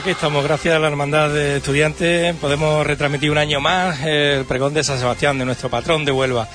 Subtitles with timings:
[0.00, 4.72] aquí estamos, gracias a la Hermandad de Estudiantes, podemos retransmitir un año más el pregón
[4.72, 6.48] de San Sebastián, de nuestro patrón de Huelva.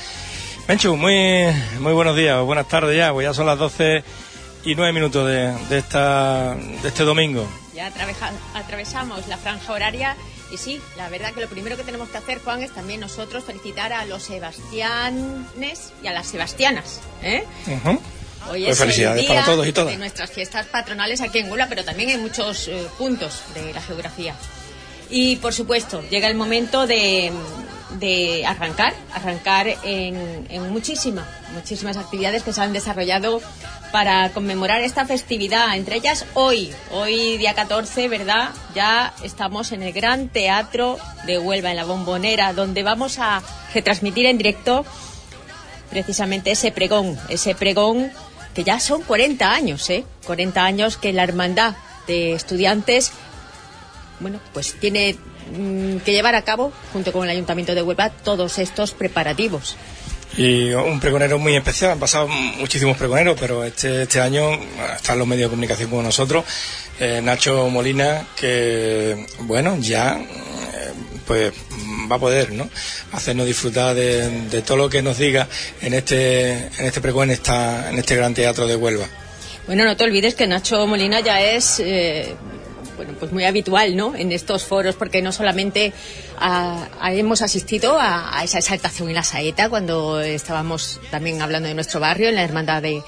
[0.68, 1.46] Menchu, muy,
[1.79, 4.04] muy buenos días, buenas tardes ya, pues ya son las 12
[4.63, 7.48] y 9 minutos de, de, esta, de este domingo.
[7.76, 7.91] Ya
[8.55, 10.16] atravesamos la franja horaria
[10.52, 13.43] y sí, la verdad que lo primero que tenemos que hacer, Juan, es también nosotros
[13.43, 17.00] felicitar a los sebastianes y a las sebastianas.
[17.21, 17.46] ¿eh?
[18.50, 19.91] Hoy pues es felicidades el día para todos y todas.
[19.91, 23.81] de nuestras fiestas patronales aquí en Huelva, pero también en muchos eh, puntos de la
[23.81, 24.35] geografía.
[25.09, 27.31] Y por supuesto, llega el momento de,
[27.99, 33.41] de arrancar, arrancar en, en muchísimas, muchísimas actividades que se han desarrollado
[33.91, 35.76] para conmemorar esta festividad.
[35.76, 38.49] Entre ellas hoy, hoy día 14, ¿verdad?
[38.73, 43.41] Ya estamos en el Gran Teatro de Huelva, en la Bombonera, donde vamos a
[43.73, 44.85] retransmitir en directo
[45.90, 48.12] precisamente ese pregón, ese pregón
[48.55, 50.05] que ya son 40 años, ¿eh?
[50.26, 51.76] 40 años que la hermandad
[52.07, 53.12] de estudiantes,
[54.21, 55.18] bueno, pues tiene
[55.55, 59.76] mm, que llevar a cabo, junto con el Ayuntamiento de Huelva, todos estos preparativos.
[60.38, 64.52] Y un pregonero muy especial, han pasado muchísimos pregoneros, pero este, este año
[64.94, 66.44] están los medios de comunicación con nosotros.
[67.00, 70.91] Eh, Nacho Molina, que, bueno, ya, eh,
[71.25, 71.53] pues
[72.12, 72.69] va a poder, ¿no?
[73.13, 75.47] Hacernos disfrutar de, de, todo lo que nos diga
[75.81, 79.08] en este, en este pregón, en, esta, en este gran teatro de Huelva.
[79.68, 82.36] Bueno, no te olvides que Nacho Molina ya es eh,
[82.96, 84.16] bueno, pues muy habitual, ¿no?
[84.16, 85.94] En estos foros, porque no solamente
[86.38, 91.68] a, a, hemos asistido a, a, esa exaltación en la saeta cuando estábamos también hablando
[91.68, 93.01] de nuestro barrio, en la hermandad de,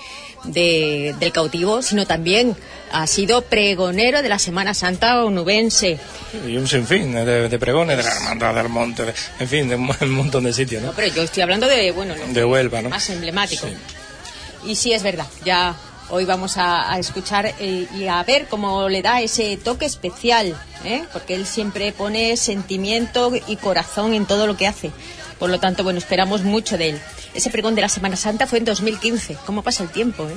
[0.44, 2.56] de, del cautivo, sino también
[2.92, 6.00] ha sido pregonero de la Semana Santa onubense.
[6.48, 9.76] Y un sinfín de, de pregones de la Hermandad del Monte, de, en fin, de
[9.76, 10.90] un, un, montón de sitios, ¿no?
[10.90, 12.90] No, pero yo estoy hablando de, bueno, lo de Huelva, ¿no?
[12.90, 13.68] Más emblemático.
[13.68, 14.72] Sí.
[14.72, 15.76] Y sí, es verdad, ya
[16.10, 21.04] hoy vamos a, escuchar eh, y a ver cómo le da ese toque especial, ¿eh?
[21.14, 24.92] porque él siempre pone sentimiento y corazón en todo lo que hace.
[25.40, 27.02] Por lo tanto, bueno, esperamos mucho de él.
[27.34, 29.38] Ese pregón de la Semana Santa fue en 2015.
[29.46, 30.28] ¿Cómo pasa el tiempo?
[30.28, 30.36] Eh?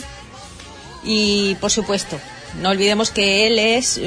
[1.04, 2.18] Y, por supuesto,
[2.60, 3.98] no olvidemos que él es,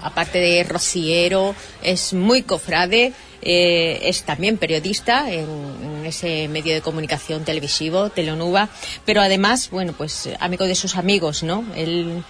[0.00, 7.44] aparte de rociero, es muy cofrade, eh, es también periodista en, ese medio de comunicación
[7.44, 8.68] televisivo, Teleonuba,
[9.04, 11.64] pero además, bueno, pues amigo de sus amigos, ¿no?
[11.76, 12.24] Él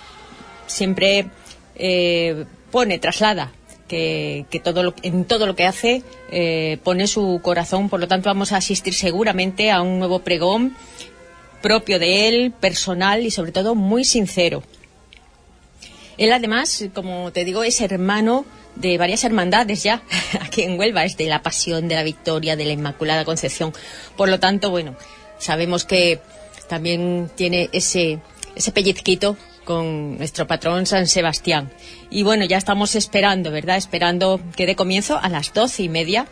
[0.67, 1.31] siempre
[1.77, 3.53] eh, pone, traslada
[3.89, 8.09] que, que, todo lo, en todo lo que hace eh, pone su corazón, por lo
[8.09, 10.77] tanto vamos a asistir seguramente a un nuevo pregón
[11.63, 14.63] propio de él, personal y sobre todo muy sincero.
[16.19, 18.45] Él además, como te digo, es hermano
[18.77, 20.03] de varias hermandades ya
[20.41, 23.73] aquí en Huelva, es de la Pasión, de la Victoria, de la Inmaculada Concepción.
[24.17, 24.97] Por lo tanto, bueno,
[25.39, 26.21] sabemos que
[26.69, 28.21] también tiene ese,
[28.55, 31.71] ese pellizquito con nuestro patrón San Sebastián.
[32.11, 33.77] Y bueno, ya estamos esperando, ¿verdad?
[33.77, 36.27] Esperando que dé comienzo a las doce y media,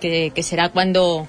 [0.00, 1.28] que, que será cuando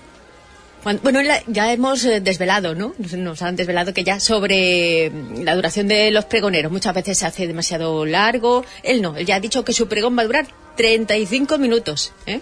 [0.83, 2.93] bueno, ya hemos desvelado, ¿no?
[2.97, 5.11] Nos, nos, han desvelado que ya sobre
[5.43, 8.63] la duración de los pregoneros muchas veces se hace demasiado largo.
[8.83, 10.47] Él no, él ya ha dicho que su pregón va a durar
[10.79, 12.39] 35 minutos, ¿eh?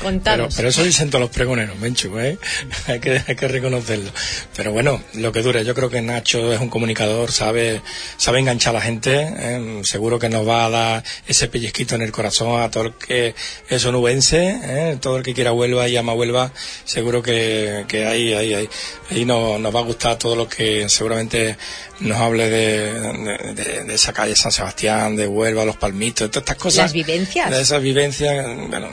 [0.00, 0.46] Contados.
[0.46, 2.38] Pero, pero eso dicen todos los pregoneros, Menchu, ¿eh?
[2.86, 4.10] hay, que, hay que reconocerlo.
[4.56, 7.82] Pero bueno, lo que dure, yo creo que Nacho es un comunicador, sabe,
[8.16, 9.80] sabe enganchar a la gente, ¿eh?
[9.84, 13.34] seguro que nos va a dar ese pellizquito en el corazón a todo el que
[13.68, 14.98] es onubense, ¿eh?
[14.98, 16.52] todo el que quiera Huelva y ama Huelva,
[16.86, 18.68] seguro que, que ahí, ahí, ahí,
[19.10, 21.58] ahí nos, nos va a gustar todo lo que seguramente
[22.00, 26.28] nos hable de, de, de, de, esa calle San Sebastián, de Huelva, los palmitos, de
[26.28, 26.84] todas estas cosas.
[26.84, 27.50] Las vivencias.
[27.74, 28.88] De esas vivencias, bueno,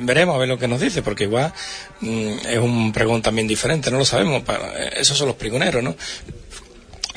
[0.00, 1.52] veremos a ver lo que nos dice, porque igual
[2.00, 4.42] mmm, es un pregón también diferente, no lo sabemos.
[4.96, 5.96] Esos son los pregoneros, ¿no?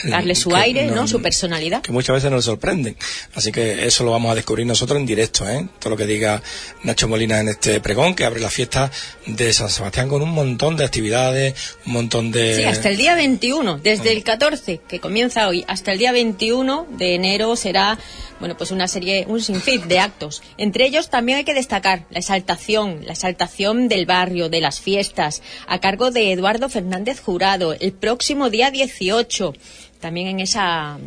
[0.03, 1.07] darle su que, aire, no, ¿no?
[1.07, 1.81] Su personalidad.
[1.81, 2.95] Que muchas veces nos sorprenden.
[3.35, 5.67] Así que eso lo vamos a descubrir nosotros en directo, ¿eh?
[5.79, 6.41] Todo lo que diga
[6.83, 8.91] Nacho Molina en este pregón, que abre la fiesta
[9.25, 12.55] de San Sebastián con un montón de actividades, un montón de...
[12.55, 16.87] Sí, hasta el día 21, desde el 14, que comienza hoy, hasta el día 21
[16.91, 17.97] de enero será
[18.39, 20.41] bueno, pues una serie, un sinfín de actos.
[20.57, 25.41] Entre ellos también hay que destacar la exaltación, la exaltación del barrio, de las fiestas,
[25.67, 29.53] a cargo de Eduardo Fernández Jurado, el próximo día 18.
[29.99, 30.99] También en esa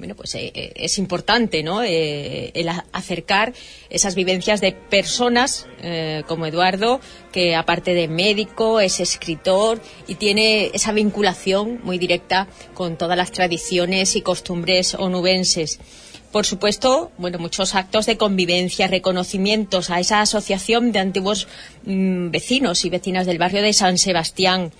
[0.00, 1.82] bueno, pues eh, es importante, ¿no?
[1.82, 3.52] Eh, el acercar
[3.90, 7.00] esas vivencias de personas eh, como Eduardo,
[7.30, 9.78] que aparte de médico, es escritor
[10.08, 15.78] y tiene esa vinculación muy directa con todas las tradiciones y costumbres onubenses
[16.32, 21.48] por supuesto, bueno, muchos actos de convivencia, reconocimientos a esa asociación de antiguos
[21.84, 24.72] mmm, vecinos y vecinas del barrio de San Sebastián.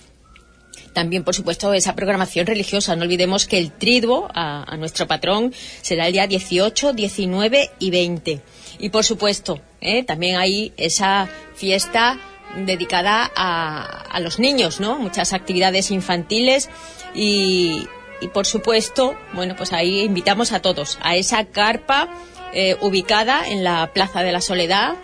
[0.93, 2.95] También, por supuesto, esa programación religiosa.
[2.95, 7.91] No olvidemos que el triduo a, a nuestro patrón será el día 18, 19 y
[7.91, 8.41] 20.
[8.79, 10.03] Y por supuesto, ¿eh?
[10.03, 12.19] también hay esa fiesta
[12.65, 14.97] dedicada a, a, los niños, ¿no?
[14.97, 16.69] Muchas actividades infantiles
[17.13, 17.87] y,
[18.21, 22.07] y, por supuesto, bueno, pues ahí invitamos a todos a esa carpa
[22.53, 24.95] eh, ubicada en la Plaza de la Soledad,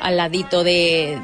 [0.00, 1.18] al ladito de,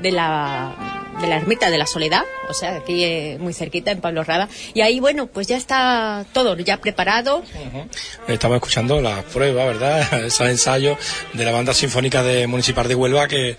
[0.00, 4.00] de la de la ermita de la Soledad, o sea, aquí eh, muy cerquita en
[4.00, 4.48] Pablo Rada.
[4.74, 7.42] Y ahí, bueno, pues ya está todo ya preparado.
[8.26, 10.24] Estamos escuchando las pruebas, ¿verdad?
[10.24, 10.98] Esos ensayos
[11.32, 13.56] de la banda sinfónica de Municipal de Huelva que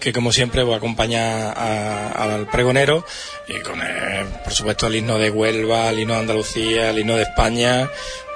[0.00, 3.04] que como siempre pues, acompaña a, al pregonero
[3.48, 7.16] y con el, por supuesto el himno de Huelva, el himno de Andalucía, el himno
[7.16, 7.88] de España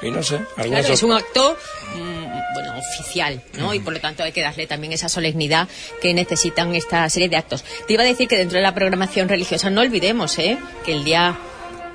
[0.02, 0.40] y no sé.
[0.56, 1.56] Claro, es un acto
[1.94, 3.68] mmm, bueno oficial, ¿no?
[3.68, 3.76] Uh -huh.
[3.76, 5.68] Y por lo tanto hay que darle también esa solemnidad
[6.00, 7.64] que necesitan esta serie de actos.
[7.86, 10.58] Te iba a decir que dentro de la programación religiosa no olvidemos, ¿eh?
[10.84, 11.38] Que el día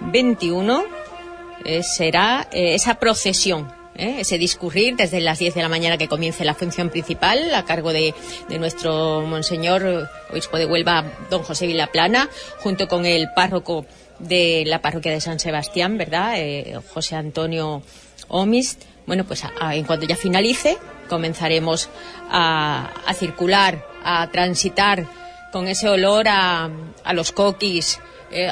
[0.02, 0.86] 21
[1.66, 4.18] eh, será eh, esa procesión ¿eh?
[4.20, 7.94] ese discurrir desde las 10 de la mañana que comience la función principal a cargo
[7.94, 8.14] de,
[8.50, 13.86] de, nuestro monseñor obispo de Huelva, don José Vilaplana, junto con el párroco
[14.20, 16.36] de la parroquia de San Sebastián, ¿verdad?
[16.38, 17.82] Eh, José Antonio
[18.28, 18.84] Omist.
[19.06, 20.78] Bueno, pues a, en cuanto ya finalice,
[21.10, 21.90] comenzaremos
[22.30, 25.06] a, a, circular, a transitar
[25.52, 26.70] con ese olor a,
[27.04, 28.00] a los coquis,
[28.32, 28.52] eh,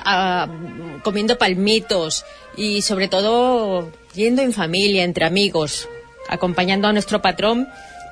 [1.04, 2.26] comiendo palmitos
[2.56, 5.90] y sobre todo yendo en familia, entre amigos,
[6.30, 7.68] acompañando a nuestro patrón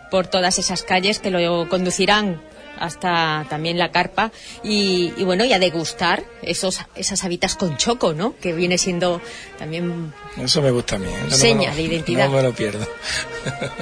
[0.10, 2.42] por todas esas calles que lo conducirán
[2.81, 4.31] hasta también la carpa
[4.63, 9.22] y, y, bueno y a degustar esos esas habitas con choco no que viene siendo
[9.60, 11.25] también eso me gusta a mí ¿eh?
[11.30, 12.28] no, seña de identidad.
[12.28, 12.88] no me lo pierdo.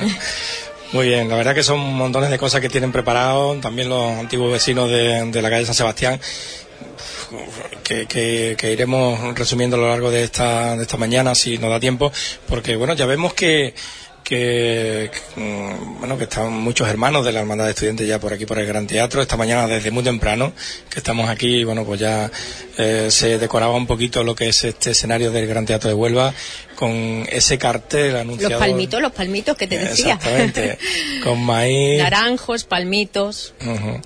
[0.91, 4.51] Muy bien la verdad que son montones de cosas que tienen preparado también los antiguos
[4.51, 6.19] vecinos de, de la calle San Sebastián
[7.83, 11.69] que, que, que, iremos resumiendo a lo largo de esta, de esta mañana si nos
[11.69, 12.11] da tiempo,
[12.47, 13.73] porque bueno, ya vemos que,
[14.29, 15.09] que,
[15.99, 18.67] bueno que están muchos hermanos de la hermandad de estudiantes ya por aquí por el
[18.67, 20.53] Gran Teatro esta mañana desde muy temprano
[20.87, 22.29] que estamos aquí bueno pues ya
[22.77, 26.31] eh, se decoraba un poquito lo que es este escenario del Gran Teatro de Huelva
[26.75, 28.51] con ese cartel anunciado.
[28.51, 30.13] los palmitos los palmitos que te decía.
[30.13, 30.77] Exactamente
[31.23, 31.99] con maíz.
[31.99, 33.55] Naranjos palmitos.
[33.61, 34.01] Uh -huh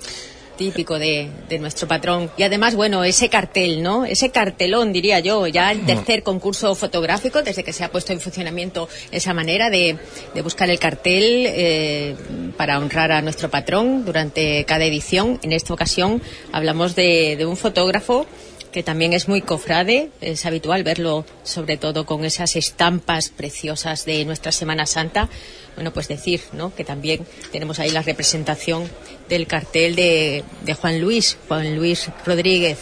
[0.56, 2.30] típico de, de, nuestro patrón.
[2.36, 4.04] Y además, bueno, ese cartel, ¿no?
[4.04, 8.20] Ese cartelón, diría yo, ya el tercer concurso fotográfico, desde que se ha puesto en
[8.20, 9.96] funcionamiento esa manera de,
[10.34, 12.16] de buscar el cartel eh,
[12.56, 15.38] para honrar a nuestro patrón durante cada edición.
[15.42, 16.22] En esta ocasión
[16.52, 18.26] hablamos de, de un fotógrafo
[18.74, 24.24] que también es muy cofrade, es habitual verlo sobre todo con esas estampas preciosas de
[24.24, 25.28] nuestra Semana Santa.
[25.76, 26.74] Bueno, pues decir, ¿no?
[26.74, 28.90] Que también tenemos ahí la representación
[29.28, 32.78] del cartel de, de Juan Luis, Juan Luis Rodríguez.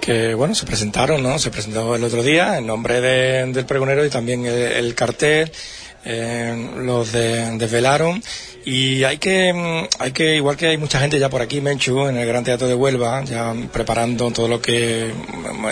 [0.00, 1.38] Que, bueno, se presentaron, ¿no?
[1.38, 5.52] Se presentó el otro día en nombre de, del pregonero y también el, el cartel.
[6.04, 8.22] Eh, los de, desvelaron.
[8.64, 12.18] Y hay que, hay que, igual que hay mucha gente ya por aquí, Menchu, en
[12.18, 15.10] el Gran Teatro de Huelva, ya preparando todo lo que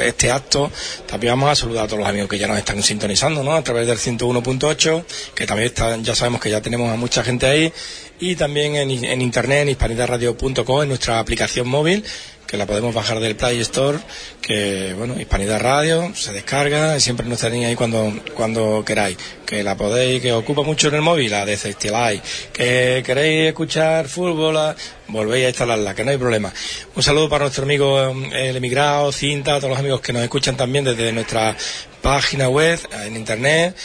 [0.02, 0.70] este acto,
[1.06, 3.52] también vamos a saludar a todos los amigos que ya nos están sintonizando, ¿no?
[3.52, 7.46] A través del 101.8, que también está, ya sabemos que ya tenemos a mucha gente
[7.46, 7.72] ahí,
[8.18, 12.02] y también en, en internet, en hispanidadradio.com, en nuestra aplicación móvil,
[12.46, 13.98] que la podemos bajar del Play Store,
[14.40, 19.62] que bueno, Hispanidad Radio, se descarga y siempre nos tenéis ahí cuando, cuando queráis, que
[19.62, 22.20] la podéis, que ocupa mucho en el móvil, la desactiváis,
[22.52, 24.74] que queréis escuchar fútbol,
[25.08, 26.52] volvéis a instalarla, que no hay problema.
[26.94, 30.84] Un saludo para nuestro amigo el emigrado, Cinta, todos los amigos que nos escuchan también
[30.84, 31.56] desde nuestra
[32.00, 33.76] página web, en internet,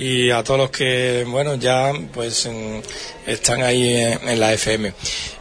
[0.00, 2.48] y a todos los que, bueno, ya pues
[3.26, 4.94] están ahí en, la FM.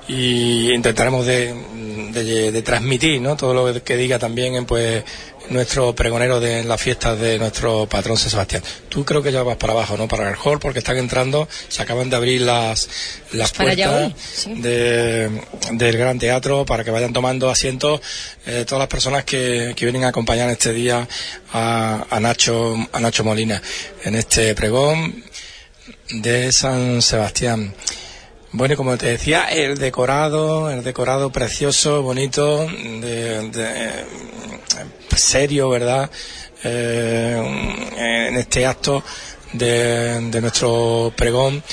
[0.10, 1.54] Y intentaremos de,
[2.12, 3.38] de, de, transmitir, ¿no?
[3.38, 5.06] Todo lo que diga también, pues,
[5.50, 8.64] nuestro pregonero de las fiestas de nuestro patrón San Sebastián.
[8.90, 10.08] Tú creo que ya vas para abajo, ¿no?
[10.08, 12.90] Para el hall, porque están entrando, se acaban de abrir las,
[13.34, 14.54] las puertas sí.
[14.62, 15.30] de,
[15.72, 18.02] del Gran Teatro para que vayan tomando asientos
[18.46, 21.08] eh, todas las personas que, que, vienen a acompañar este día
[21.52, 23.62] a, a, Nacho, a Nacho Molina
[24.04, 25.24] en este pregón
[26.10, 27.74] de San Sebastián.
[28.52, 34.06] Bueno, y como te decía, el decorado, el decorado precioso, bonito, de, de,
[35.18, 36.10] serio, ¿verdad?
[36.64, 39.04] Eh, en este acto
[39.54, 41.64] de, nuestro pregón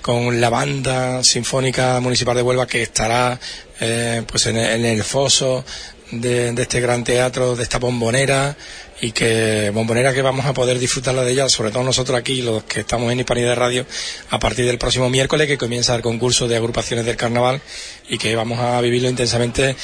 [0.00, 3.40] con la banda sinfónica municipal de Huelva que estará
[3.80, 5.64] eh, pues en, el foso
[6.12, 8.56] de, este gran teatro, de esta bombonera
[9.00, 12.62] y que bombonera que vamos a poder disfrutarla de ella, sobre todo nosotros aquí, los
[12.64, 13.86] que estamos en Hispanidad de Radio,
[14.30, 17.60] a partir del próximo miércoles que comienza el concurso de agrupaciones del carnaval
[18.08, 19.76] y que vamos a vivirlo intensamente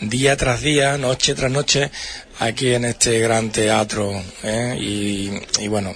[0.00, 1.90] día tras día, noche tras noche,
[2.38, 4.12] aquí en este gran teatro.
[4.42, 4.76] ¿eh?
[4.78, 5.94] Y, y, bueno,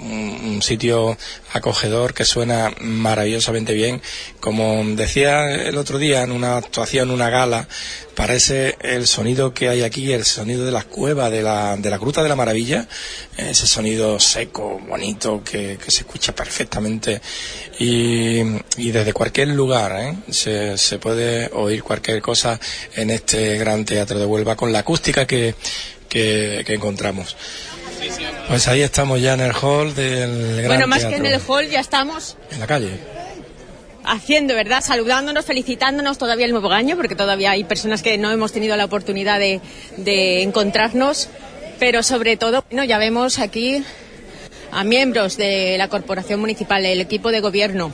[0.00, 1.16] un, sitio
[1.52, 4.02] acogedor que suena maravillosamente bien.
[4.40, 7.68] Como decía el otro día en una actuación, una gala,
[8.14, 11.98] parece el sonido que hay aquí, el sonido de las cuevas, de la, de la
[11.98, 12.88] Gruta de la Maravilla,
[13.36, 17.20] ese sonido seco, bonito, que, se escucha perfectamente
[17.78, 18.42] y,
[18.90, 20.16] desde cualquier lugar ¿eh?
[20.30, 22.58] se, se puede oír cualquier cosa
[22.94, 25.54] en este gran teatro de Huelva con la acústica que,
[26.12, 27.36] que, encontramos.
[28.48, 31.68] Pues ahí estamos ya en el hall del gran Bueno, más que en el hall
[31.68, 32.36] ya estamos...
[32.50, 32.90] En la calle
[34.04, 34.82] haciendo, ¿verdad?
[34.82, 38.84] Saludándonos, felicitándonos todavía el nuevo año, porque todavía hay personas que no hemos tenido la
[38.84, 39.60] oportunidad de,
[39.96, 41.28] de encontrarnos,
[41.78, 43.84] pero sobre todo, bueno, ya vemos aquí
[44.72, 47.92] a miembros de la Corporación Municipal, el equipo de gobierno,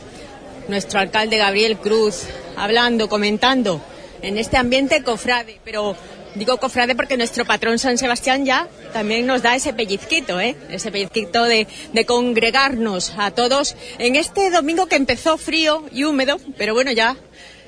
[0.68, 2.24] nuestro alcalde Gabriel Cruz,
[2.56, 3.82] hablando, comentando
[4.22, 5.96] en este ambiente cofrade, pero
[6.34, 10.56] Digo cofrade porque nuestro patrón San Sebastián ya también nos da ese pellizquito, ¿eh?
[10.70, 16.38] ese pellizquito de, de, congregarnos a todos en este domingo que empezó frío y húmedo,
[16.56, 17.16] pero bueno, ya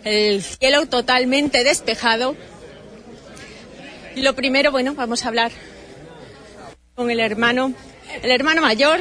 [0.05, 2.37] el cielo totalmente despejado.
[4.15, 5.53] Y lo primero, bueno, vamos a hablar
[6.95, 7.73] con el hermano,
[8.23, 9.01] el hermano mayor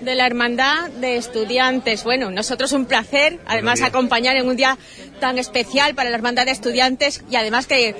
[0.00, 2.04] de la Hermandad de Estudiantes.
[2.04, 4.78] Bueno, nosotros un placer, además acompañar en un día
[5.20, 7.94] tan especial para la Hermandad de Estudiantes y además que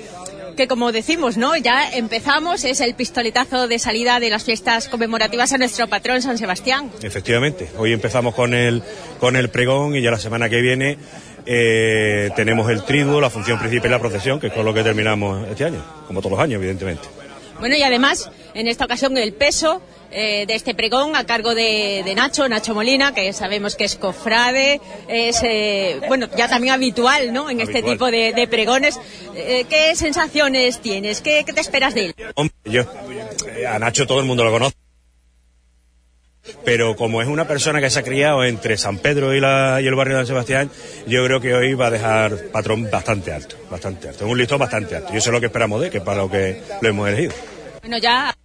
[0.57, 1.55] que como decimos, ¿no?
[1.55, 6.37] Ya empezamos, es el pistoletazo de salida de las fiestas conmemorativas a nuestro patrón San
[6.37, 6.91] Sebastián.
[7.01, 8.83] Efectivamente, hoy empezamos con el,
[9.21, 10.97] con el pregón y ya la semana que viene
[11.45, 14.83] eh, tenemos el triduo, la función principal y la procesión, que es con lo que
[14.83, 17.07] terminamos este año, como todos los años, evidentemente.
[17.59, 22.13] Bueno, y además, en esta ocasión, el peso eh, de este pregón a cargo de,
[22.15, 27.49] Nacho, Nacho Molina, que sabemos que es cofrade, es, eh, bueno, ya también habitual, ¿no?,
[27.49, 28.99] en este tipo de, pregones.
[29.35, 31.21] Eh, ¿Qué sensaciones tienes?
[31.21, 32.15] ¿Qué, te esperas de él?
[32.35, 32.83] Hombre, yo,
[33.67, 34.75] a Nacho todo el mundo lo conoce.
[36.63, 39.87] Pero como es una persona que se ha criado entre San Pedro y, la, y
[39.87, 40.71] el barrio de San Sebastián,
[41.05, 44.25] yo creo que hoy va a dejar patrón bastante alto, bastante alto.
[44.25, 45.13] un listón bastante alto.
[45.13, 47.33] Y eso es lo que esperamos de que para lo que lo hemos elegido.
[47.87, 48.35] Bueno, ya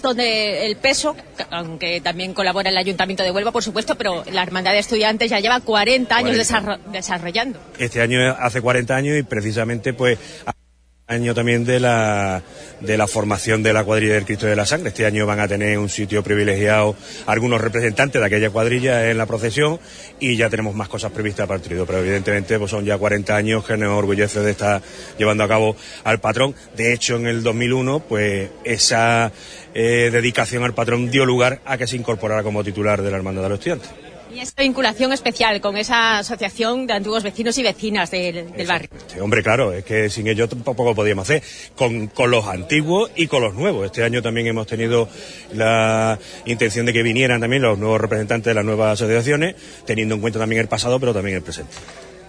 [0.00, 1.14] donde el peso,
[1.50, 5.40] aunque también colabora el Ayuntamiento de Huelva, por supuesto, pero la Hermandad de Estudiantes ya
[5.40, 6.36] lleva 40 años
[6.92, 7.60] desarrollando.
[7.78, 10.18] Este año hace 40 años y precisamente pues
[11.08, 12.42] año también de la,
[12.80, 14.88] de la formación de la cuadrilla del Cristo de la Sangre.
[14.88, 16.96] Este año van a tener un sitio privilegiado
[17.26, 19.78] algunos representantes de aquella cuadrilla en la procesión
[20.18, 21.86] y ya tenemos más cosas previstas para el trío.
[21.86, 24.82] Pero evidentemente pues son ya 40 años que nos orgullece de estar
[25.16, 26.56] llevando a cabo al patrón.
[26.76, 29.30] De hecho, en el 2001, pues esa
[29.74, 33.44] eh, dedicación al patrón dio lugar a que se incorporara como titular de la Hermandad
[33.44, 34.05] de los Estudiantes.
[34.36, 38.90] Y esa vinculación especial con esa asociación de antiguos vecinos y vecinas del, barrio.
[39.06, 41.42] Sí, hombre, claro, es que sin ellos tampoco podíamos hacer.
[41.74, 43.86] Con, con, los antiguos y con los nuevos.
[43.86, 45.08] Este año también hemos tenido
[45.54, 50.20] la intención de que vinieran también los nuevos representantes de las nuevas asociaciones, teniendo en
[50.20, 51.72] cuenta también el pasado, pero también el presente.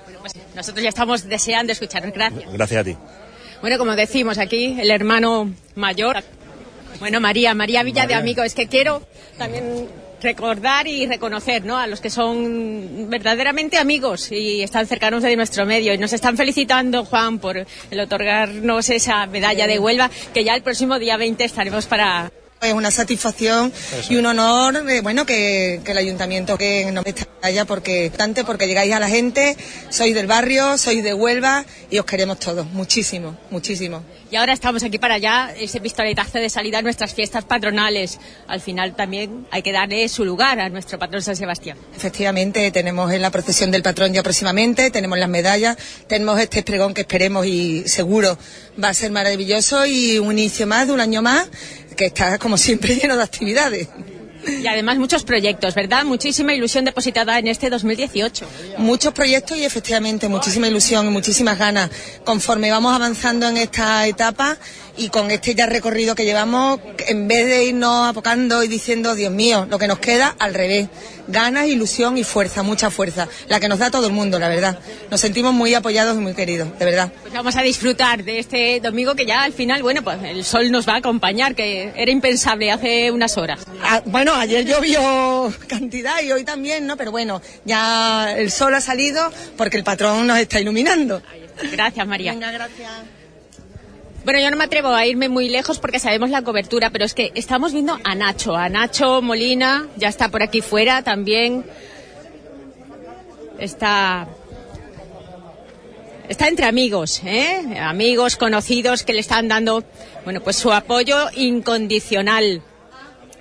[0.06, 2.14] Bueno, pues nosotros ya estamos deseando escucharos.
[2.14, 2.54] Gracias.
[2.54, 2.96] Gracias a ti.
[3.60, 6.24] Bueno, como decimos aquí, el hermano mayor.
[7.02, 8.44] Bueno, María, María Villa de Amigo.
[8.44, 9.06] Es que quiero
[9.38, 9.90] también
[10.22, 11.78] recordar y reconocer ¿no?
[11.78, 15.94] a los que son verdaderamente amigos y están cercanos de nuestro medio.
[15.94, 20.64] Y nos están felicitando, Juan, por el otorgarnos esa medalla de Huelva, que ya el
[20.64, 23.72] próximo día 20 estaremos para es una satisfacción
[24.10, 27.06] y un honor, eh, bueno, que, el ayuntamiento que nos
[27.42, 29.56] allá porque tanto porque llegáis a la gente,
[29.90, 34.04] sois del barrio, sois de Huelva y os queremos todos, muchísimo, muchísimo.
[34.30, 38.20] Y ahora estamos aquí para allá, ese pistoletazo de salida a nuestras fiestas patronales.
[38.48, 41.78] Al final también hay que darle su lugar a nuestro patrón San Sebastián.
[41.96, 46.94] Efectivamente, tenemos en la procesión del patrón ya próximamente, tenemos las medallas, tenemos este pregón
[46.94, 48.38] que esperemos y seguro
[48.84, 51.48] va a ser maravilloso y un inicio más de un año más
[51.98, 53.90] que está como siempre lleno de actividades.
[54.48, 56.06] Y además muchos proyectos, ¿verdad?
[56.06, 58.46] Muchísima ilusión depositada en este 2018.
[58.78, 61.90] Muchos proyectos y efectivamente muchísima ilusión y muchísimas ganas.
[62.24, 64.58] Conforme vamos avanzando en esta etapa,
[64.98, 69.32] y con este ya recorrido que llevamos, en vez de irnos apocando y diciendo, Dios
[69.32, 70.90] mío, lo que nos queda, al revés,
[71.28, 74.80] ganas, ilusión y fuerza, mucha fuerza, la que nos da todo el mundo, la verdad.
[75.12, 77.12] Nos sentimos muy apoyados y muy queridos, de verdad.
[77.22, 80.72] Pues vamos a disfrutar de este domingo que ya al final, bueno, pues el sol
[80.72, 83.60] nos va a acompañar, que era impensable hace unas horas.
[83.84, 86.98] Ah, bueno, ayer llovió cantidad y hoy también, ¿no?
[86.98, 91.22] Pero bueno, ya el sol ha salido porque el patrón nos está iluminando.
[91.72, 92.32] Gracias, María.
[92.32, 93.17] Venga, gracias.
[94.28, 97.14] Bueno, yo no me atrevo a irme muy lejos porque sabemos la cobertura, pero es
[97.14, 101.64] que estamos viendo a Nacho, a Nacho Molina, ya está por aquí fuera también.
[103.58, 104.28] Está
[106.28, 107.80] está entre amigos, ¿eh?
[107.80, 109.86] amigos conocidos que le están dando,
[110.26, 112.62] bueno, pues su apoyo incondicional.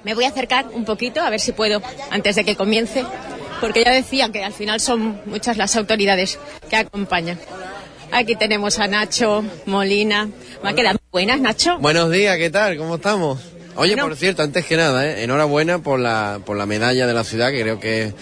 [0.04, 3.04] Me voy a acercar un poquito a ver si puedo antes de que comience,
[3.60, 6.38] porque ya decía que al final son muchas las autoridades
[6.70, 7.40] que acompañan.
[8.12, 10.28] Aquí tenemos a Nacho Molina.
[10.62, 11.78] Me ha quedado buenas, Nacho.
[11.78, 12.76] Buenos días, ¿qué tal?
[12.76, 13.38] ¿Cómo estamos?
[13.76, 15.24] Oye, por cierto, antes que nada, ¿eh?
[15.24, 18.14] enhorabuena por la, por la medalla de la ciudad, que creo que,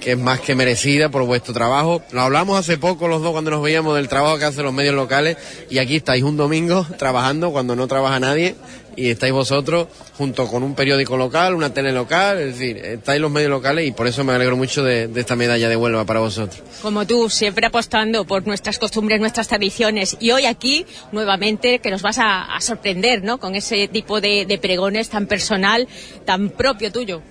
[0.00, 2.02] que es más que merecida por vuestro trabajo.
[2.10, 4.94] Lo hablamos hace poco los dos cuando nos veíamos del trabajo que hacen los medios
[4.94, 5.36] locales
[5.70, 8.56] y aquí estáis un domingo trabajando cuando no trabaja nadie
[8.96, 13.30] y estáis vosotros junto con un periódico local, una tele local, es decir, estáis los
[13.30, 16.62] medios locales y por eso me alegro mucho de, esta medalla de Huelva para vosotros.
[16.82, 22.02] Como tú, siempre apostando por nuestras costumbres, nuestras tradiciones y hoy aquí nuevamente que nos
[22.02, 23.38] vas a, sorprender, ¿no?
[23.38, 25.86] Con ese tipo de, de pregones tan personal,
[26.24, 27.22] tan propio tuyo.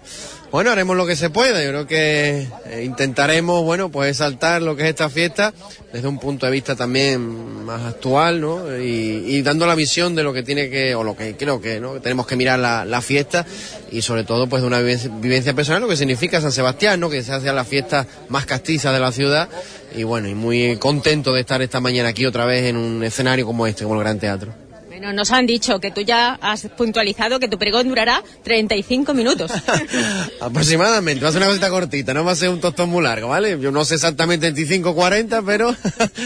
[0.56, 1.62] Bueno, haremos lo que se pueda.
[1.62, 5.54] Yo creo que eh, intentaremos, bueno, pues exaltar lo que es esta fiesta
[5.92, 8.74] desde un punto de vista también más actual, ¿no?
[8.78, 12.00] Y, dando la visión de lo que tiene que, o lo que creo que, ¿no?
[12.00, 13.46] tenemos que mirar la, fiesta
[13.92, 17.10] y sobre todo, pues de una vivencia, personal, lo que significa San Sebastián, ¿no?
[17.10, 19.50] Que se hace la fiesta más castiza de la ciudad.
[19.94, 23.46] Y bueno, y muy contento de estar esta mañana aquí otra vez en un escenario
[23.46, 24.65] como este, como el Gran Teatro.
[25.14, 29.52] Nos han dicho que tú ya has puntualizado que tu pregón durará 35 minutos.
[30.42, 33.30] Aproximadamente, va a ser una cosita cortita, no va a ser un tostón muy largo,
[33.30, 33.60] ¿vale?
[33.60, 35.76] Yo no sé exactamente 35 o 40, pero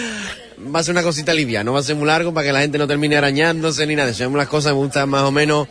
[0.75, 2.61] va a ser una cosita liviana, no va a ser muy largo para que la
[2.61, 4.13] gente no termine arañándose ni nada.
[4.13, 5.67] Son las cosas me gustan más o menos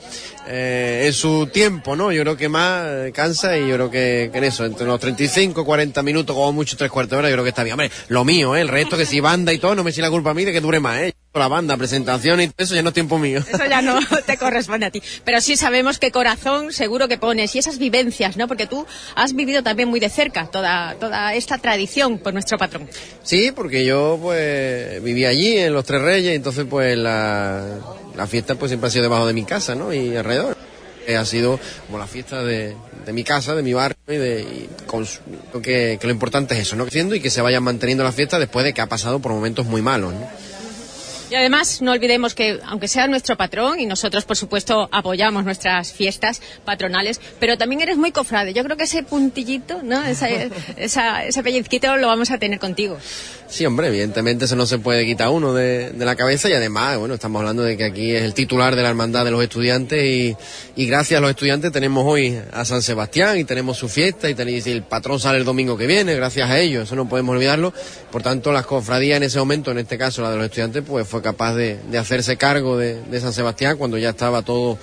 [0.46, 2.10] eh, en su tiempo, ¿no?
[2.12, 5.64] Yo creo que más eh, cansa y yo creo que, en eso, entre los 35,
[5.64, 7.74] 40 minutos, como mucho tres cuartos de hora, yo creo que está bien.
[7.74, 8.60] Hombre, lo mío, ¿eh?
[8.60, 10.52] El resto, que si banda y todo, no me si la culpa a mí de
[10.52, 11.14] que dure más, ¿eh?
[11.34, 13.44] La banda, presentación y eso ya no es tiempo mío.
[13.48, 15.02] Eso ya no te corresponde a ti.
[15.24, 18.48] Pero sí sabemos que corazón seguro que pones y esas vivencias, ¿no?
[18.48, 22.88] Porque tú has vivido también muy de cerca toda, toda esta tradición por nuestro patrón.
[23.22, 27.62] Sí, porque yo pues viví allí en Los Tres Reyes, entonces pues la,
[28.16, 29.92] la fiesta pues siempre ha sido debajo de mi casa, ¿no?
[29.92, 30.56] Y alrededor.
[31.06, 34.68] Eh, ha sido como la fiesta de, de mi casa, de mi barrio y de
[34.86, 35.06] con,
[35.62, 36.84] que, que, lo importante es eso, ¿no?
[36.84, 39.64] Creciendo y que se vayan manteniendo la fiesta después de que ha pasado por momentos
[39.64, 40.28] muy malos, ¿no?
[41.30, 45.92] Y además, no olvidemos que, aunque sea nuestro patrón, y nosotros, por supuesto, apoyamos nuestras
[45.92, 48.54] fiestas patronales, pero también eres muy cofrade.
[48.54, 50.02] Yo creo que ese puntillito, ¿no?
[50.04, 50.50] ese
[51.42, 52.98] pellizquito lo vamos a tener contigo.
[53.48, 57.14] Sí, hombre, evidentemente eso no se puede quitar uno de, la cabeza y además, bueno,
[57.14, 60.36] estamos hablando de que aquí es el titular de la hermandad de los estudiantes y,
[60.76, 64.34] y gracias a los estudiantes tenemos hoy a San Sebastián y tenemos su fiesta y,
[64.38, 67.72] el patrón sale el domingo que viene, gracias a ellos, eso no podemos olvidarlo.
[68.12, 71.08] Por tanto, las cofradías en ese momento, en este caso la de los estudiantes, pues
[71.08, 74.78] fue capaz de, hacerse cargo de, San Sebastián cuando ya estaba todo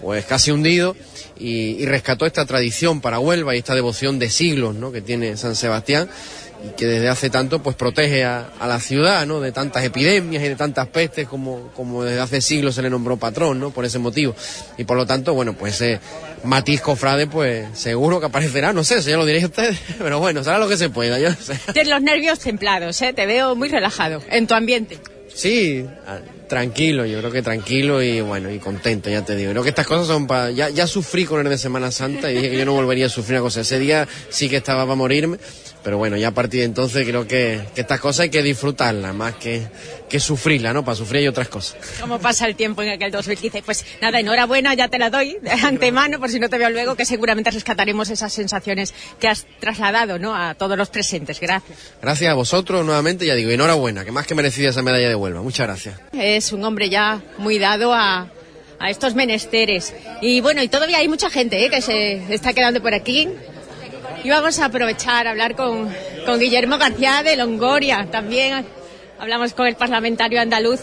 [0.00, 0.96] pues casi hundido
[1.38, 4.92] y, rescató esta tradición para Huelva y esta devoción de siglos ¿no?
[4.92, 6.08] que tiene San Sebastián
[6.64, 9.40] y que desde hace tanto pues protege a, la ciudad ¿no?
[9.40, 13.58] de tantas epidemias y de tantas pestes como, desde hace siglos se le nombró patrón
[13.58, 13.70] ¿no?
[13.70, 14.34] por ese motivo
[14.78, 16.00] y por lo tanto bueno pues ese
[16.44, 20.44] matiz cofrade pues seguro que aparecerá no sé eso ya lo diréis ustedes pero bueno
[20.44, 21.58] será lo que se pueda yo sé.
[21.84, 23.12] Los nervios templados ¿eh?
[23.12, 24.98] te veo muy relajado en tu ambiente
[25.34, 26.18] Sí, ah,
[26.48, 29.50] tranquilo, yo creo que tranquilo y bueno, y contento, ya te digo.
[29.52, 30.50] Creo que estas cosas son para...
[30.50, 33.08] Ya, ya sufrí con el de Semana Santa y dije que yo no volvería a
[33.08, 33.62] sufrir una cosa.
[33.62, 35.38] Ese día sí que estaba para morirme,
[35.82, 39.34] pero bueno, ya a partir de entonces creo que, estas cosas hay que disfrutarlas más
[39.34, 39.66] que,
[40.08, 40.84] que sufrirlas, ¿no?
[40.84, 41.76] Para sufrir hay otras cosas.
[42.00, 43.62] ¿Cómo pasa el tiempo en aquel 2015?
[43.62, 46.94] Pues nada, enhorabuena, ya te la doy de antemano, por si no te veo luego,
[46.94, 50.34] que seguramente rescataremos esas sensaciones que has trasladado, ¿no?
[50.36, 51.40] A todos los presentes.
[51.40, 51.78] Gracias.
[52.00, 55.42] Gracias a vosotros nuevamente, ya digo, enhorabuena, que más que merecida esa medalla de Huelva.
[55.42, 56.00] Muchas gracias.
[56.12, 58.30] Es un hombre ya muy dado a,
[58.78, 59.94] a estos menesteres.
[60.20, 61.70] Y bueno, y todavía hay mucha gente ¿eh?
[61.70, 63.28] que se está quedando por aquí.
[64.24, 65.92] Y vamos a aprovechar a hablar con,
[66.24, 68.06] con Guillermo García de Longoria.
[68.10, 68.64] También
[69.18, 70.80] hablamos con el parlamentario andaluz,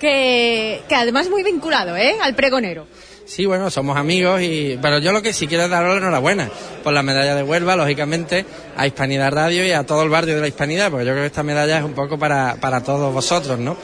[0.00, 2.16] que, que además muy vinculado ¿eh?
[2.20, 2.86] al pregonero.
[3.26, 4.78] Sí, bueno, somos amigos y...
[4.82, 6.50] Pero yo lo que sí quiero es daros la enhorabuena
[6.82, 8.44] por la medalla de Huelva, lógicamente,
[8.76, 11.28] a Hispanidad Radio y a todo el barrio de la Hispanidad, porque yo creo que
[11.28, 13.76] esta medalla es un poco para, para todos vosotros, ¿no?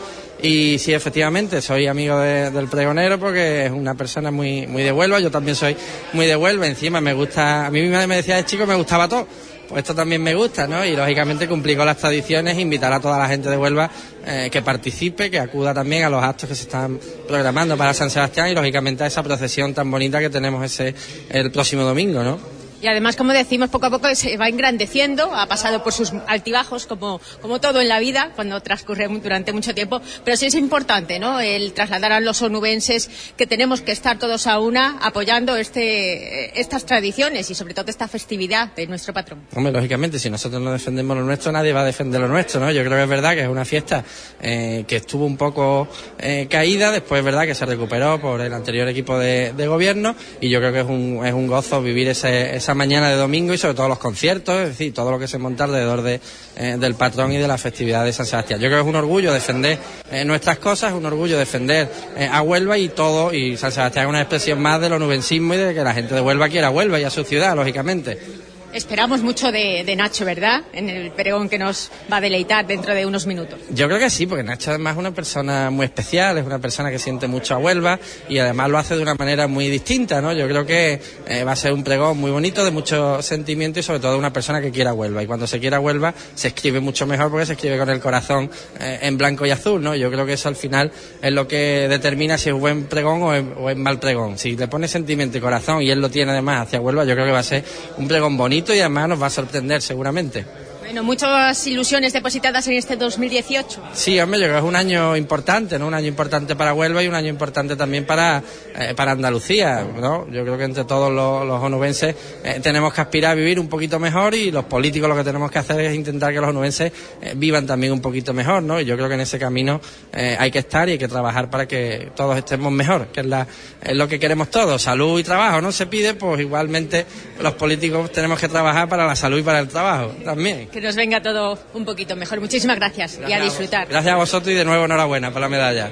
[0.42, 5.20] Y sí, efectivamente, soy amigo del pregonero porque es una persona muy, muy de Huelva,
[5.20, 5.76] yo también soy
[6.14, 9.07] muy de Huelva, encima me gusta, a mí misma me decía de chico me gustaba
[9.07, 9.26] todo,
[9.68, 10.85] pues esto también me gusta, ¿no?
[10.85, 13.90] Y lógicamente cumplir con las tradiciones, invitar a toda la gente de Huelva
[14.26, 16.98] eh, que participe, que acuda también a los actos que se están
[17.29, 20.94] programando para San Sebastián y lógicamente a esa procesión tan bonita que tenemos ese
[21.29, 22.60] el próximo domingo, ¿no?
[22.81, 26.87] Y además, como decimos, poco a poco se va engrandeciendo, ha pasado por sus altibajos,
[26.87, 31.19] como, como todo en la vida, cuando transcurre durante mucho tiempo, pero sí es importante,
[31.19, 36.59] ¿no?, el trasladar a los onubenses que tenemos que estar todos a una apoyando este,
[36.59, 39.47] estas tradiciones y sobre todo esta festividad de nuestro patrón.
[39.55, 42.71] Hombre, lógicamente, si nosotros no defendemos lo nuestro, nadie va a defender lo nuestro, ¿no?
[42.71, 44.05] Yo creo que es verdad que es una fiesta
[44.40, 45.88] eh, que estuvo un poco
[46.19, 50.14] eh, caída, después es verdad que se recuperó por el anterior equipo de, de gobierno
[50.40, 53.52] y yo creo que es un, es un gozo vivir ese, esa mañana de domingo
[53.52, 56.20] y sobre todo los conciertos, es decir, todo lo que se monta alrededor de,
[56.56, 58.61] eh, del patrón y de la festividad de San Sebastián.
[58.61, 59.78] Yo creo que es un orgullo defender
[60.11, 64.09] eh, nuestras cosas, un orgullo defender eh, a Huelva y todo, y San Sebastián es
[64.11, 67.00] una expresión más de lo nubensismo y de que la gente de Huelva quiera Huelva
[67.00, 68.50] y a su ciudad, lógicamente.
[68.72, 70.62] Esperamos mucho de, Nacho, ¿verdad?
[70.72, 73.59] En el pregón que nos va a deleitar dentro de unos minutos.
[73.70, 76.88] Yo creo que sí, porque Nacho además es una persona muy especial, es una persona
[76.88, 80.33] que siente mucho a Huelva y además lo hace de una manera muy distinta, ¿no?
[80.33, 83.83] Yo creo que eh, va a ser un pregón muy bonito, de mucho sentimiento y
[83.83, 85.24] sobre todo una persona que quiera Huelva.
[85.24, 88.48] Y cuando se quiera Huelva se escribe mucho mejor porque se escribe con el corazón
[88.78, 89.96] eh, en blanco y azul, ¿no?
[89.96, 93.35] Yo creo que eso al final es lo que determina si es buen pregón o
[93.35, 94.38] es, o es mal pregón.
[94.38, 97.26] Si le pone sentimiento y corazón y él lo tiene además hacia Huelva, yo creo
[97.26, 97.64] que va a ser
[97.96, 100.44] un pregón bonito y además nos va a sorprender seguramente.
[100.90, 103.81] Bueno, muchas ilusiones depositadas en este 2018.
[103.92, 105.87] Sí, hombre, yo creo que es un año importante, ¿no?
[105.87, 108.42] Un año importante para Huelva y un año importante también para,
[108.76, 110.26] eh, para Andalucía, ¿no?
[110.33, 113.68] Yo creo que entre todos los, los onubenses eh, tenemos que aspirar a vivir un
[113.68, 116.90] poquito mejor y los políticos lo que tenemos que hacer es intentar que los onubenses
[117.22, 118.81] eh, vivan también un poquito mejor, ¿no?
[118.81, 119.81] Y yo creo que en ese camino
[120.12, 123.26] eh, hay que estar y hay que trabajar para que todos estemos mejor, que es,
[123.26, 123.46] la,
[123.81, 125.70] es lo que queremos todos, salud y trabajo, ¿no?
[125.70, 127.07] Se pide, pues igualmente
[127.40, 130.97] los políticos tenemos que trabajar para la salud y para el trabajo también que nos
[130.97, 132.40] venga todo un poquito mejor.
[132.40, 133.88] Muchísimas gracias, gracias y a disfrutar.
[133.88, 135.90] Gracias a vosotros y de nuevo enhorabuena por la medalla.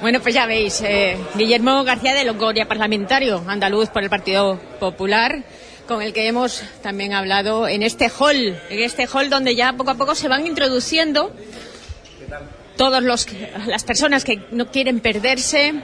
[0.00, 5.42] Bueno, pues ya veis, eh, Guillermo García de Longoria, parlamentario andaluz por el Partido Popular,
[5.88, 9.90] con el que hemos también hablado en este hall, en este hall donde ya poco
[9.90, 11.32] a poco se van introduciendo
[12.76, 15.74] todas las personas que no quieren perderse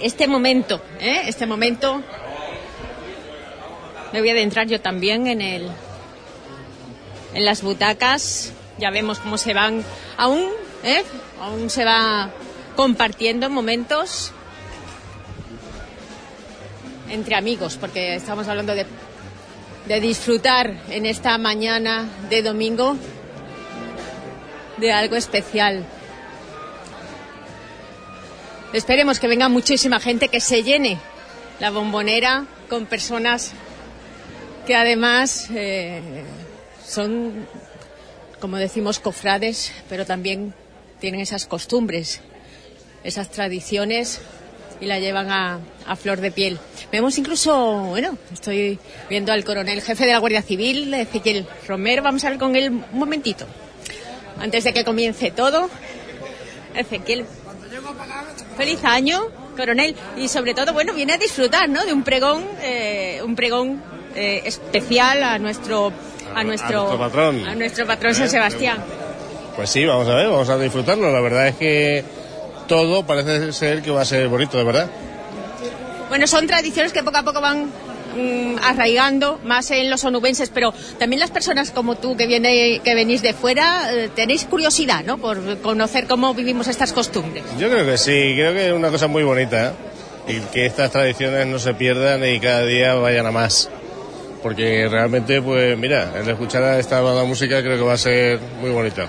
[0.00, 1.22] este momento, ¿eh?
[1.26, 2.02] este momento.
[4.12, 5.68] Me voy a adentrar yo también en el
[7.36, 8.52] en las butacas.
[8.78, 9.84] Ya vemos cómo se van.
[10.16, 10.48] Aún,
[10.82, 11.04] ¿eh?
[11.40, 12.30] Aún se va
[12.74, 14.32] compartiendo momentos
[17.10, 18.86] entre amigos, porque estamos hablando de,
[20.00, 22.96] disfrutar en esta mañana de domingo
[24.78, 25.86] de algo especial.
[28.72, 30.98] Esperemos que venga muchísima gente, que se llene
[31.60, 33.52] la bombonera con personas
[34.66, 36.02] que además eh,
[36.86, 37.46] son,
[38.40, 40.54] como decimos, cofrades, pero también
[41.00, 42.20] tienen esas costumbres,
[43.04, 44.20] esas tradiciones
[44.80, 46.58] y la llevan a, a, flor de piel.
[46.92, 52.24] Vemos incluso, bueno, estoy viendo al coronel jefe de la Guardia Civil, Ezequiel Romero, vamos
[52.24, 53.46] a ver con él un momentito,
[54.38, 55.70] antes de que comience todo.
[56.74, 57.24] Ezequiel,
[58.56, 63.22] feliz año, coronel, y sobre todo, bueno, viene a disfrutar, ¿no?, de un pregón, eh,
[63.24, 63.82] un pregón
[64.14, 65.92] eh, especial a nuestro
[66.36, 67.48] a nuestro, a nuestro patrón.
[67.48, 68.78] A nuestro patrón San Sebastián.
[69.56, 71.10] Pues sí, vamos a ver, vamos a disfrutarlo.
[71.10, 72.04] La verdad es que
[72.68, 74.90] todo parece ser que va a ser bonito, de verdad.
[76.10, 77.70] Bueno, son tradiciones que poco a poco van
[78.14, 82.94] mmm, arraigando más en los onubenses, pero también las personas como tú que viene, que
[82.94, 85.16] venís de fuera eh, tenéis curiosidad, ¿no?
[85.16, 87.44] Por conocer cómo vivimos estas costumbres.
[87.58, 89.72] Yo creo que sí, creo que es una cosa muy bonita
[90.28, 90.34] ¿eh?
[90.34, 93.70] y que estas tradiciones no se pierdan y cada día vayan a más
[94.46, 98.70] porque realmente, pues mira, el escuchar esta banda música creo que va a ser muy
[98.70, 99.04] bonito.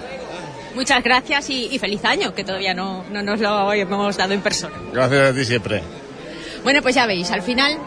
[0.74, 4.42] Muchas gracias y, y feliz año, que todavía no, no, nos lo hemos dado en
[4.42, 4.74] persona.
[4.92, 5.84] Gracias a ti siempre.
[6.64, 7.78] Bueno, pues ya veis, al final,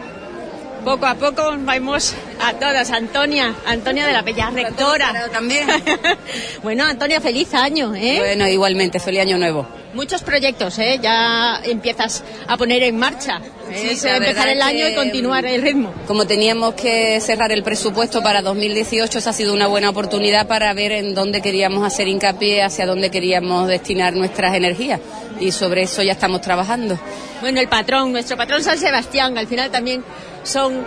[0.81, 2.91] poco a poco vamos a todas.
[2.91, 5.29] Antonia, Antonia de la Bella Rectora.
[5.33, 5.69] También.
[6.63, 8.17] bueno, Antonia, feliz año, ¿eh?
[8.19, 9.67] Bueno, igualmente, feliz año nuevo.
[9.93, 11.01] Muchos proyectos, ¿eh?
[11.03, 13.41] Ya empiezas a poner en marcha.
[13.75, 15.93] Sí, es empezar el año y continuar el ritmo.
[16.07, 20.73] Como teníamos que cerrar el presupuesto para 2018, esa ha sido una buena oportunidad para
[20.75, 25.01] ver en dónde queríamos hacer hincapié, hacia dónde queríamos destinar nuestras energías.
[25.41, 26.99] Y sobre eso ya estamos trabajando.
[27.41, 30.05] Bueno, el patrón, nuestro patrón San Sebastián, al final también
[30.43, 30.85] son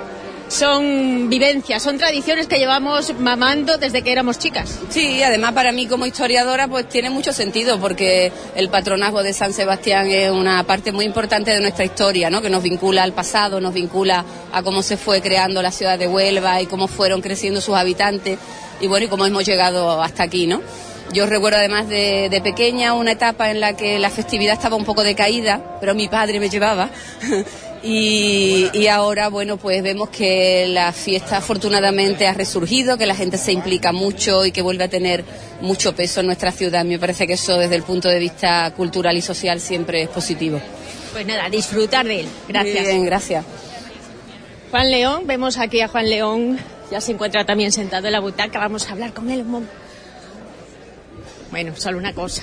[0.53, 4.79] son vivencias, son tradiciones que llevamos mamando desde que éramos chicas.
[4.89, 9.51] Sí, además para mí como historiadora pues tiene mucho sentido porque el patronazgo de San
[9.51, 12.41] Sebastián es una parte muy importante de nuestra historia, ¿no?
[12.41, 16.07] que nos vincula al pasado, nos vincula a cómo se fue creando la ciudad de
[16.07, 18.37] Huelva y cómo fueron creciendo sus habitantes
[18.79, 20.61] y bueno, y cómo hemos llegado hasta aquí, ¿no?
[21.13, 24.85] Yo recuerdo además de, de, pequeña una etapa en la que la festividad estaba un
[24.85, 26.89] poco decaída, pero mi padre me llevaba.
[27.83, 33.37] y, y, ahora, bueno, pues vemos que la fiesta afortunadamente ha resurgido, que la gente
[33.37, 35.25] se implica mucho y que vuelve a tener
[35.59, 36.85] mucho peso en nuestra ciudad.
[36.85, 40.61] Me parece que eso desde el punto de vista cultural y social siempre es positivo.
[41.11, 42.27] Pues nada, disfrutar de él.
[42.47, 42.87] Gracias.
[42.87, 43.45] Bien, gracias.
[44.71, 46.57] Juan León, vemos aquí a Juan León,
[46.89, 49.73] ya se encuentra también sentado en la butaca, vamos a hablar con él un momento.
[51.51, 52.41] Bueno, solo una cosa.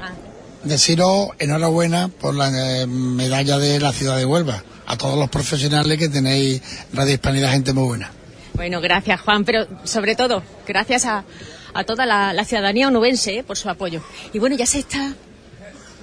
[0.00, 0.27] Ah.
[0.68, 2.50] Deciros enhorabuena por la
[2.82, 4.62] eh, medalla de la ciudad de Huelva.
[4.86, 6.60] A todos los profesionales que tenéis
[6.92, 8.10] Radio Hispanidad, gente muy buena.
[8.52, 11.24] Bueno, gracias Juan, pero sobre todo, gracias a,
[11.72, 14.02] a toda la, ciudadanía onubense eh, por su apoyo.
[14.34, 15.14] Y bueno, ya se está,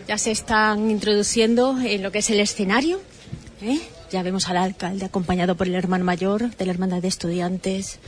[0.08, 3.00] ya se están introduciendo en lo que es el escenario.
[3.62, 3.80] ¿eh?
[4.12, 8.00] Ya vemos al alcalde acompañado por el hermano mayor de la hermandad de estudiantes,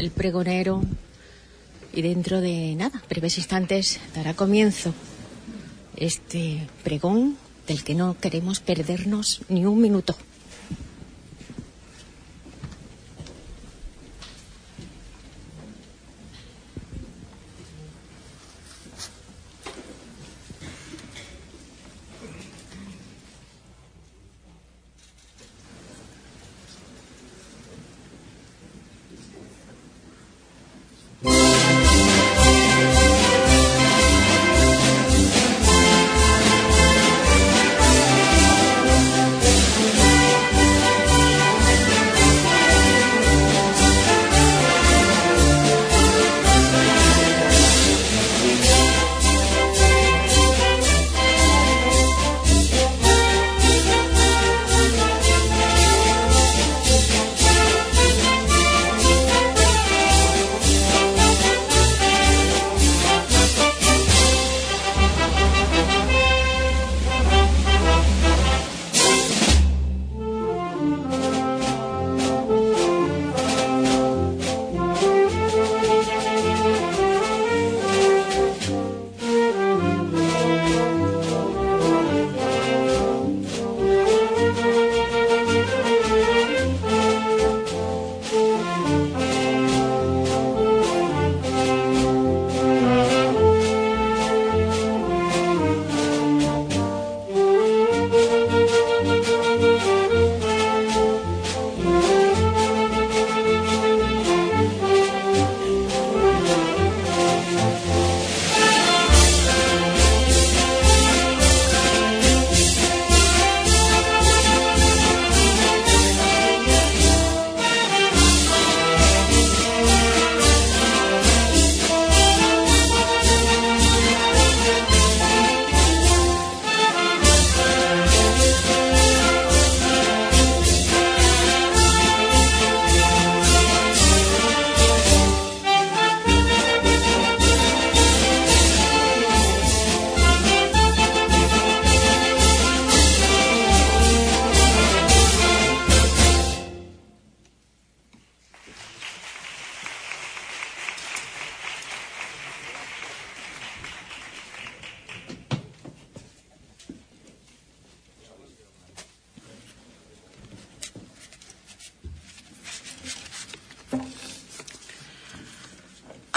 [0.00, 0.82] el pregonero,
[1.92, 4.92] y dentro de nada, breves instantes, dará comienzo
[6.00, 7.36] este pregón
[7.68, 10.16] del que no queremos perdernos ni un minuto.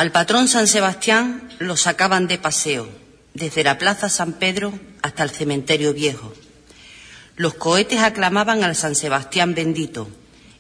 [0.04, 2.89] Al patrón San Sebastián lo sacaban de paseo,
[3.34, 6.34] desde la Plaza San Pedro hasta el cementerio viejo.
[7.38, 10.10] Los cohetes aclamaban al San Sebastián bendito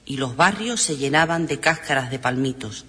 [0.05, 2.85] y los barrios se llenaban de cáscaras de palmitos,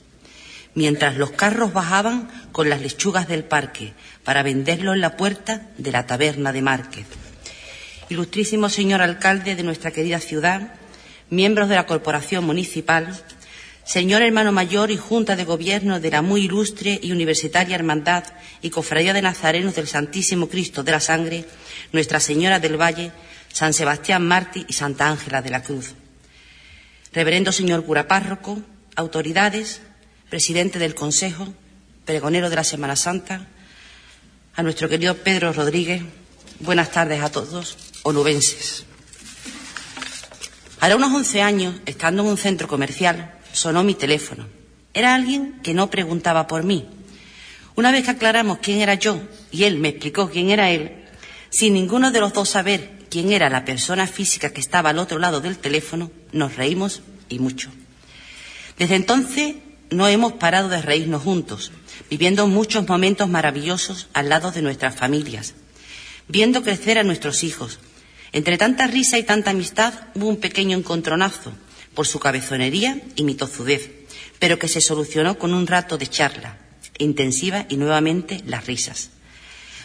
[0.76, 5.90] mientras los carros bajaban con las lechugas del parque para venderlo en la puerta de
[5.90, 7.06] la taberna de Márquez.
[8.10, 10.74] Ilustrísimo señor alcalde de nuestra querida ciudad,
[11.30, 13.08] miembros de la corporación municipal,
[13.84, 18.24] señor hermano mayor y junta de gobierno de la muy ilustre y universitaria hermandad
[18.62, 21.44] y cofradía de nazarenos del Santísimo Cristo de la Sangre,
[21.92, 23.12] Nuestra Señora del Valle,
[23.52, 25.94] San Sebastián Martí y Santa Ángela de la Cruz.
[27.12, 28.60] Reverendo señor cura párroco,
[28.96, 29.80] autoridades,
[30.30, 31.54] presidente del Consejo,
[32.04, 33.46] pregonero de la Semana Santa,
[34.56, 36.02] a nuestro querido Pedro Rodríguez,
[36.60, 38.84] buenas tardes a todos, onubenses.
[40.80, 44.46] Hará unos once años, estando en un centro comercial, sonó mi teléfono.
[44.92, 46.86] Era alguien que no preguntaba por mí.
[47.76, 50.92] Una vez que aclaramos quién era yo y él me explicó quién era él,
[51.50, 55.18] sin ninguno de los dos saber quién era la persona física que estaba al otro
[55.18, 57.70] lado del teléfono, nos reímos y mucho.
[58.78, 59.56] Desde entonces
[59.90, 61.72] no hemos parado de reírnos juntos,
[62.10, 65.54] viviendo muchos momentos maravillosos al lado de nuestras familias,
[66.28, 67.78] viendo crecer a nuestros hijos.
[68.32, 71.52] Entre tanta risa y tanta amistad hubo un pequeño encontronazo
[71.94, 73.90] por su cabezonería y mi tozudez,
[74.38, 76.58] pero que se solucionó con un rato de charla
[76.98, 79.10] intensiva y nuevamente las risas.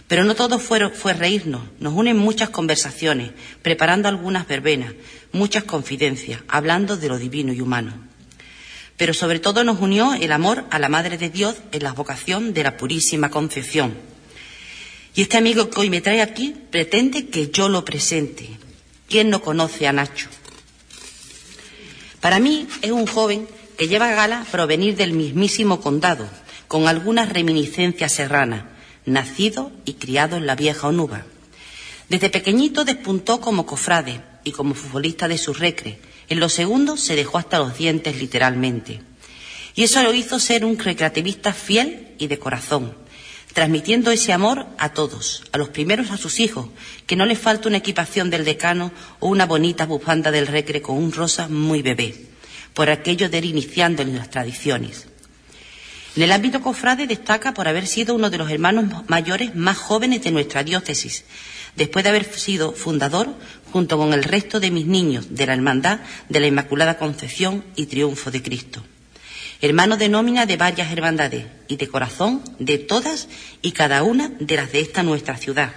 [0.08, 4.94] Pero no todo fue, fue, reírnos, nos unen muchas conversaciones, preparando algunas verbenas,
[5.32, 7.94] muchas confidencias, hablando de lo divino y humano.
[8.98, 12.54] Pero sobre todo nos unió el amor a la Madre de Dios en la vocación
[12.54, 13.94] de la Purísima Concepción.
[15.16, 18.50] Y este amigo que hoy me trae aquí pretende que yo lo presente.
[19.08, 20.28] ¿Quién no conoce a Nacho?
[22.22, 26.28] Para mí es un joven que lleva gala provenir del mismísimo condado,
[26.68, 28.66] con algunas reminiscencias serranas,
[29.06, 31.26] nacido y criado en la vieja Onuba.
[32.10, 36.00] Desde pequeñito despuntó como cofrade y como futbolista de su recre.
[36.28, 39.02] En los segundos se dejó hasta los dientes literalmente.
[39.76, 42.94] Y eso lo hizo ser un recreativista fiel y de corazón,
[43.54, 46.70] transmitiendo ese amor a todos, a los primeros a sus hijos,
[47.08, 50.98] que no les falta una equipación del decano o una bonita bufanda del recre con
[50.98, 52.16] un rosa muy bebé,
[52.74, 55.08] por aquello de ir iniciando en las tradiciones.
[56.16, 60.24] En el ámbito cofrade destaca por haber sido uno de los hermanos mayores más jóvenes
[60.24, 61.24] de nuestra diócesis,
[61.76, 63.36] después de haber sido fundador,
[63.72, 67.86] junto con el resto de mis niños, de la Hermandad de la Inmaculada Concepción y
[67.86, 68.84] Triunfo de Cristo.
[69.62, 73.28] Hermano de nómina de varias hermandades y de corazón de todas
[73.62, 75.74] y cada una de las de esta nuestra ciudad.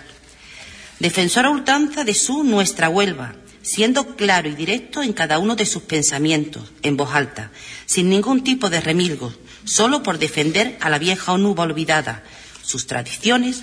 [1.00, 5.66] Defensor a ultranza de su nuestra Huelva, siendo claro y directo en cada uno de
[5.66, 7.50] sus pensamientos, en voz alta,
[7.86, 12.22] sin ningún tipo de remilgos, solo por defender a la vieja onuba olvidada,
[12.62, 13.62] sus tradiciones,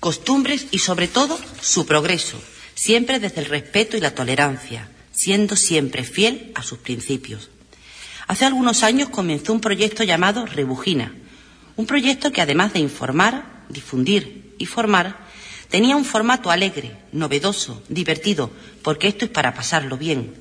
[0.00, 2.40] costumbres y, sobre todo, su progreso,
[2.74, 7.50] siempre desde el respeto y la tolerancia, siendo siempre fiel a sus principios.
[8.26, 11.12] Hace algunos años comenzó un proyecto llamado Rebujina,
[11.76, 15.16] un proyecto que además de informar, difundir y formar,
[15.68, 18.50] tenía un formato alegre, novedoso, divertido,
[18.82, 20.34] porque esto es para pasarlo bien,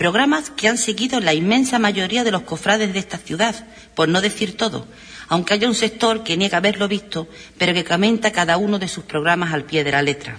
[0.00, 3.54] Programas que han seguido la inmensa mayoría de los cofrades de esta ciudad,
[3.94, 4.86] por no decir todo,
[5.28, 9.04] aunque haya un sector que niega haberlo visto, pero que comenta cada uno de sus
[9.04, 10.38] programas al pie de la letra.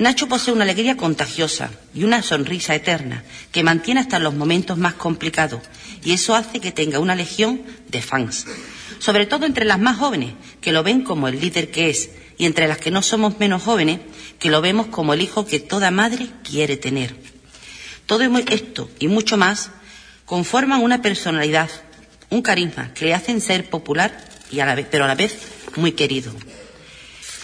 [0.00, 4.94] Nacho posee una alegría contagiosa y una sonrisa eterna que mantiene hasta los momentos más
[4.94, 5.60] complicados
[6.02, 8.46] y eso hace que tenga una legión de fans,
[8.98, 10.32] sobre todo entre las más jóvenes,
[10.62, 12.08] que lo ven como el líder que es,
[12.38, 14.00] y entre las que no somos menos jóvenes,
[14.38, 17.14] que lo vemos como el hijo que toda madre quiere tener.
[18.06, 19.70] Todo esto y mucho más
[20.24, 21.68] conforman una personalidad,
[22.30, 24.18] un carisma que le hacen ser popular
[24.50, 25.36] y a la vez, pero a la vez
[25.76, 26.32] muy querido.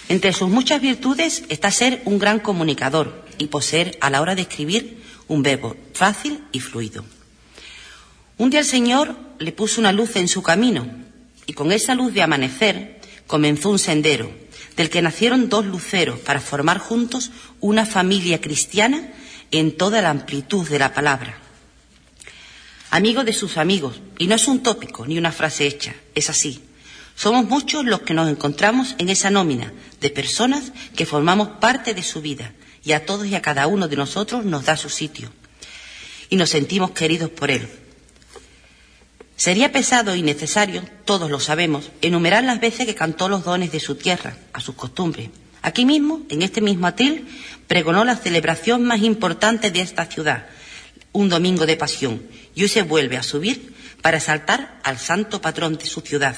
[0.09, 4.43] Entre sus muchas virtudes está ser un gran comunicador y poseer a la hora de
[4.43, 7.05] escribir un verbo fácil y fluido.
[8.39, 10.87] Un día el Señor le puso una luz en su camino
[11.47, 14.31] y con esa luz de amanecer comenzó un sendero
[14.77, 19.13] del que nacieron dos luceros para formar juntos una familia cristiana
[19.51, 21.39] en toda la amplitud de la palabra.
[22.91, 26.66] Amigo de sus amigos, y no es un tópico ni una frase hecha, es así.
[27.17, 32.03] Somos muchos los que nos encontramos en esa nómina de personas que formamos parte de
[32.03, 32.53] su vida
[32.85, 35.33] y a todos y a cada uno de nosotros nos da su sitio
[36.29, 37.69] y nos sentimos queridos por él.
[39.37, 43.81] Sería pesado y necesario, todos lo sabemos, enumerar las veces que cantó los dones de
[43.81, 45.31] su tierra, a sus costumbres.
[45.63, 47.27] Aquí mismo, en este mismo atil,
[47.67, 50.47] pregonó la celebración más importante de esta ciudad,
[51.13, 52.23] un domingo de pasión,
[52.55, 56.37] y hoy se vuelve a subir para exaltar al santo patrón de su ciudad.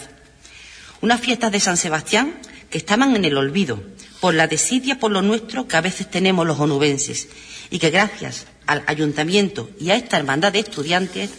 [1.01, 2.35] Unas fiestas de San Sebastián
[2.71, 3.83] que estaban en el olvido
[4.21, 7.29] por la desidia por lo nuestro que a veces tenemos los onubenses
[7.71, 11.31] y que gracias al ayuntamiento y a esta hermandad de estudiantes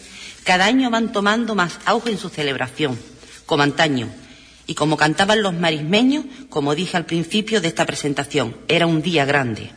[0.43, 2.98] cada año van tomando más auge en su celebración,
[3.45, 4.10] como antaño.
[4.65, 9.26] Y como cantaban los marismeños, como dije al principio de esta presentación, era un día
[9.26, 9.72] grande.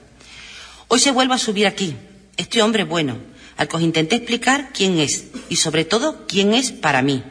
[0.89, 1.97] Hoy se vuelve a subir aquí,
[2.37, 3.17] este hombre bueno,
[3.57, 7.23] al que os intenté explicar quién es y sobre todo quién es para mí.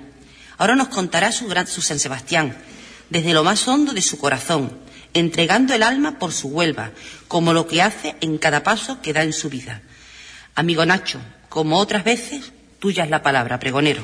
[0.62, 2.56] Ahora nos contará su, gran, su San Sebastián,
[3.10, 4.72] desde lo más hondo de su corazón,
[5.12, 6.92] entregando el alma por su Huelva,
[7.28, 9.82] como lo que hace en cada paso que da en su vida.
[10.54, 11.20] Amigo Nacho,
[11.50, 14.04] como otras veces, tuya es la palabra, pregonero.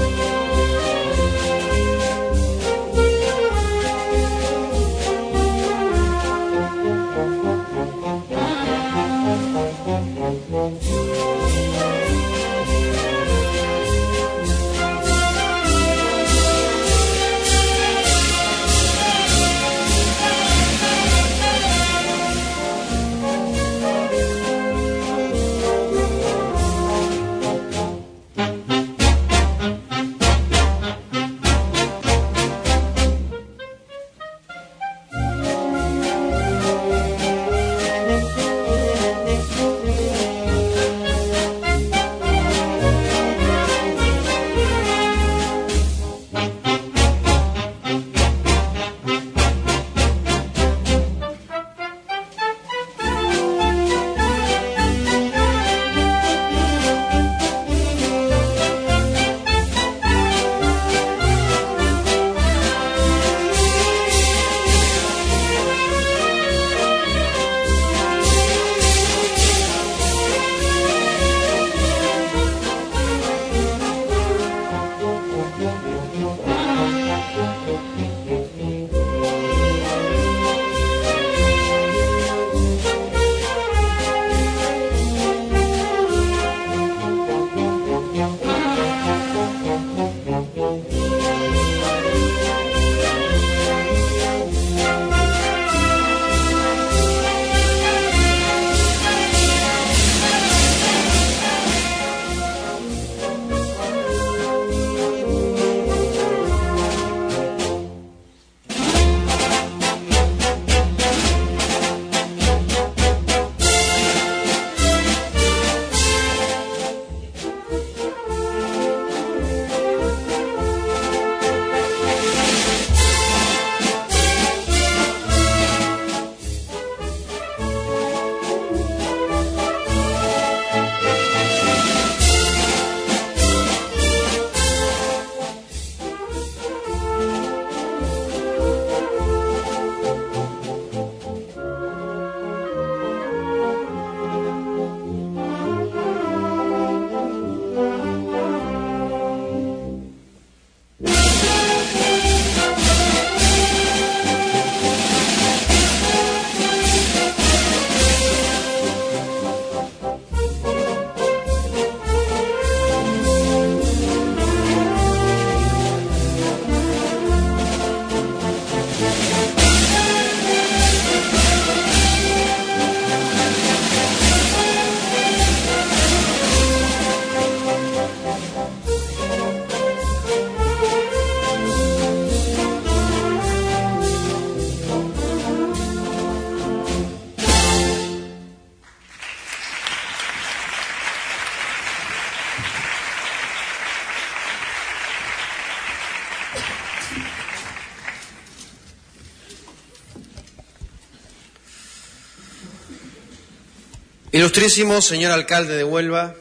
[204.41, 206.33] Ilustrísimo señor alcalde de Huelva,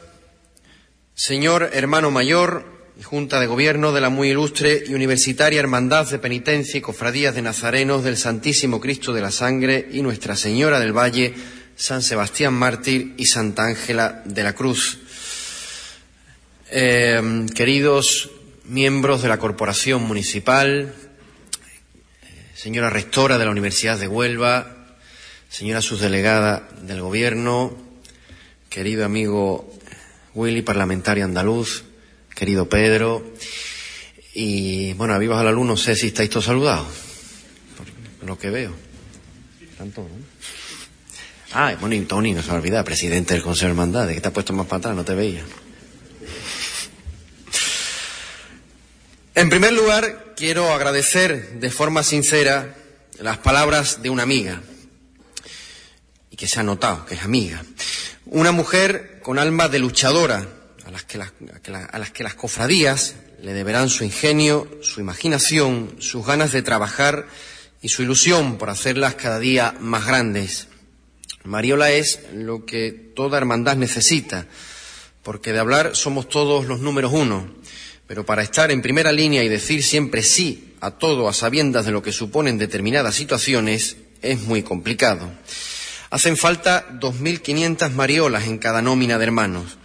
[1.14, 2.64] señor hermano mayor
[2.98, 7.34] y Junta de Gobierno de la muy ilustre y universitaria Hermandad de Penitencia y Cofradías
[7.34, 11.34] de Nazarenos del Santísimo Cristo de la Sangre y Nuestra Señora del Valle,
[11.76, 15.01] San Sebastián Mártir y Santa Ángela de la Cruz.
[16.70, 18.30] Eh, queridos
[18.64, 20.94] miembros de la Corporación Municipal,
[22.55, 24.96] señora rectora de la Universidad de Huelva,
[25.51, 27.89] señora subdelegada del Gobierno,
[28.71, 29.68] querido amigo
[30.33, 31.83] Willy, parlamentario andaluz,
[32.35, 33.35] querido Pedro,
[34.33, 36.87] y bueno, a vivas a no sé si estáis todos saludados,
[38.21, 38.73] por lo que veo.
[39.77, 40.31] Todos, ¿no?
[41.53, 44.33] Ah, bueno, Tony, no se me olvida, presidente del Consejo de Hermandades, que te ha
[44.33, 45.43] puesto más para no te veía.
[49.35, 52.77] En primer lugar, quiero agradecer de forma sincera
[53.18, 54.62] las palabras de una amiga,
[56.31, 57.64] y que se ha notado que es amiga.
[58.33, 60.47] Una mujer con alma de luchadora,
[60.87, 61.33] a las que las,
[62.12, 67.26] que las cofradías le deberán su ingenio, su imaginación, sus ganas de trabajar
[67.83, 70.68] y su ilusión por hacerlas cada día más grandes.
[71.43, 74.47] Mariola es lo que toda hermandad necesita,
[75.24, 77.53] porque de hablar somos todos los números uno,
[78.07, 81.91] pero para estar en primera línea y decir siempre sí a todo a sabiendas de
[81.91, 85.33] lo que suponen determinadas situaciones es muy complicado.
[86.11, 89.78] Hacen falta 2.500 mariolas en cada nómina de hermanos.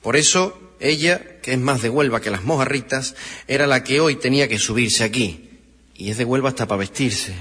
[0.00, 3.16] Por eso, ella, que es más de Huelva que las mojarritas,
[3.48, 5.50] era la que hoy tenía que subirse aquí.
[5.96, 7.34] Y es de Huelva hasta para vestirse.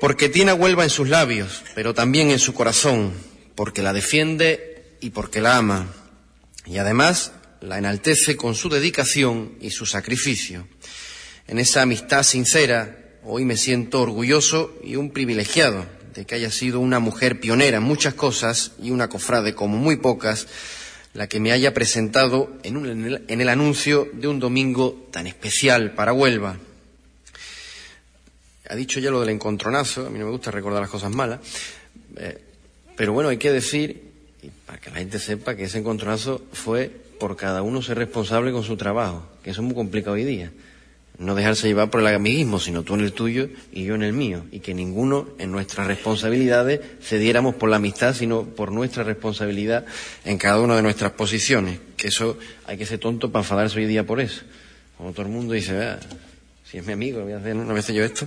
[0.00, 3.12] Porque tiene a Huelva en sus labios, pero también en su corazón,
[3.54, 5.92] porque la defiende y porque la ama.
[6.64, 10.66] Y además la enaltece con su dedicación y su sacrificio.
[11.48, 16.80] En esa amistad sincera, hoy me siento orgulloso y un privilegiado de que haya sido
[16.80, 20.46] una mujer pionera en muchas cosas y una cofrade como muy pocas,
[21.12, 22.88] la que me haya presentado en, un,
[23.28, 26.56] en, el, anuncio de un domingo tan especial para Huelva.
[28.68, 31.40] Ha dicho ya lo del encontronazo, a mí no me gusta recordar las cosas malas,
[32.16, 32.40] eh,
[32.96, 34.10] pero bueno, hay que decir,
[34.42, 38.52] y para que la gente sepa, que ese encontronazo fue por cada uno ser responsable
[38.52, 40.50] con su trabajo, que eso es muy complicado hoy día
[41.18, 44.12] no dejarse llevar por el amiguismo, sino tú en el tuyo y yo en el
[44.12, 49.86] mío, y que ninguno en nuestras responsabilidades cediéramos por la amistad, sino por nuestra responsabilidad
[50.24, 52.36] en cada una de nuestras posiciones, que eso
[52.66, 54.42] hay que ser tonto para enfadarse hoy día por eso.
[54.98, 56.00] Como todo el mundo dice, ah,
[56.68, 58.26] si es mi amigo, voy a hacer, no voy a hacer yo esto.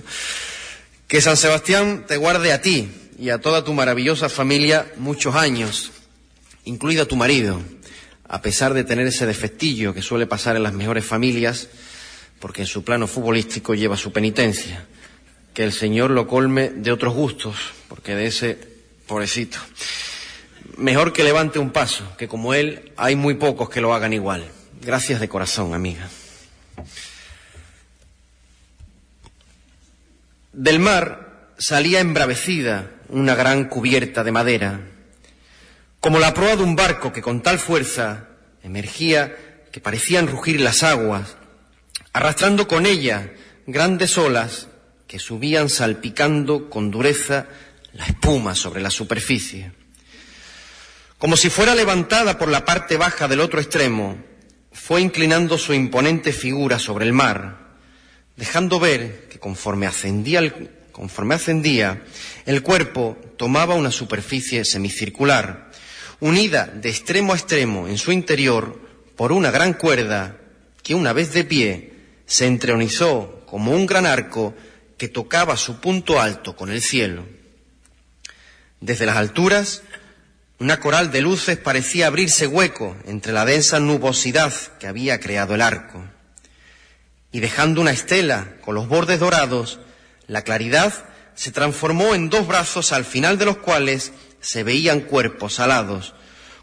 [1.06, 5.90] Que San Sebastián te guarde a ti y a toda tu maravillosa familia muchos años,
[6.64, 7.60] incluido a tu marido,
[8.26, 11.68] a pesar de tener ese defectillo que suele pasar en las mejores familias,
[12.40, 14.86] porque en su plano futbolístico lleva su penitencia.
[15.54, 17.56] Que el Señor lo colme de otros gustos,
[17.88, 18.58] porque de ese
[19.06, 19.58] pobrecito.
[20.76, 24.46] Mejor que levante un paso, que como él hay muy pocos que lo hagan igual.
[24.80, 26.08] Gracias de corazón, amiga.
[30.52, 34.80] Del mar salía embravecida una gran cubierta de madera,
[36.00, 38.28] como la proa de un barco que con tal fuerza
[38.62, 39.36] emergía
[39.72, 41.37] que parecían rugir las aguas
[42.18, 43.30] arrastrando con ella
[43.68, 44.66] grandes olas
[45.06, 47.46] que subían salpicando con dureza
[47.92, 49.70] la espuma sobre la superficie.
[51.16, 54.18] Como si fuera levantada por la parte baja del otro extremo,
[54.72, 57.76] fue inclinando su imponente figura sobre el mar,
[58.36, 62.02] dejando ver que conforme ascendía el, conforme ascendía,
[62.46, 65.70] el cuerpo tomaba una superficie semicircular,
[66.18, 68.76] unida de extremo a extremo en su interior
[69.14, 70.36] por una gran cuerda
[70.82, 71.97] que una vez de pie
[72.28, 74.54] se entronizó como un gran arco
[74.98, 77.26] que tocaba su punto alto con el cielo.
[78.80, 79.82] Desde las alturas,
[80.60, 85.62] una coral de luces parecía abrirse hueco entre la densa nubosidad que había creado el
[85.62, 86.04] arco.
[87.32, 89.80] Y dejando una estela con los bordes dorados,
[90.26, 90.92] la claridad
[91.34, 96.14] se transformó en dos brazos al final de los cuales se veían cuerpos alados,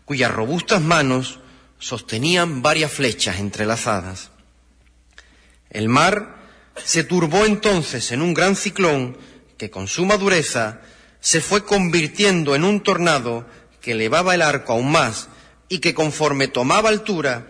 [0.06, 1.40] cuyas robustas manos
[1.80, 4.30] sostenían varias flechas entrelazadas.
[5.70, 6.36] El mar
[6.84, 9.18] se turbó entonces en un gran ciclón
[9.58, 10.82] que con suma dureza
[11.20, 13.48] se fue convirtiendo en un tornado
[13.82, 15.30] que elevaba el arco aún más
[15.70, 17.48] y que conforme tomaba altura,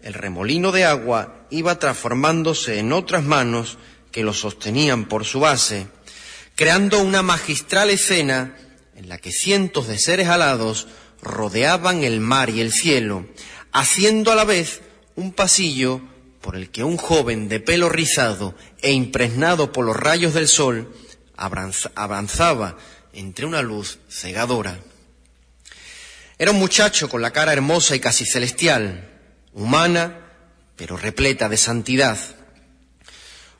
[0.00, 3.78] el remolino de agua iba transformándose en otras manos
[4.12, 5.88] que lo sostenían por su base,
[6.54, 8.56] creando una magistral escena
[8.94, 10.86] en la que cientos de seres alados
[11.20, 13.26] rodeaban el mar y el cielo,
[13.72, 14.80] haciendo a la vez
[15.16, 16.00] un pasillo
[16.40, 20.92] por el que un joven de pelo rizado e impregnado por los rayos del sol
[21.36, 22.78] avanzaba
[23.12, 24.78] entre una luz cegadora.
[26.38, 29.10] Era un muchacho con la cara hermosa y casi celestial,
[29.54, 30.20] humana,
[30.76, 32.18] pero repleta de santidad.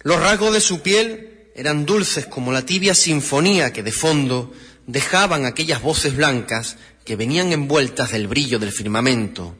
[0.02, 4.52] Los rasgos de su piel eran dulces como la tibia sinfonía que de fondo
[4.86, 9.56] dejaban aquellas voces blancas que venían envueltas del brillo del firmamento,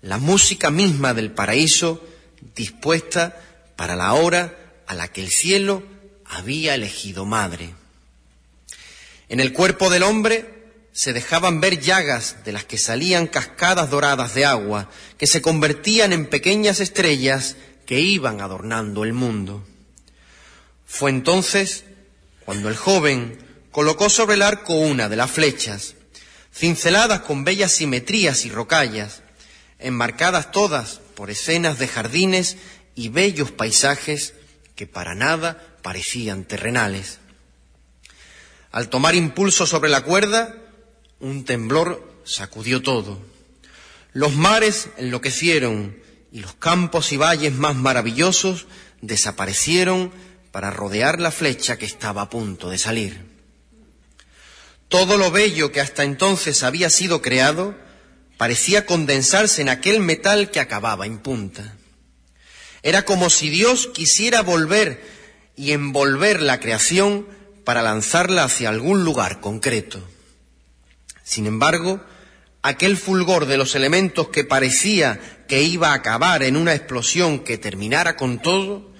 [0.00, 2.04] la música misma del paraíso
[2.54, 3.36] dispuesta
[3.76, 5.82] para la hora a la que el cielo
[6.24, 7.74] había elegido madre.
[9.28, 10.62] En el cuerpo del hombre
[10.92, 16.12] se dejaban ver llagas de las que salían cascadas doradas de agua, que se convertían
[16.12, 19.66] en pequeñas estrellas que iban adornando el mundo.
[20.86, 21.84] Fue entonces
[22.44, 23.38] cuando el joven
[23.70, 25.94] colocó sobre el arco una de las flechas,
[26.54, 29.22] cinceladas con bellas simetrías y rocallas,
[29.78, 32.56] enmarcadas todas por escenas de jardines
[32.94, 34.34] y bellos paisajes
[34.74, 37.18] que para nada parecían terrenales.
[38.70, 40.54] Al tomar impulso sobre la cuerda,
[41.20, 43.20] un temblor sacudió todo.
[44.12, 45.96] Los mares enloquecieron
[46.32, 48.66] y los campos y valles más maravillosos
[49.00, 50.12] desaparecieron
[50.50, 53.32] para rodear la flecha que estaba a punto de salir.
[54.88, 57.74] Todo lo bello que hasta entonces había sido creado
[58.42, 61.76] parecía condensarse en aquel metal que acababa en punta.
[62.82, 65.00] Era como si Dios quisiera volver
[65.54, 67.28] y envolver la creación
[67.62, 70.02] para lanzarla hacia algún lugar concreto.
[71.22, 72.04] Sin embargo,
[72.62, 77.58] aquel fulgor de los elementos que parecía que iba a acabar en una explosión que
[77.58, 78.90] terminara con todo,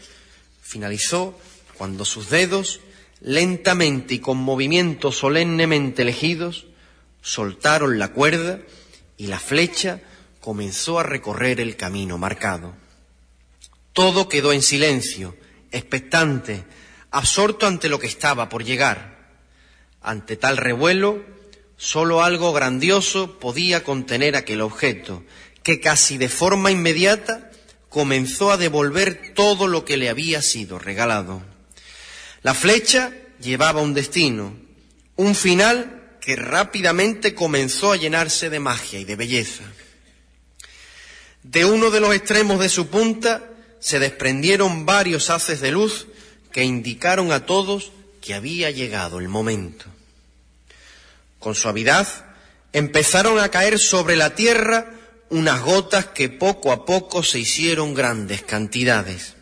[0.63, 1.37] finalizó
[1.77, 2.79] cuando sus dedos
[3.21, 6.67] lentamente y con movimientos solemnemente elegidos,
[7.23, 8.61] soltaron la cuerda
[9.23, 10.01] y la flecha
[10.41, 12.75] comenzó a recorrer el camino marcado.
[13.93, 15.37] Todo quedó en silencio,
[15.71, 16.65] expectante,
[17.13, 19.31] absorto ante lo que estaba por llegar.
[20.03, 21.23] Ante tal revuelo,
[21.77, 25.23] sólo algo grandioso podía contener aquel objeto,
[25.63, 27.53] que casi de forma inmediata
[27.91, 31.45] comenzó a devolver todo lo que le había sido regalado.
[32.43, 34.57] La flecha llevaba un destino,
[35.15, 39.65] un final que rápidamente comenzó a llenarse de magia y de belleza.
[41.43, 43.51] De uno de los extremos de su punta
[43.81, 46.07] se desprendieron varios haces de luz
[46.53, 49.87] que indicaron a todos que había llegado el momento.
[51.41, 52.07] Con suavidad
[52.73, 54.93] empezaron a caer sobre la tierra
[55.29, 59.35] unas gotas que poco a poco se hicieron grandes cantidades.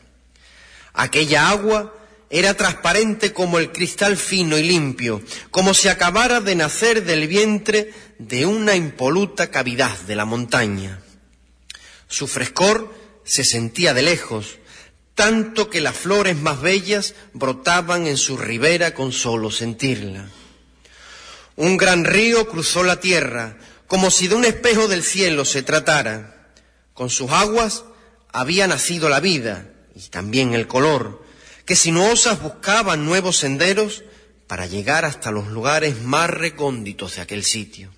[0.94, 1.94] Aquella agua
[2.30, 5.20] era transparente como el cristal fino y limpio,
[5.50, 11.00] como si acabara de nacer del vientre de una impoluta cavidad de la montaña.
[12.06, 14.58] Su frescor se sentía de lejos,
[15.16, 20.28] tanto que las flores más bellas brotaban en su ribera con solo sentirla.
[21.56, 23.58] Un gran río cruzó la tierra,
[23.88, 26.52] como si de un espejo del cielo se tratara.
[26.94, 27.84] Con sus aguas
[28.32, 29.66] había nacido la vida
[29.96, 31.22] y también el color,
[31.70, 34.02] que sinuosas buscaban nuevos senderos
[34.48, 37.90] para llegar hasta los lugares más recónditos de aquel sitio.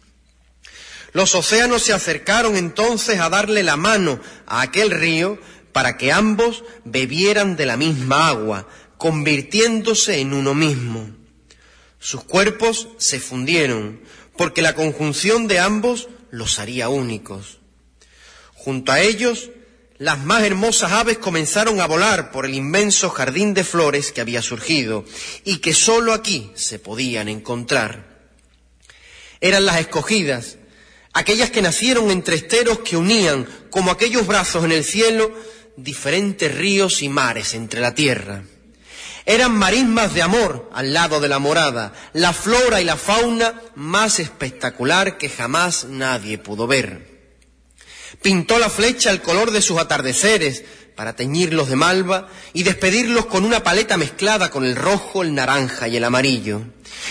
[1.14, 5.40] Los océanos se acercaron entonces a darle la mano a aquel río
[5.72, 8.68] para que ambos bebieran de la misma agua,
[8.98, 11.08] convirtiéndose en uno mismo.
[11.98, 14.02] Sus cuerpos se fundieron,
[14.36, 17.60] porque la conjunción de ambos los haría únicos.
[18.52, 19.48] Junto a ellos
[20.02, 24.42] las más hermosas aves comenzaron a volar por el inmenso jardín de flores que había
[24.42, 25.04] surgido
[25.44, 28.18] y que sólo aquí se podían encontrar.
[29.40, 30.58] Eran las escogidas,
[31.12, 35.30] aquellas que nacieron entre esteros que unían, como aquellos brazos en el cielo,
[35.76, 38.42] diferentes ríos y mares entre la tierra.
[39.24, 44.18] Eran marismas de amor al lado de la morada, la flora y la fauna más
[44.18, 47.11] espectacular que jamás nadie pudo ver.
[48.22, 50.64] Pintó la flecha el color de sus atardeceres
[50.94, 55.88] para teñirlos de malva y despedirlos con una paleta mezclada con el rojo, el naranja
[55.88, 56.62] y el amarillo.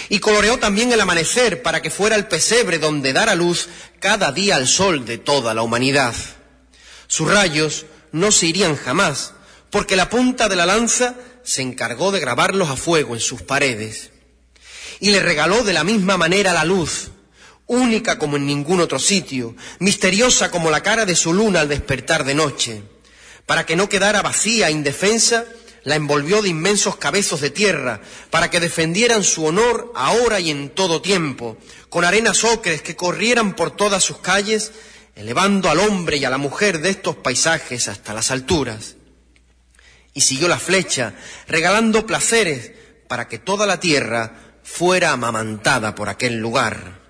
[0.09, 4.31] Y coloreó también el amanecer para que fuera el pesebre donde dar a luz cada
[4.31, 6.15] día al sol de toda la humanidad.
[7.07, 9.33] Sus rayos no se irían jamás,
[9.69, 14.11] porque la punta de la lanza se encargó de grabarlos a fuego en sus paredes.
[14.99, 17.09] Y le regaló de la misma manera la luz,
[17.71, 22.25] única como en ningún otro sitio, misteriosa como la cara de su luna al despertar
[22.25, 22.83] de noche.
[23.45, 25.45] Para que no quedara vacía e indefensa,
[25.83, 30.69] la envolvió de inmensos cabezos de tierra, para que defendieran su honor ahora y en
[30.69, 31.57] todo tiempo,
[31.89, 34.73] con arenas ocres que corrieran por todas sus calles,
[35.15, 38.95] elevando al hombre y a la mujer de estos paisajes hasta las alturas.
[40.13, 41.13] Y siguió la flecha,
[41.47, 42.73] regalando placeres
[43.07, 47.00] para que toda la tierra fuera amamantada por aquel lugar.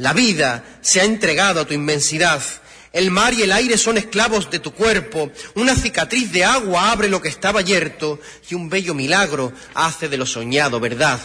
[0.00, 2.42] La vida se ha entregado a tu inmensidad.
[2.90, 5.30] El mar y el aire son esclavos de tu cuerpo.
[5.56, 10.16] Una cicatriz de agua abre lo que estaba yerto y un bello milagro hace de
[10.16, 11.20] lo soñado verdad.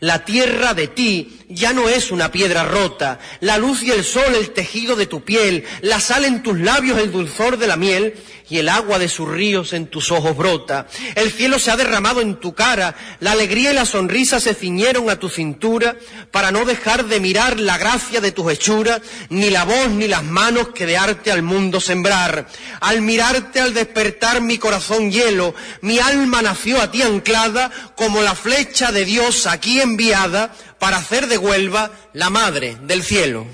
[0.00, 4.34] La tierra de ti ya no es una piedra rota, la luz y el sol
[4.34, 8.14] el tejido de tu piel, la sal en tus labios el dulzor de la miel
[8.48, 10.86] y el agua de sus ríos en tus ojos brota.
[11.14, 15.10] El cielo se ha derramado en tu cara, la alegría y la sonrisa se ciñeron
[15.10, 15.96] a tu cintura
[16.30, 20.22] para no dejar de mirar la gracia de tus hechuras, ni la voz ni las
[20.22, 22.46] manos que de arte al mundo sembrar.
[22.80, 28.34] Al mirarte al despertar mi corazón hielo, mi alma nació a ti anclada como la
[28.34, 33.46] flecha de Dios aquí enviada para hacer de Huelva la madre del cielo.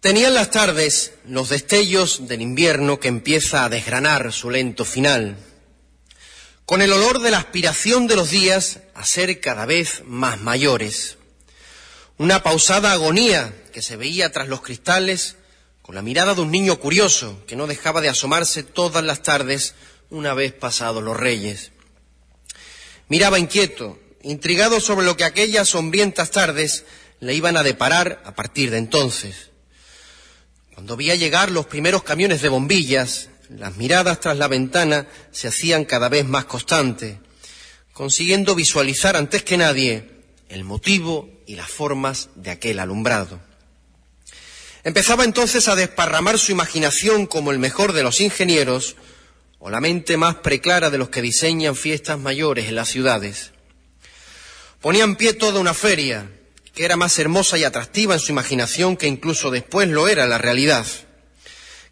[0.00, 5.36] Tenían las tardes los destellos del invierno que empieza a desgranar su lento final,
[6.64, 11.18] con el olor de la aspiración de los días a ser cada vez más mayores.
[12.16, 15.36] Una pausada agonía que se veía tras los cristales
[15.82, 19.74] con la mirada de un niño curioso que no dejaba de asomarse todas las tardes
[20.08, 21.72] una vez pasados los reyes.
[23.08, 26.86] Miraba inquieto, intrigado sobre lo que aquellas sombrientas tardes
[27.20, 29.49] le iban a deparar a partir de entonces.
[30.80, 35.84] Cuando veía llegar los primeros camiones de bombillas, las miradas tras la ventana se hacían
[35.84, 37.18] cada vez más constantes,
[37.92, 40.08] consiguiendo visualizar antes que nadie
[40.48, 43.42] el motivo y las formas de aquel alumbrado.
[44.82, 48.96] Empezaba entonces a desparramar su imaginación como el mejor de los ingenieros
[49.58, 53.50] o la mente más preclara de los que diseñan fiestas mayores en las ciudades.
[54.80, 56.30] Ponía en pie toda una feria,
[56.74, 60.38] que era más hermosa y atractiva en su imaginación que incluso después lo era la
[60.38, 60.86] realidad.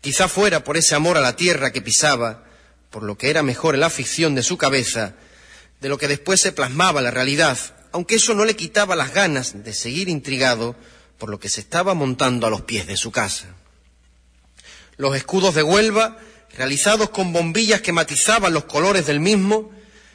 [0.01, 2.45] Quizá fuera por ese amor a la tierra que pisaba,
[2.91, 5.15] por lo que era mejor la ficción de su cabeza,
[5.81, 7.59] de lo que después se plasmaba la realidad,
[7.93, 10.77] aunque eso no le quitaba las ganas de seguir intrigado
[11.19, 13.47] por lo que se estaba montando a los pies de su casa.
[14.97, 16.19] Los escudos de Huelva,
[16.57, 19.71] realizados con bombillas que matizaban los colores del mismo,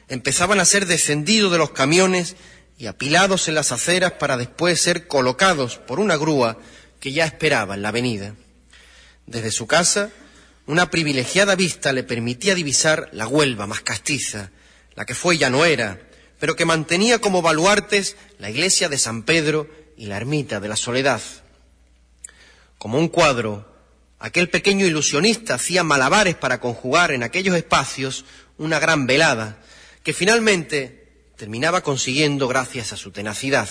[0.07, 2.35] empezaban a ser descendidos de los camiones
[2.77, 6.57] y apilados en las aceras para después ser colocados por una grúa
[6.99, 8.35] que ya esperaba en la avenida.
[9.25, 10.11] Desde su casa,
[10.65, 14.51] una privilegiada vista le permitía divisar la Huelva más castiza,
[14.95, 15.99] la que fue ya no era,
[16.39, 20.75] pero que mantenía como baluartes la iglesia de San Pedro y la ermita de la
[20.75, 21.21] Soledad.
[22.77, 23.65] Como un cuadro,
[24.19, 28.25] aquel pequeño ilusionista hacía malabares para conjugar en aquellos espacios
[28.57, 29.57] una gran velada,
[30.03, 31.02] que finalmente
[31.35, 33.69] terminaba consiguiendo gracias a su tenacidad.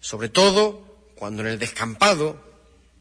[0.00, 2.42] Sobre todo cuando en el descampado,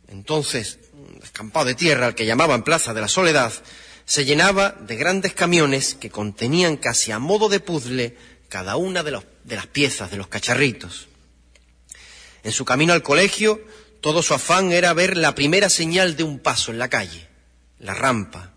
[0.07, 3.53] entonces un descampado de tierra al que llamaban Plaza de la Soledad,
[4.05, 8.18] se llenaba de grandes camiones que contenían casi a modo de puzzle
[8.49, 11.07] cada una de, de las piezas de los cacharritos.
[12.43, 13.61] En su camino al colegio,
[14.01, 17.28] todo su afán era ver la primera señal de un paso en la calle,
[17.80, 18.51] la rampa.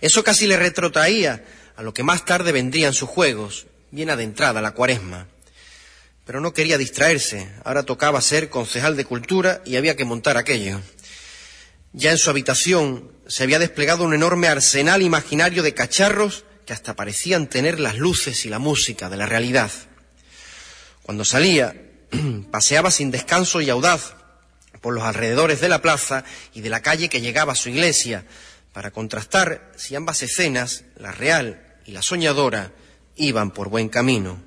[0.00, 1.44] Eso casi le retrotraía
[1.76, 5.26] a lo que más tarde vendrían sus juegos, bien adentrada la cuaresma.
[6.24, 10.80] Pero no quería distraerse, ahora tocaba ser concejal de cultura y había que montar aquello.
[11.92, 16.94] Ya en su habitación se había desplegado un enorme arsenal imaginario de cacharros que hasta
[16.94, 19.70] parecían tener las luces y la música de la realidad.
[21.02, 21.74] Cuando salía,
[22.50, 24.14] paseaba sin descanso y audaz
[24.82, 28.26] por los alrededores de la plaza y de la calle que llegaba a su iglesia,
[28.72, 32.72] para contrastar si ambas escenas, la real y la soñadora,
[33.18, 34.40] iban por buen camino.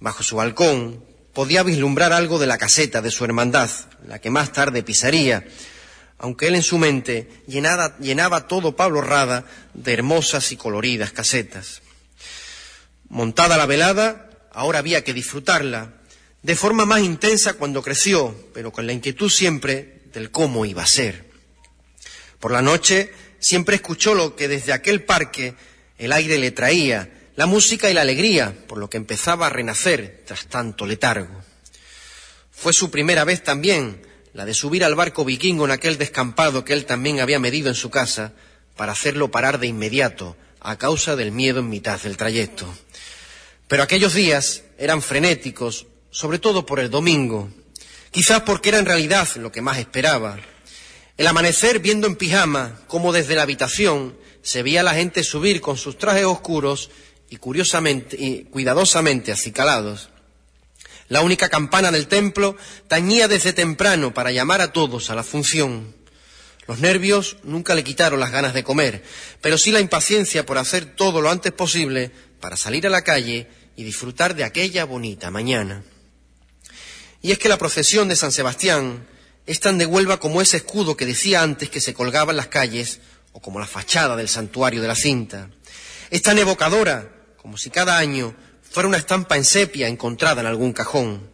[0.00, 3.70] Bajo su balcón podía vislumbrar algo de la caseta de su hermandad,
[4.06, 5.46] la que más tarde pisaría,
[6.18, 11.82] aunque él en su mente llenaba todo Pablo Rada de hermosas y coloridas casetas.
[13.08, 15.92] Montada la velada, ahora había que disfrutarla,
[16.42, 20.86] de forma más intensa cuando creció, pero con la inquietud siempre del cómo iba a
[20.86, 21.26] ser.
[22.40, 25.54] Por la noche siempre escuchó lo que desde aquel parque
[25.98, 30.22] el aire le traía, la música y la alegría, por lo que empezaba a renacer
[30.26, 31.42] tras tanto letargo.
[32.50, 34.00] Fue su primera vez también
[34.32, 37.74] la de subir al barco vikingo en aquel descampado que él también había medido en
[37.74, 38.32] su casa
[38.74, 42.66] para hacerlo parar de inmediato a causa del miedo en mitad del trayecto.
[43.68, 47.50] Pero aquellos días eran frenéticos, sobre todo por el domingo,
[48.10, 50.38] quizás porque era en realidad lo que más esperaba.
[51.18, 55.60] El amanecer viendo en pijama cómo desde la habitación se veía a la gente subir
[55.60, 56.90] con sus trajes oscuros
[57.30, 60.10] y curiosamente y cuidadosamente acicalados.
[61.08, 62.56] La única campana del templo
[62.88, 65.94] tañía desde temprano para llamar a todos a la función.
[66.66, 69.04] Los nervios nunca le quitaron las ganas de comer,
[69.40, 72.10] pero sí la impaciencia por hacer todo lo antes posible
[72.40, 75.84] para salir a la calle y disfrutar de aquella bonita mañana.
[77.22, 79.06] Y es que la procesión de San Sebastián
[79.46, 82.48] es tan de Huelva como ese escudo que decía antes que se colgaba en las
[82.48, 82.98] calles
[83.32, 85.50] o como la fachada del santuario de la cinta.
[86.10, 87.15] Es tan evocadora
[87.46, 91.30] como si cada año fuera una estampa en sepia encontrada en algún cajón.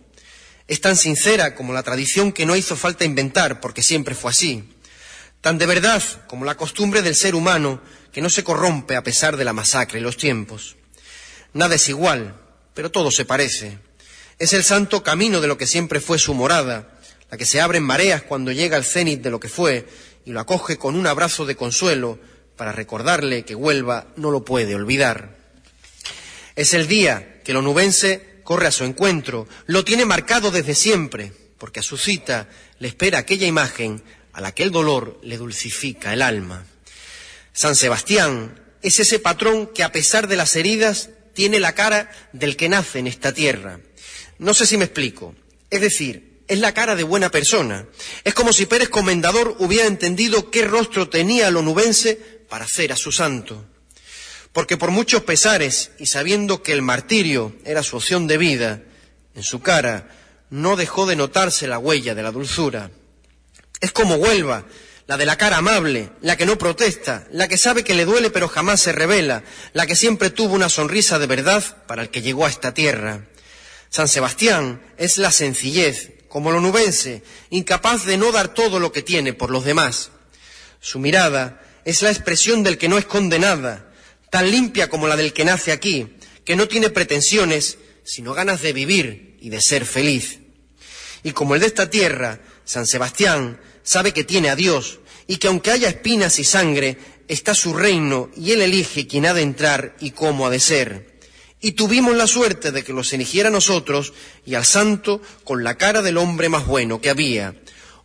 [0.68, 4.74] Es tan sincera como la tradición que no hizo falta inventar porque siempre fue así.
[5.40, 7.80] Tan de verdad como la costumbre del ser humano
[8.12, 10.76] que no se corrompe a pesar de la masacre y los tiempos.
[11.54, 12.38] Nada es igual,
[12.74, 13.78] pero todo se parece.
[14.38, 17.00] Es el santo camino de lo que siempre fue su morada,
[17.30, 19.88] la que se abre en mareas cuando llega al cenit de lo que fue
[20.26, 22.18] y lo acoge con un abrazo de consuelo
[22.58, 25.40] para recordarle que Huelva no lo puede olvidar.
[26.55, 31.32] Es el día que el onubense corre a su encuentro, lo tiene marcado desde siempre,
[31.59, 32.48] porque a su cita
[32.78, 36.66] le espera aquella imagen a la que el dolor le dulcifica el alma.
[37.53, 42.57] San Sebastián es ese patrón que a pesar de las heridas tiene la cara del
[42.57, 43.80] que nace en esta tierra.
[44.38, 45.34] No sé si me explico.
[45.70, 47.86] Es decir, es la cara de buena persona.
[48.24, 52.16] Es como si Pérez Comendador hubiera entendido qué rostro tenía el onubense
[52.48, 53.64] para hacer a su santo.
[54.53, 58.82] Porque por muchos pesares y sabiendo que el martirio era su opción de vida,
[59.34, 60.09] en su cara
[60.50, 62.90] no dejó de notarse la huella de la dulzura.
[63.80, 64.64] Es como Huelva,
[65.07, 68.30] la de la cara amable, la que no protesta, la que sabe que le duele
[68.30, 69.42] pero jamás se revela,
[69.72, 73.26] la que siempre tuvo una sonrisa de verdad para el que llegó a esta tierra.
[73.88, 79.03] San Sebastián es la sencillez, como el onubense, incapaz de no dar todo lo que
[79.03, 80.11] tiene por los demás.
[80.80, 83.91] Su mirada es la expresión del que no esconde nada,
[84.32, 86.08] tan limpia como la del que nace aquí,
[86.42, 90.38] que no tiene pretensiones, sino ganas de vivir y de ser feliz.
[91.22, 95.48] Y como el de esta tierra, San Sebastián sabe que tiene a Dios y que
[95.48, 96.96] aunque haya espinas y sangre,
[97.28, 101.20] está su reino y él elige quién ha de entrar y cómo ha de ser.
[101.60, 104.14] Y tuvimos la suerte de que los eligiera nosotros
[104.46, 107.54] y al santo con la cara del hombre más bueno que había.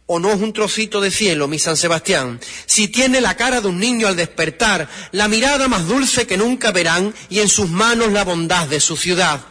[0.10, 2.40] ¿O no es un trocito de cielo, mi San Sebastián?
[2.66, 6.72] Si tiene la cara de un niño al despertar, la mirada más dulce que nunca
[6.72, 9.42] verán y en sus manos la bondad de su ciudad.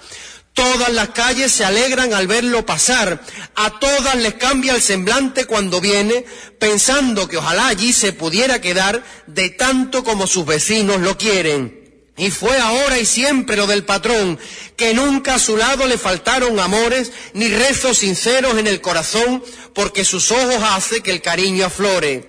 [0.55, 3.23] Todas las calles se alegran al verlo pasar,
[3.55, 6.25] a todas les cambia el semblante cuando viene,
[6.59, 11.86] pensando que ojalá allí se pudiera quedar de tanto como sus vecinos lo quieren.
[12.19, 14.39] Y fue ahora y siempre lo del patrón,
[14.77, 19.45] que nunca a su lado le faltaron amores ni rezos sinceros en el corazón,
[19.75, 22.27] porque sus ojos hace que el cariño aflore.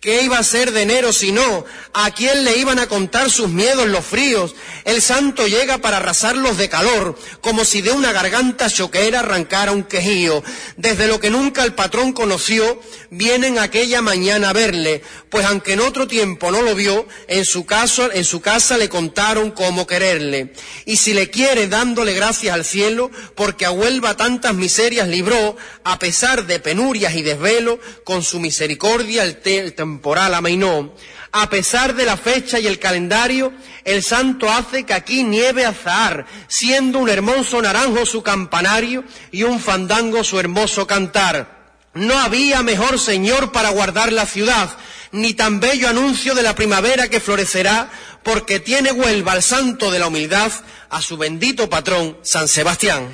[0.00, 1.66] ¿Qué iba a ser de enero si no?
[1.92, 4.54] ¿A quién le iban a contar sus miedos los fríos?
[4.86, 9.82] El santo llega para arrasarlos de calor, como si de una garganta choquera arrancara un
[9.82, 10.42] quejío.
[10.78, 12.80] Desde lo que nunca el patrón conoció,
[13.10, 17.66] vienen aquella mañana a verle, pues aunque en otro tiempo no lo vio, en su,
[17.66, 20.54] caso, en su casa le contaron cómo quererle.
[20.86, 25.98] Y si le quiere dándole gracias al cielo, porque a Huelva tantas miserias libró, a
[25.98, 30.92] pesar de penurias y desvelo, con su misericordia el, el temporal amainó.
[31.32, 33.52] A pesar de la fecha y el calendario,
[33.84, 39.58] el santo hace que aquí nieve azahar, siendo un hermoso naranjo su campanario y un
[39.58, 41.58] fandango su hermoso cantar.
[41.94, 44.70] No había mejor señor para guardar la ciudad,
[45.12, 47.90] ni tan bello anuncio de la primavera que florecerá,
[48.22, 50.52] porque tiene Huelva al santo de la humildad,
[50.88, 53.08] a su bendito patrón, San Sebastián.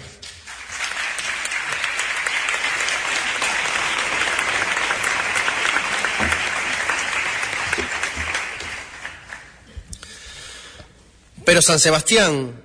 [11.46, 12.60] Pero San Sebastián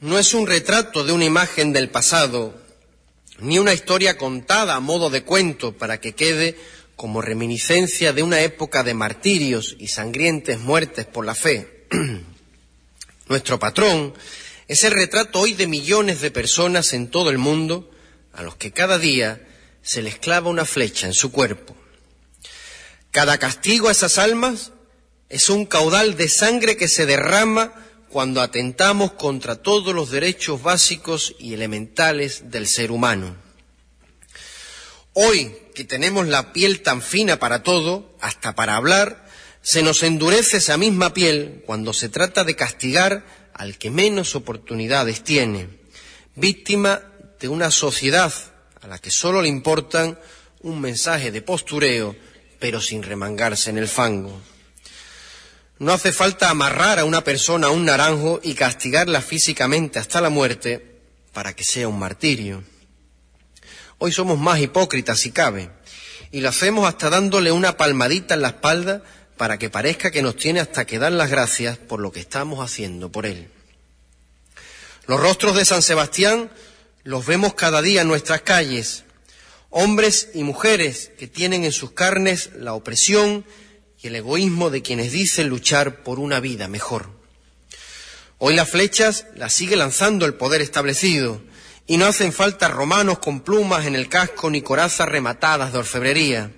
[0.00, 2.58] no es un retrato de una imagen del pasado,
[3.38, 6.56] ni una historia contada a modo de cuento para que quede
[6.96, 11.86] como reminiscencia de una época de martirios y sangrientes muertes por la fe.
[13.28, 14.14] Nuestro patrón
[14.68, 17.90] es el retrato hoy de millones de personas en todo el mundo
[18.32, 19.46] a los que cada día
[19.82, 21.76] se les clava una flecha en su cuerpo.
[23.10, 24.72] Cada castigo a esas almas
[25.28, 31.34] es un caudal de sangre que se derrama cuando atentamos contra todos los derechos básicos
[31.38, 33.36] y elementales del ser humano.
[35.12, 39.26] Hoy, que tenemos la piel tan fina para todo, hasta para hablar,
[39.62, 45.24] se nos endurece esa misma piel cuando se trata de castigar al que menos oportunidades
[45.24, 45.68] tiene,
[46.36, 47.02] víctima
[47.40, 48.32] de una sociedad
[48.80, 50.18] a la que solo le importan
[50.62, 52.16] un mensaje de postureo,
[52.58, 54.40] pero sin remangarse en el fango.
[55.78, 60.28] No hace falta amarrar a una persona a un naranjo y castigarla físicamente hasta la
[60.28, 61.00] muerte
[61.32, 62.64] para que sea un martirio.
[63.98, 65.70] Hoy somos más hipócritas si cabe,
[66.32, 69.02] y lo hacemos hasta dándole una palmadita en la espalda
[69.36, 72.58] para que parezca que nos tiene hasta que dar las gracias por lo que estamos
[72.58, 73.48] haciendo por él.
[75.06, 76.50] Los rostros de San Sebastián
[77.04, 79.04] los vemos cada día en nuestras calles,
[79.70, 83.44] hombres y mujeres que tienen en sus carnes la opresión
[84.00, 87.10] y el egoísmo de quienes dicen luchar por una vida mejor.
[88.38, 91.42] Hoy las flechas las sigue lanzando el poder establecido
[91.86, 96.52] y no hacen falta romanos con plumas en el casco ni corazas rematadas de orfebrería,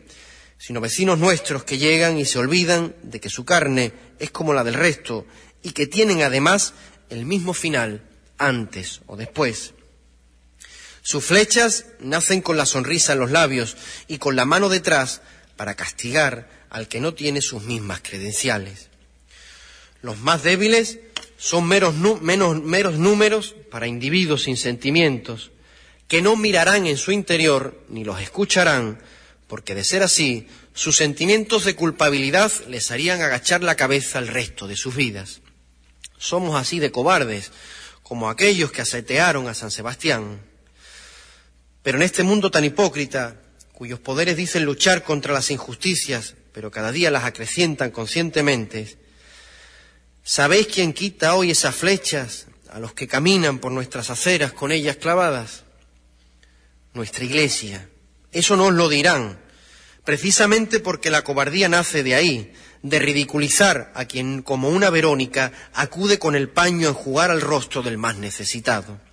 [0.59, 4.65] sino vecinos nuestros que llegan y se olvidan de que su carne es como la
[4.65, 5.27] del resto
[5.63, 6.75] y que tienen además
[7.09, 8.03] el mismo final
[8.37, 9.73] antes o después.
[11.03, 13.77] Sus flechas nacen con la sonrisa en los labios
[14.07, 15.23] y con la mano detrás
[15.57, 18.89] para castigar al que no tiene sus mismas credenciales.
[20.03, 21.01] Los más débiles
[21.37, 25.51] son meros, menos, meros números para individuos sin sentimientos,
[26.09, 29.01] que no mirarán en su interior ni los escucharán,
[29.47, 34.67] porque de ser así, sus sentimientos de culpabilidad les harían agachar la cabeza el resto
[34.69, 35.41] de sus vidas.
[36.19, 37.51] Somos así de cobardes,
[38.03, 40.41] como aquellos que asetearon a San Sebastián.
[41.83, 43.37] Pero en este mundo tan hipócrita,
[43.73, 48.99] cuyos poderes dicen luchar contra las injusticias, pero cada día las acrecientan conscientemente,
[50.23, 54.97] ¿sabéis quién quita hoy esas flechas a los que caminan por nuestras aceras con ellas
[54.97, 55.65] clavadas?
[56.93, 57.89] Nuestra iglesia.
[58.33, 59.41] Eso no os lo dirán,
[60.05, 66.19] precisamente porque la cobardía nace de ahí, de ridiculizar a quien, como una Verónica, acude
[66.19, 69.10] con el paño a enjugar al rostro del más necesitado.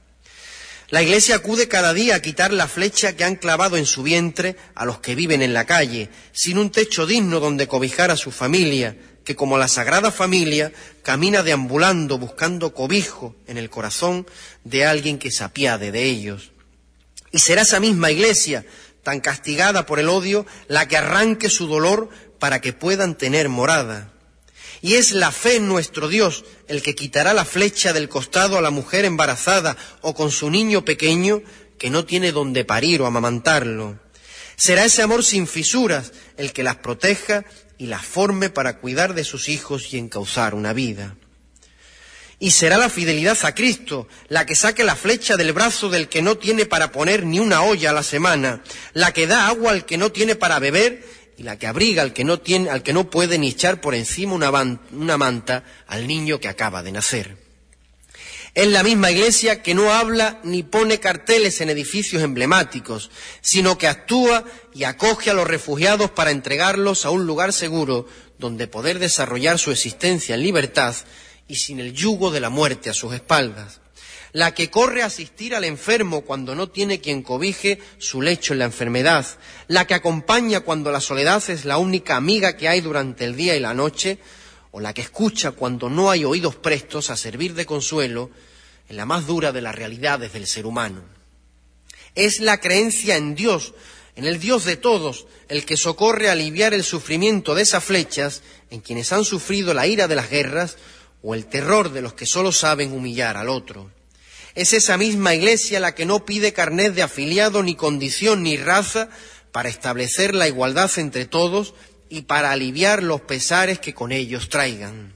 [0.89, 4.55] La Iglesia acude cada día a quitar la flecha que han clavado en su vientre
[4.73, 8.31] a los que viven en la calle, sin un techo digno donde cobijar a su
[8.31, 10.71] familia, que como la Sagrada Familia
[11.03, 14.25] camina deambulando buscando cobijo en el corazón
[14.63, 16.51] de alguien que se apiade de ellos.
[17.33, 18.65] Y será esa misma Iglesia,
[19.03, 22.09] tan castigada por el odio, la que arranque su dolor
[22.39, 24.13] para que puedan tener morada.
[24.81, 28.61] Y es la fe en nuestro Dios el que quitará la flecha del costado a
[28.61, 31.41] la mujer embarazada o con su niño pequeño
[31.77, 33.99] que no tiene donde parir o amamantarlo.
[34.55, 37.45] Será ese amor sin fisuras el que las proteja
[37.77, 41.15] y las forme para cuidar de sus hijos y encauzar una vida.
[42.39, 46.21] Y será la fidelidad a Cristo la que saque la flecha del brazo del que
[46.21, 48.61] no tiene para poner ni una olla a la semana,
[48.93, 51.03] la que da agua al que no tiene para beber
[51.37, 53.93] y la que abriga al que no tiene, al que no puede ni echar por
[53.93, 54.49] encima una,
[54.91, 57.37] una manta al niño que acaba de nacer.
[58.55, 63.11] Es la misma iglesia que no habla ni pone carteles en edificios emblemáticos,
[63.41, 68.07] sino que actúa y acoge a los refugiados para entregarlos a un lugar seguro
[68.39, 70.95] donde poder desarrollar su existencia en libertad
[71.47, 73.79] y sin el yugo de la muerte a sus espaldas
[74.33, 78.59] la que corre a asistir al enfermo cuando no tiene quien cobije su lecho en
[78.59, 79.25] la enfermedad,
[79.67, 83.55] la que acompaña cuando la soledad es la única amiga que hay durante el día
[83.55, 84.19] y la noche,
[84.71, 88.29] o la que escucha cuando no hay oídos prestos a servir de consuelo
[88.89, 91.03] en la más dura de las realidades del ser humano.
[92.15, 93.73] Es la creencia en Dios,
[94.15, 98.41] en el Dios de todos, el que socorre a aliviar el sufrimiento de esas flechas
[98.69, 100.77] en quienes han sufrido la ira de las guerras
[101.23, 103.91] o el terror de los que solo saben humillar al otro.
[104.57, 109.07] Es esa misma Iglesia la que no pide carnet de afiliado ni condición ni raza
[109.51, 111.75] para establecer la igualdad entre todos
[112.09, 115.15] y para aliviar los pesares que con ellos traigan.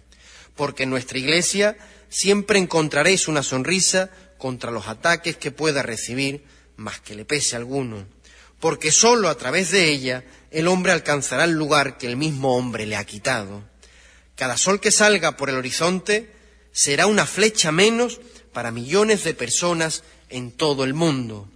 [0.55, 1.75] Porque en nuestra Iglesia
[2.07, 8.05] siempre encontraréis una sonrisa contra los ataques que pueda recibir, más que le pese alguno.
[8.59, 12.85] Porque sólo a través de ella el hombre alcanzará el lugar que el mismo hombre
[12.85, 13.63] le ha quitado.
[14.35, 16.31] Cada sol que salga por el horizonte
[16.71, 18.19] será una flecha menos
[18.53, 21.47] para millones de personas en todo el mundo.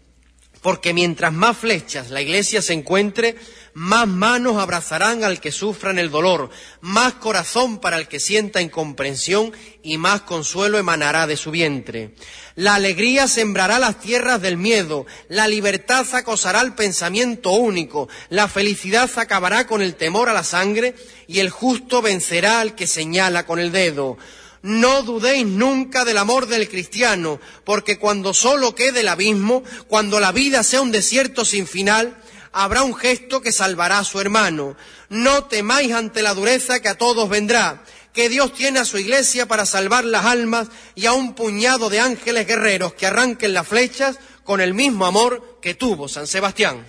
[0.62, 3.36] Porque mientras más flechas la Iglesia se encuentre,
[3.76, 6.50] más manos abrazarán al que sufra en el dolor,
[6.82, 9.52] más corazón para el que sienta incomprensión
[9.84, 12.16] y más consuelo emanará de su vientre.
[12.56, 19.12] La alegría sembrará las tierras del miedo, la libertad acosará el pensamiento único, la felicidad
[19.18, 20.96] acabará con el temor a la sangre
[21.28, 24.18] y el justo vencerá al que señala con el dedo.
[24.66, 30.32] No dudéis nunca del amor del cristiano, porque cuando solo quede el abismo, cuando la
[30.32, 32.18] vida sea un desierto sin final,
[32.52, 34.76] habrá un gesto que salvará a su hermano.
[35.08, 39.48] No temáis ante la dureza que a todos vendrá, que Dios tiene a su iglesia
[39.48, 44.18] para salvar las almas y a un puñado de ángeles guerreros que arranquen las flechas
[44.44, 46.84] con el mismo amor que tuvo San Sebastián.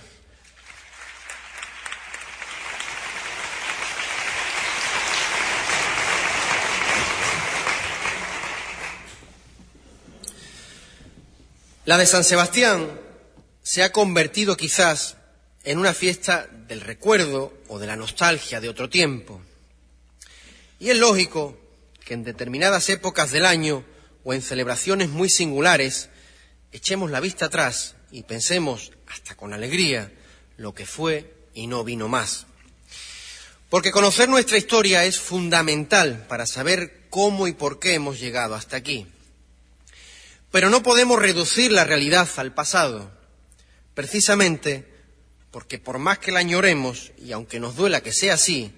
[11.86, 13.00] La de San Sebastián
[13.62, 15.18] se ha convertido quizás
[15.62, 19.40] en una fiesta del recuerdo o de la nostalgia de otro tiempo.
[20.80, 21.56] Y es lógico
[22.04, 23.84] que en determinadas épocas del año
[24.24, 26.08] o en celebraciones muy singulares
[26.72, 30.12] echemos la vista atrás y pensemos, hasta con alegría,
[30.56, 32.46] lo que fue y no vino más.
[33.70, 38.76] Porque conocer nuestra historia es fundamental para saber cómo y por qué hemos llegado hasta
[38.76, 39.06] aquí.
[40.56, 43.12] Pero no podemos reducir la realidad al pasado,
[43.92, 44.88] precisamente
[45.50, 48.72] porque por más que la añoremos, y aunque nos duela que sea así,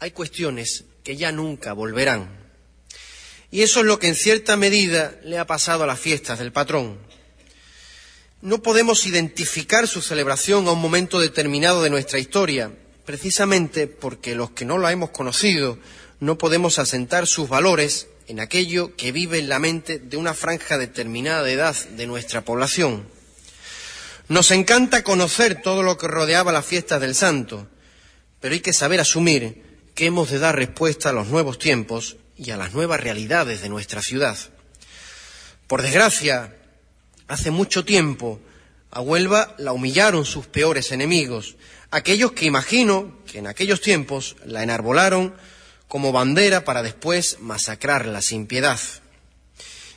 [0.00, 2.28] hay cuestiones que ya nunca volverán.
[3.50, 6.52] Y eso es lo que en cierta medida le ha pasado a las fiestas del
[6.52, 6.98] patrón.
[8.42, 12.70] No podemos identificar su celebración a un momento determinado de nuestra historia,
[13.06, 15.78] precisamente porque los que no la hemos conocido
[16.20, 20.78] no podemos asentar sus valores en aquello que vive en la mente de una franja
[20.78, 23.06] determinada de edad de nuestra población.
[24.28, 27.68] Nos encanta conocer todo lo que rodeaba las fiestas del santo,
[28.40, 29.62] pero hay que saber asumir
[29.94, 33.68] que hemos de dar respuesta a los nuevos tiempos y a las nuevas realidades de
[33.68, 34.36] nuestra ciudad.
[35.66, 36.56] Por desgracia,
[37.28, 38.40] hace mucho tiempo
[38.90, 41.56] a Huelva la humillaron sus peores enemigos,
[41.90, 45.34] aquellos que imagino que en aquellos tiempos la enarbolaron
[45.88, 48.80] como bandera para después masacrarla sin piedad.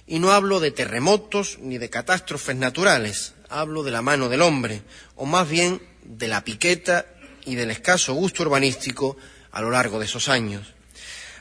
[0.06, 4.82] Y no hablo de terremotos ni de catástrofes naturales, hablo de la mano del hombre,
[5.16, 7.06] o más bien de la piqueta
[7.46, 9.18] y del escaso gusto urbanístico
[9.52, 10.74] a lo largo de esos años.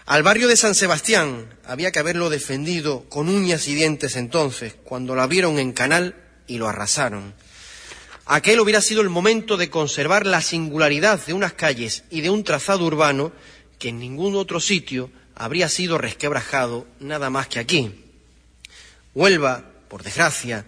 [0.06, 5.16] Al barrio de San Sebastián había que haberlo defendido con uñas y dientes entonces, cuando
[5.16, 6.14] la vieron en canal
[6.46, 7.34] y lo arrasaron.
[8.24, 12.44] Aquel hubiera sido el momento de conservar la singularidad de unas calles y de un
[12.44, 13.32] trazado urbano
[13.78, 18.04] que en ningún otro sitio habría sido resquebrajado nada más que aquí.
[19.14, 20.66] Huelva, por desgracia,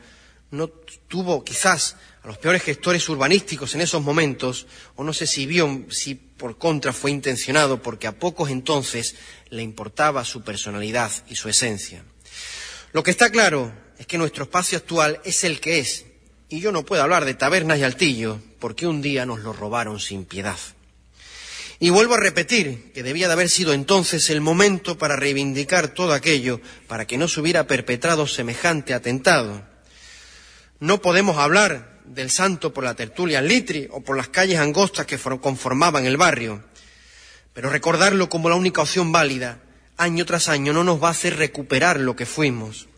[0.51, 5.47] no tuvo quizás a los peores gestores urbanísticos en esos momentos, o no sé si
[5.47, 9.17] vio, si por contra fue intencionado, porque a pocos entonces
[9.51, 12.05] le importaba su personalidad y su esencia.
[12.93, 16.07] Lo que está claro es que nuestro espacio actual es el que es,
[16.49, 20.01] y yo no puedo hablar de tabernas y altillo, porque un día nos lo robaron
[20.01, 20.59] sin piedad.
[21.81, 26.13] Y vuelvo a repetir que debía de haber sido entonces el momento para reivindicar todo
[26.13, 29.65] aquello, para que no se hubiera perpetrado semejante atentado.
[30.81, 35.19] No podemos hablar del santo por la tertulia litri o por las calles angostas que
[35.19, 36.65] conformaban el barrio,
[37.53, 39.61] pero recordarlo como la única opción válida,
[39.97, 42.89] año tras año, no nos va a hacer recuperar lo que fuimos.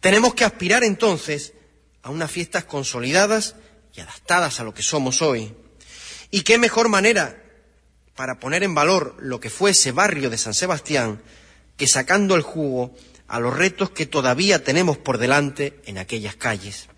[0.00, 1.54] Tenemos que aspirar entonces
[2.02, 3.56] a unas fiestas consolidadas
[3.94, 5.54] y adaptadas a lo que somos hoy.
[6.30, 7.45] ¿Y qué mejor manera
[8.16, 11.20] para poner en valor lo que fue ese barrio de San Sebastián
[11.76, 12.94] que sacando el jugo
[13.28, 16.88] a los retos que todavía tenemos por delante en aquellas calles.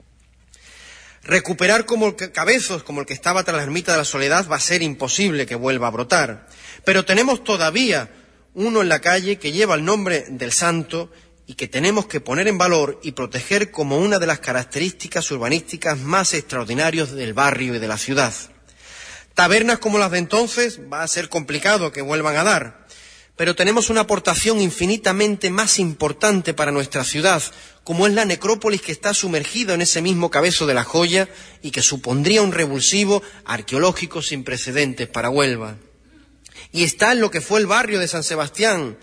[1.22, 4.60] Recuperar como cabezos como el que estaba tras la ermita de la soledad va a
[4.60, 6.46] ser imposible que vuelva a brotar,
[6.84, 8.10] pero tenemos todavía
[8.54, 11.10] uno en la calle que lleva el nombre del santo
[11.46, 15.98] y que tenemos que poner en valor y proteger como una de las características urbanísticas
[15.98, 18.34] más extraordinarias del barrio y de la ciudad.
[19.38, 22.88] Tabernas como las de entonces va a ser complicado que vuelvan a dar,
[23.36, 27.40] pero tenemos una aportación infinitamente más importante para nuestra ciudad,
[27.84, 31.28] como es la necrópolis que está sumergida en ese mismo cabezo de la joya
[31.62, 35.76] y que supondría un revulsivo arqueológico sin precedentes para Huelva.
[36.72, 38.98] Y está en lo que fue el barrio de San Sebastián.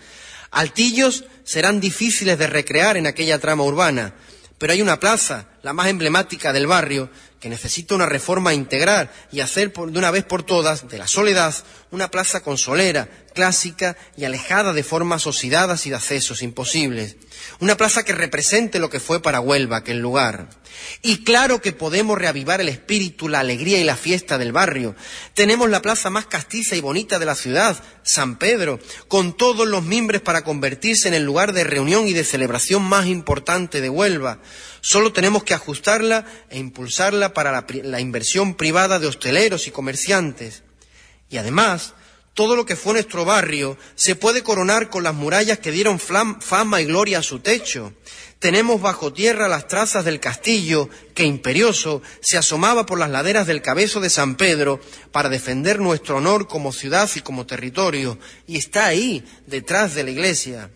[0.50, 4.12] Altillos serán difíciles de recrear en aquella trama urbana,
[4.58, 7.08] pero hay una plaza, la más emblemática del barrio,
[7.46, 11.54] que necesita una reforma integral y hacer de una vez por todas de la soledad
[11.92, 17.16] una plaza consolera, clásica y alejada de formas oxidadas y de accesos imposibles.
[17.60, 20.48] Una plaza que represente lo que fue para Huelva aquel lugar.
[21.02, 24.96] Y claro que podemos reavivar el espíritu, la alegría y la fiesta del barrio.
[25.34, 29.84] Tenemos la plaza más castiza y bonita de la ciudad, San Pedro, con todos los
[29.84, 34.40] mimbres para convertirse en el lugar de reunión y de celebración más importante de Huelva.
[34.80, 40.62] Solo tenemos que ajustarla e impulsarla para la, la inversión privada de hosteleros y comerciantes.
[41.28, 41.94] Y además,
[42.36, 46.82] todo lo que fue nuestro barrio se puede coronar con las murallas que dieron fama
[46.82, 47.94] y gloria a su techo.
[48.38, 53.62] Tenemos bajo tierra las trazas del castillo que imperioso se asomaba por las laderas del
[53.62, 54.80] cabezo de San Pedro
[55.12, 60.10] para defender nuestro honor como ciudad y como territorio, y está ahí, detrás de la
[60.10, 60.70] iglesia.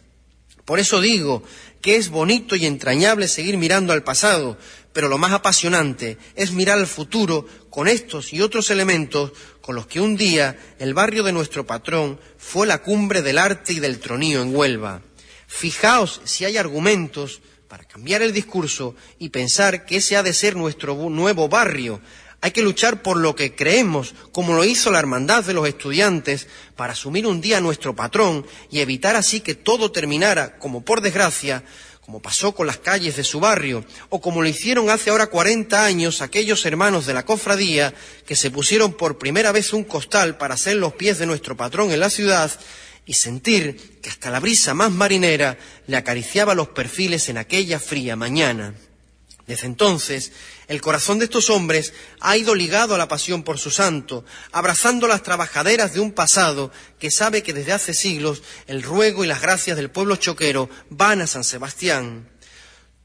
[0.65, 1.43] Por eso digo
[1.83, 4.57] que es bonito y entrañable seguir mirando al pasado,
[4.93, 9.87] pero lo más apasionante es mirar al futuro con estos y otros elementos con los
[9.87, 14.01] que un día el barrio de nuestro patrón fue la cumbre del arte y del
[14.01, 15.03] tronío en Huelva.
[15.47, 20.57] Fijaos si hay argumentos para cambiar el discurso y pensar que ese ha de ser
[20.57, 22.01] nuestro nuevo barrio.
[22.41, 26.49] Hay que luchar por lo que creemos, como lo hizo la Hermandad de los Estudiantes,
[26.75, 31.63] para asumir un día nuestro patrón y evitar así que todo terminara, como por desgracia,
[32.11, 35.85] como pasó con las calles de su barrio, o como lo hicieron hace ahora 40
[35.85, 37.95] años aquellos hermanos de la cofradía
[38.27, 41.93] que se pusieron por primera vez un costal para hacer los pies de nuestro patrón
[41.93, 42.51] en la ciudad
[43.07, 45.57] y sentir que hasta la brisa más marinera
[45.87, 48.75] le acariciaba los perfiles en aquella fría mañana.
[49.51, 50.31] Desde entonces,
[50.69, 55.09] el corazón de estos hombres ha ido ligado a la pasión por su santo, abrazando
[55.09, 56.71] las trabajaderas de un pasado
[57.01, 61.21] que sabe que desde hace siglos el ruego y las gracias del pueblo choquero van
[61.21, 62.31] a San Sebastián.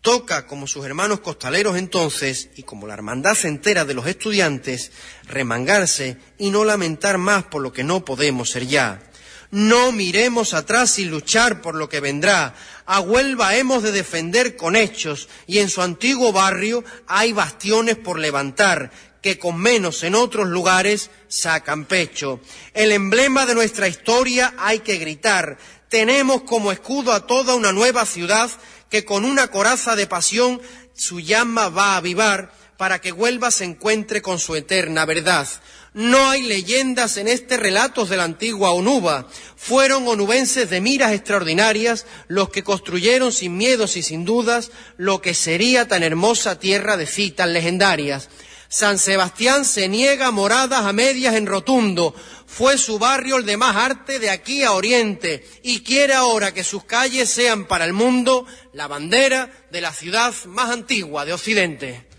[0.01, 4.91] Toca, como sus hermanos costaleros entonces, y como la hermandad entera de los estudiantes,
[5.23, 9.01] remangarse y no lamentar más por lo que no podemos ser ya.
[9.49, 12.53] No miremos atrás y luchar por lo que vendrá.
[12.85, 18.19] A Huelva hemos de defender con hechos y en su antiguo barrio hay bastiones por
[18.19, 18.91] levantar
[19.21, 22.39] que con menos en otros lugares sacan pecho.
[22.75, 25.57] El emblema de nuestra historia hay que gritar.
[25.89, 28.51] Tenemos como escudo a toda una nueva ciudad
[28.87, 30.61] que con una coraza de pasión
[30.93, 35.47] su llama va a avivar para que Huelva se encuentre con su eterna verdad.
[35.95, 39.29] No hay leyendas en este relatos de la antigua Onuba.
[39.55, 45.33] Fueron onubenses de miras extraordinarias los que construyeron sin miedos y sin dudas lo que
[45.33, 48.27] sería tan hermosa tierra de citas legendarias.
[48.67, 52.13] San Sebastián se niega moradas a medias en rotundo.
[52.45, 56.65] Fue su barrio el de más arte de aquí a oriente y quiere ahora que
[56.65, 62.14] sus calles sean para el mundo la bandera de la ciudad más antigua de Occidente.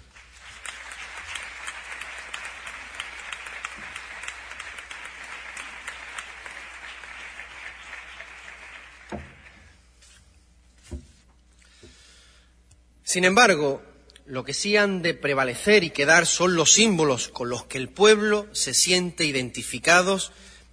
[13.07, 13.85] Sin embargo,
[14.27, 17.89] lo que sí han de prevalecer y quedar son los símbolos con los que el
[17.89, 20.33] pueblo se siente identificados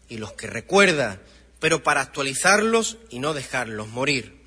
[0.10, 1.22] y los que recuerda,
[1.60, 4.42] pero para actualizarlos y no dejarlos morir.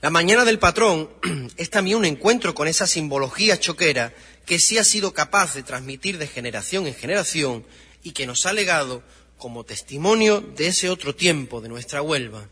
[0.00, 1.10] La mañana del patrón
[1.56, 4.14] es también un encuentro con esa simbología choquera
[4.46, 7.66] que sí ha sido capaz de transmitir de generación en generación
[8.04, 9.02] y que nos ha legado
[9.38, 12.48] como testimonio de ese otro tiempo de nuestra Huelva.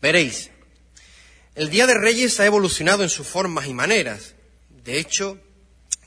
[0.00, 0.50] Veréis,
[1.54, 4.34] el Día de Reyes ha evolucionado en sus formas y maneras.
[4.84, 5.38] De hecho,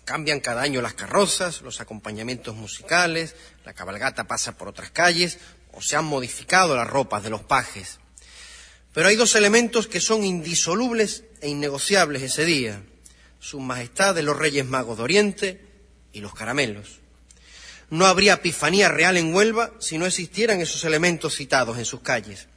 [0.03, 5.39] cambian cada año las carrozas, los acompañamientos musicales, la cabalgata pasa por otras calles
[5.71, 7.99] o se han modificado las ropas de los pajes.
[8.93, 12.81] Pero hay dos elementos que son indisolubles e innegociables ese día.
[13.39, 15.61] Su Majestad de los Reyes Magos de Oriente
[16.11, 16.99] y los caramelos.
[17.89, 22.47] No habría epifanía real en Huelva si no existieran esos elementos citados en sus calles.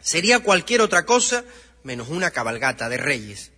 [0.00, 1.44] Sería cualquier otra cosa
[1.84, 3.52] menos una cabalgata de reyes.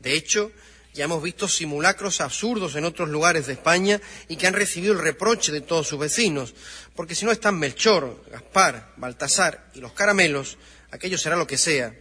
[0.00, 0.50] De hecho,
[0.92, 4.98] ya hemos visto simulacros absurdos en otros lugares de España y que han recibido el
[4.98, 6.54] reproche de todos sus vecinos,
[6.94, 10.56] porque si no están Melchor, Gaspar, Baltasar y los caramelos,
[10.90, 11.94] aquello será lo que sea,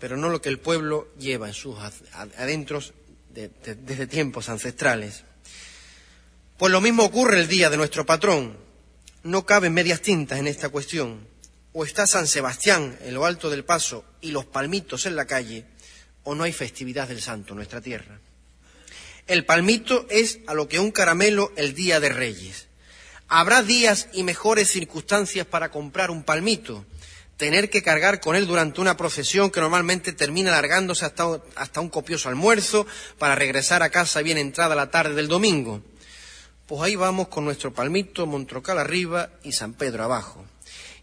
[0.00, 1.78] pero no lo que el pueblo lleva en sus
[2.36, 2.92] adentros
[3.30, 5.22] desde tiempos ancestrales.
[6.58, 8.56] Pues lo mismo ocurre el día de nuestro patrón.
[9.22, 11.33] No caben medias tintas en esta cuestión
[11.74, 15.66] o está San Sebastián en lo alto del paso y los palmitos en la calle,
[16.22, 18.20] o no hay festividad del santo en nuestra tierra.
[19.26, 22.68] El palmito es a lo que un caramelo el día de Reyes.
[23.26, 26.84] Habrá días y mejores circunstancias para comprar un palmito,
[27.36, 31.88] tener que cargar con él durante una procesión que normalmente termina alargándose hasta, hasta un
[31.88, 32.86] copioso almuerzo
[33.18, 35.82] para regresar a casa bien entrada la tarde del domingo.
[36.66, 40.43] Pues ahí vamos con nuestro palmito, Montrocal arriba y San Pedro abajo.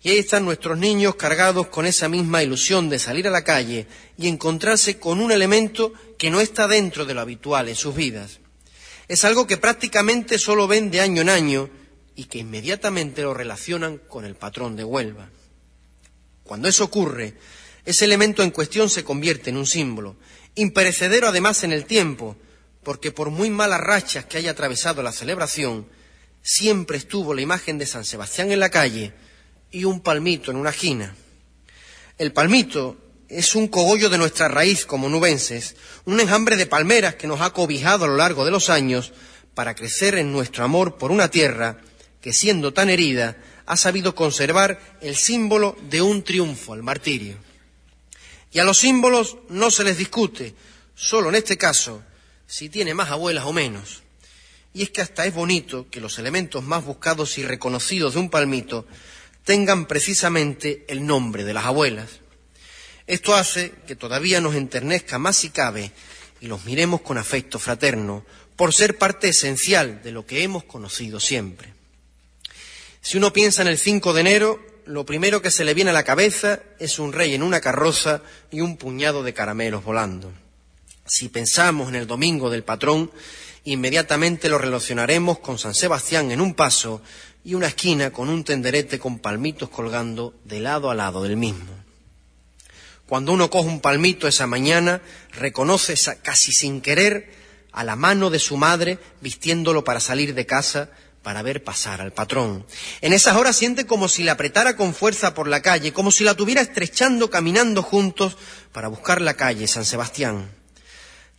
[0.04, 3.86] Y ahí están nuestros niños cargados con esa misma ilusión de salir a la calle
[4.18, 8.40] y encontrarse con un elemento que no está dentro de lo habitual en sus vidas.
[9.08, 11.70] Es algo que prácticamente solo ven de año en año
[12.16, 15.30] y que inmediatamente lo relacionan con el patrón de Huelva.
[16.44, 17.36] Cuando eso ocurre,
[17.86, 20.16] ese elemento en cuestión se convierte en un símbolo,
[20.56, 22.38] imperecedero además en el tiempo,
[22.84, 25.88] porque por muy malas rachas que haya atravesado la celebración,
[26.42, 29.14] siempre estuvo la imagen de San Sebastián en la calle,
[29.72, 31.16] y un palmito en una gina.
[32.18, 32.98] El palmito
[33.30, 35.76] es un cogollo de nuestra raíz como nubenses,
[36.06, 39.14] un enjambre de palmeras que nos ha cobijado a lo largo de los años
[39.54, 41.80] para crecer en nuestro amor por una tierra
[42.20, 47.38] que, siendo tan herida, ha sabido conservar el símbolo de un triunfo al martirio.
[48.52, 50.54] Y a los símbolos no se les discute,
[50.94, 52.04] solo en este caso,
[52.46, 54.04] si tiene más abuelas o menos.
[54.74, 58.30] Y es que hasta es bonito que los elementos más buscados y reconocidos de un
[58.30, 58.86] palmito
[59.44, 62.10] tengan precisamente el nombre de las abuelas.
[63.08, 65.92] Esto hace que todavía nos enternezca más si cabe
[66.40, 71.20] y los miremos con afecto fraterno, por ser parte esencial de lo que hemos conocido
[71.20, 71.74] siempre.
[73.02, 75.94] Si uno piensa en el 5 de enero, lo primero que se le viene a
[75.94, 80.32] la cabeza es un rey en una carroza y un puñado de caramelos volando.
[81.06, 83.12] Si pensamos en el domingo del patrón,
[83.64, 87.02] inmediatamente lo relacionaremos con San Sebastián en un paso
[87.44, 91.82] y una esquina con un tenderete con palmitos colgando de lado a lado del mismo.
[93.08, 95.02] Cuando uno coge un palmito esa mañana,
[95.34, 97.34] reconoce casi sin querer
[97.72, 100.90] a la mano de su madre vistiéndolo para salir de casa
[101.22, 102.66] para ver pasar al patrón.
[103.02, 106.24] En esas horas siente como si la apretara con fuerza por la calle, como si
[106.24, 108.38] la tuviera estrechando caminando juntos
[108.72, 110.61] para buscar la calle San Sebastián.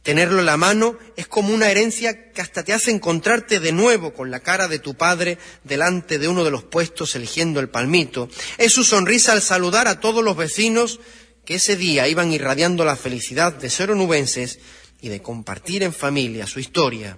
[0.02, 4.12] Tenerlo en la mano es como una herencia que hasta te hace encontrarte de nuevo
[4.12, 8.28] con la cara de tu padre delante de uno de los puestos eligiendo el palmito.
[8.58, 10.98] Es su sonrisa al saludar a todos los vecinos
[11.44, 14.58] que ese día iban irradiando la felicidad de ser onubenses
[15.00, 17.16] y de compartir en familia su historia.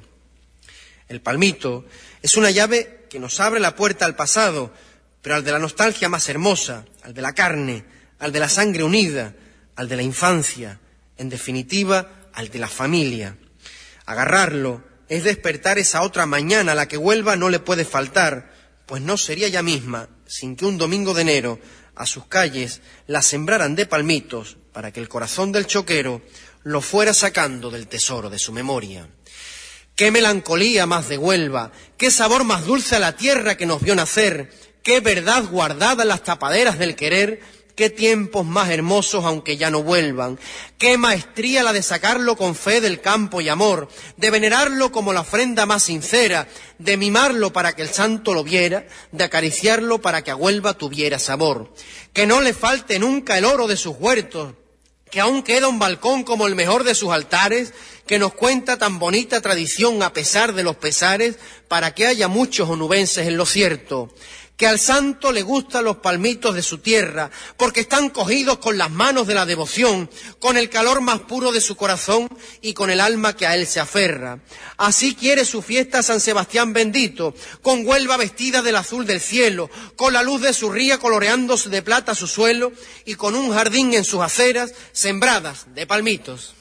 [1.08, 1.86] El palmito
[2.22, 4.72] es una llave que nos abre la puerta al pasado,
[5.22, 7.84] pero al de la nostalgia más hermosa, al de la carne,
[8.18, 9.34] al de la sangre unida,
[9.76, 10.80] al de la infancia,
[11.16, 13.36] en definitiva, al de la familia.
[14.06, 18.52] Agarrarlo es despertar esa otra mañana a la que Huelva no le puede faltar,
[18.86, 21.58] pues no sería ya misma sin que un domingo de enero
[21.94, 26.22] a sus calles la sembraran de palmitos para que el corazón del choquero
[26.62, 29.08] lo fuera sacando del tesoro de su memoria.
[29.94, 33.94] Qué melancolía más de Huelva, qué sabor más dulce a la tierra que nos vio
[33.94, 34.50] nacer,
[34.82, 37.40] qué verdad guardada en las tapaderas del querer,
[37.74, 40.38] qué tiempos más hermosos aunque ya no vuelvan,
[40.78, 45.20] qué maestría la de sacarlo con fe del campo y amor, de venerarlo como la
[45.20, 46.46] ofrenda más sincera,
[46.78, 51.18] de mimarlo para que el santo lo viera, de acariciarlo para que a Huelva tuviera
[51.18, 51.72] sabor,
[52.12, 54.54] que no le falte nunca el oro de sus huertos,
[55.10, 57.72] que aún queda un balcón como el mejor de sus altares,
[58.04, 61.36] que nos cuenta tan bonita tradición a pesar de los pesares,
[61.68, 64.12] para que haya muchos onubenses en lo cierto
[64.56, 68.90] que al santo le gustan los palmitos de su tierra, porque están cogidos con las
[68.90, 70.08] manos de la devoción,
[70.38, 72.28] con el calor más puro de su corazón
[72.62, 74.38] y con el alma que a él se aferra.
[74.76, 80.12] Así quiere su fiesta San Sebastián bendito, con Huelva vestida del azul del cielo, con
[80.12, 82.72] la luz de su ría coloreándose de plata su suelo
[83.04, 86.54] y con un jardín en sus aceras sembradas de palmitos.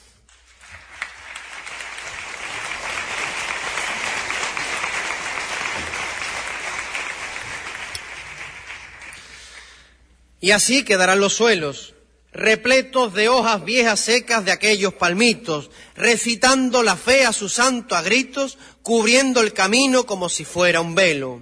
[10.44, 11.94] Y así quedarán los suelos,
[12.30, 18.02] repletos de hojas viejas secas de aquellos palmitos, recitando la fe a su santo a
[18.02, 21.40] gritos, cubriendo el camino como si fuera un velo.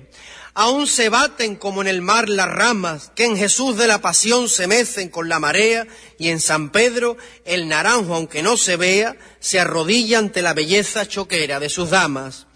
[0.55, 4.49] Aún se baten como en el mar las ramas, que en Jesús de la pasión
[4.49, 9.17] se mecen con la marea, y en San Pedro el naranjo, aunque no se vea,
[9.41, 12.47] se arrodilla ante la belleza choquera de sus damas.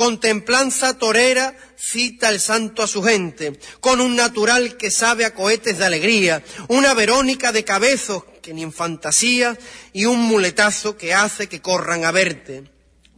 [0.00, 5.76] Contemplanza torera cita el santo a su gente, con un natural que sabe a cohetes
[5.76, 9.58] de alegría, una Verónica de cabezos que ni en fantasía
[9.92, 12.64] y un muletazo que hace que corran a verte.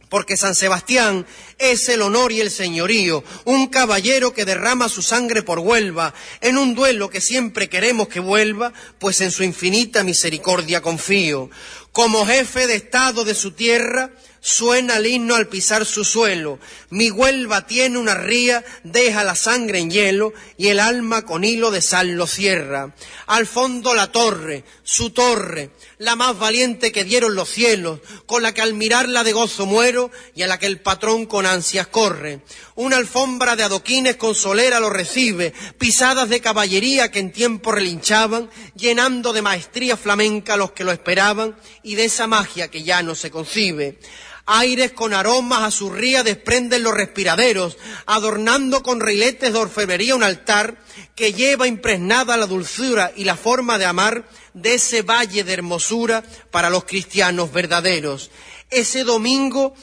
[0.09, 1.25] Porque San Sebastián
[1.57, 6.57] es el honor y el señorío, un caballero que derrama su sangre por Huelva, en
[6.57, 11.49] un duelo que siempre queremos que vuelva, pues en su infinita misericordia confío.
[11.93, 14.11] Como jefe de Estado de su tierra,
[14.43, 16.59] suena el himno al pisar su suelo.
[16.89, 21.71] Mi Huelva tiene una ría, deja la sangre en hielo y el alma con hilo
[21.71, 22.93] de sal lo cierra.
[23.25, 28.53] Al fondo la torre, su torre, la más valiente que dieron los cielos, con la
[28.53, 32.41] que al mirarla de gozo muero y a la que el patrón con ansias corre.
[32.75, 38.49] Una alfombra de adoquines con solera lo recibe, pisadas de caballería que en tiempo relinchaban,
[38.75, 43.01] llenando de maestría flamenca a los que lo esperaban y de esa magia que ya
[43.03, 43.99] no se concibe.
[44.45, 50.23] Aires con aromas a su ría desprenden los respiraderos, adornando con riletes de orfebrería un
[50.23, 50.77] altar
[51.15, 56.23] que lleva impregnada la dulzura y la forma de amar de ese valle de hermosura
[56.51, 58.31] para los cristianos verdaderos.
[58.69, 59.75] Ese domingo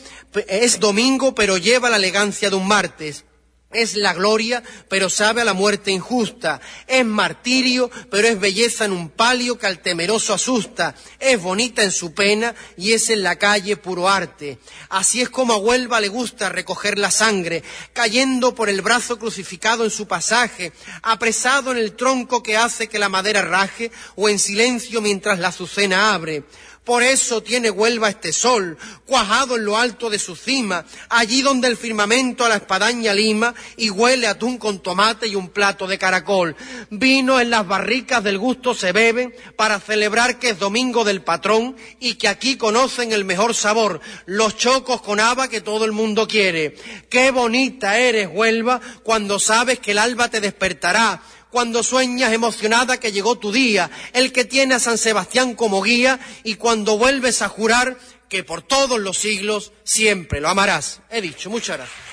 [0.46, 3.24] es domingo, pero lleva la elegancia de un martes.
[3.72, 6.60] Es la gloria, pero sabe a la muerte injusta.
[6.88, 10.96] Es martirio, pero es belleza en un palio que al temeroso asusta.
[11.20, 14.58] Es bonita en su pena y es en la calle puro arte.
[14.88, 19.84] Así es como a Huelva le gusta recoger la sangre, cayendo por el brazo crucificado
[19.84, 20.72] en su pasaje,
[21.02, 25.48] apresado en el tronco que hace que la madera raje, o en silencio mientras la
[25.48, 26.42] azucena abre
[26.84, 31.68] Por eso tiene Huelva este sol, cuajado en lo alto de su cima, allí donde
[31.68, 35.98] el firmamento a la espadaña lima y huele atún con tomate y un plato de
[35.98, 36.56] caracol.
[36.88, 41.76] Vino en las barricas del gusto se bebe para celebrar que es domingo del patrón
[42.00, 46.26] y que aquí conocen el mejor sabor, los chocos con haba que todo el mundo
[46.26, 46.76] quiere.
[47.10, 51.20] Qué bonita eres, Huelva, cuando sabes que el alba te despertará
[51.50, 56.20] cuando sueñas emocionada que llegó tu día, el que tiene a San Sebastián como guía,
[56.44, 57.98] y cuando vuelves a jurar
[58.28, 61.00] que por todos los siglos siempre lo amarás.
[61.10, 62.09] He dicho, muchas gracias.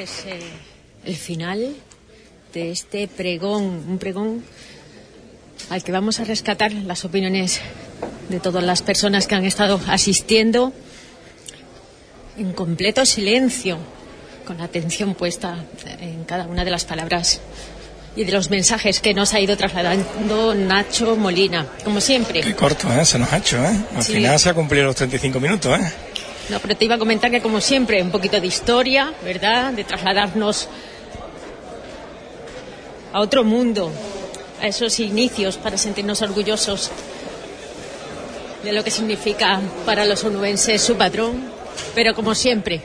[0.00, 0.40] Es eh,
[1.04, 1.74] el final
[2.52, 4.42] de este pregón, un pregón
[5.70, 7.60] al que vamos a rescatar las opiniones
[8.28, 10.72] de todas las personas que han estado asistiendo
[12.38, 13.76] en completo silencio,
[14.46, 15.64] con la atención puesta
[16.00, 17.40] en cada una de las palabras
[18.16, 22.40] y de los mensajes que nos ha ido trasladando Nacho Molina, como siempre.
[22.40, 23.04] Qué corto, ¿eh?
[23.04, 23.78] Se nos ha hecho, ¿eh?
[23.94, 24.14] Al Sí.
[24.14, 25.92] final se ha cumplido los 35 minutos, ¿eh?
[26.50, 29.72] No, pero te iba a comentar que como siempre, un poquito de historia, ¿verdad?
[29.72, 30.68] De trasladarnos
[33.12, 33.92] a otro mundo,
[34.60, 36.90] a esos inicios para sentirnos orgullosos
[38.64, 41.50] de lo que significa para los onubenses su patrón,
[41.94, 42.82] pero como siempre,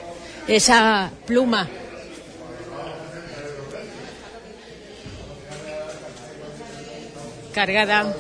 [0.48, 1.68] esa pluma
[7.52, 8.14] cargada.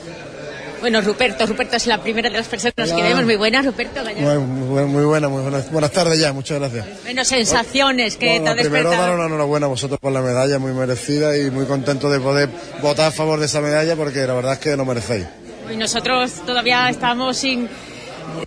[0.85, 3.03] Bueno, Ruperto, Ruperto es la primera de las personas que Hola.
[3.05, 3.23] vemos.
[3.25, 4.01] Muy buenas, Ruperto.
[4.03, 6.85] Muy, muy, muy buena, muy buenas, buenas tardes ya, muchas gracias.
[7.03, 10.59] Menos sensaciones que Bueno, te ha primero daros una enhorabuena a vosotros por la medalla,
[10.59, 12.49] muy merecida y muy contento de poder
[12.83, 15.25] votar a favor de esa medalla porque la verdad es que lo merecéis.
[15.73, 17.67] Y nosotros todavía estamos sin.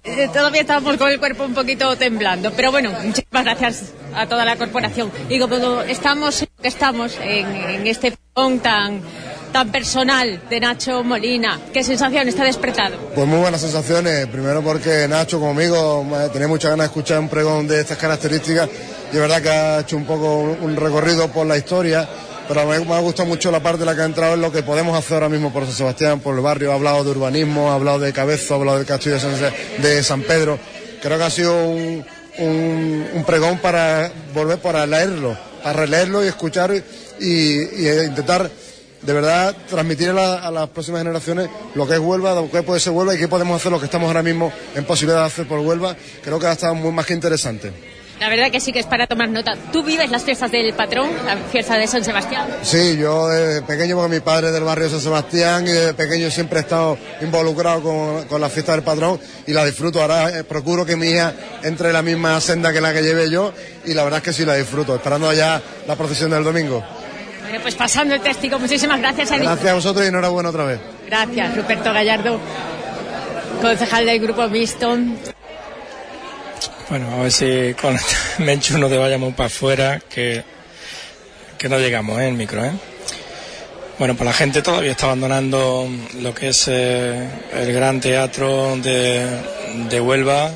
[0.05, 4.45] eh, Todavía estamos con el cuerpo un poquito temblando, pero bueno, muchísimas gracias a toda
[4.45, 5.11] la corporación.
[5.29, 9.01] Y como estamos, estamos en, en este pregón tan,
[9.65, 12.97] personal de Nacho Molina, ¿qué sensación está despertado?
[13.15, 17.29] Pues muy buenas sensaciones, primero porque Nacho conmigo eh, tenía muchas ganas de escuchar un
[17.29, 18.69] pregón de estas características
[19.13, 22.09] y es verdad que ha hecho un poco un, recorrido por la historia,
[22.47, 24.53] pero me, me ha gustado mucho la parte en la que ha entrado en lo
[24.53, 27.71] que podemos hacer ahora mismo por San Sebastián, por el barrio, ha hablado de urbanismo,
[27.71, 30.59] ha hablado de Cabezo, ha hablado del castillo de San, de Pedro,
[31.03, 32.05] creo que ha sido un,
[33.27, 36.73] pregón para volver, para leerlo, para releerlo y escuchar
[37.21, 37.63] y
[38.05, 38.49] intentar
[39.03, 42.63] de verdad transmitir a, la- a las próximas generaciones lo que es Huelva, lo que
[42.63, 45.27] puede ser Huelva y qué podemos hacer, lo que estamos ahora mismo en posibilidad de
[45.27, 45.97] hacer por Huelva.
[46.23, 47.73] Creo que ha estado muy más que interesante.
[48.19, 49.55] La verdad que sí que es para tomar nota.
[49.73, 52.49] ¿Tú vives las fiestas del patrón, la fiesta de San Sebastián?
[52.63, 55.95] Sí, yo desde pequeño, porque mi padre es del barrio de San Sebastián y desde
[55.95, 60.03] pequeño siempre he estado involucrado con, con la fiesta del patrón y la disfruto.
[60.03, 63.31] Ahora eh, procuro que mi hija entre en la misma senda que la que llevé
[63.31, 63.53] yo
[63.85, 66.83] y la verdad es que sí la disfruto, esperando ya la procesión del domingo.
[67.49, 69.33] Bueno, pues pasando el testigo, muchísimas gracias.
[69.33, 69.41] Adi.
[69.41, 70.81] Gracias a vosotros y enhorabuena otra vez.
[71.07, 72.39] Gracias, Ruperto Gallardo,
[73.63, 74.99] concejal del Grupo Mixto.
[76.91, 77.97] Bueno, a ver si con
[78.45, 80.45] Menchu no te vayamos para afuera, que,
[81.57, 82.29] que no llegamos, ¿eh?
[82.29, 82.73] El micro, ¿eh?
[83.99, 85.89] Bueno, pues la gente todavía está abandonando
[86.21, 89.27] lo que es eh, el gran teatro de,
[89.89, 90.51] de Huelva.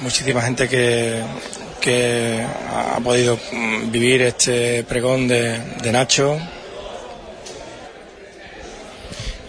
[0.00, 1.22] Muchísima gente que,
[1.80, 6.38] que ha podido mm, vivir este pregón de, de Nacho.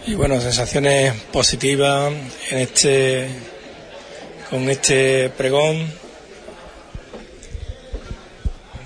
[0.06, 2.12] Y bueno, sensaciones positivas
[2.50, 3.28] en este
[4.48, 5.92] con este pregón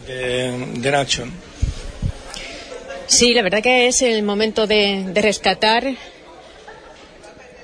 [0.07, 1.25] de, de Nacho.
[3.07, 5.95] Sí, la verdad que es el momento de, de rescatar.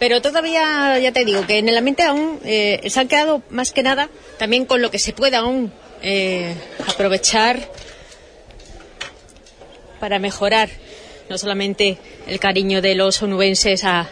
[0.01, 3.71] Pero todavía, ya te digo, que en el ambiente aún eh, se han quedado más
[3.71, 4.09] que nada
[4.39, 5.71] también con lo que se pueda aún
[6.03, 6.55] eh,
[6.89, 7.71] aprovechar
[10.01, 10.71] para mejorar
[11.29, 14.09] no solamente el cariño de los onubenses a,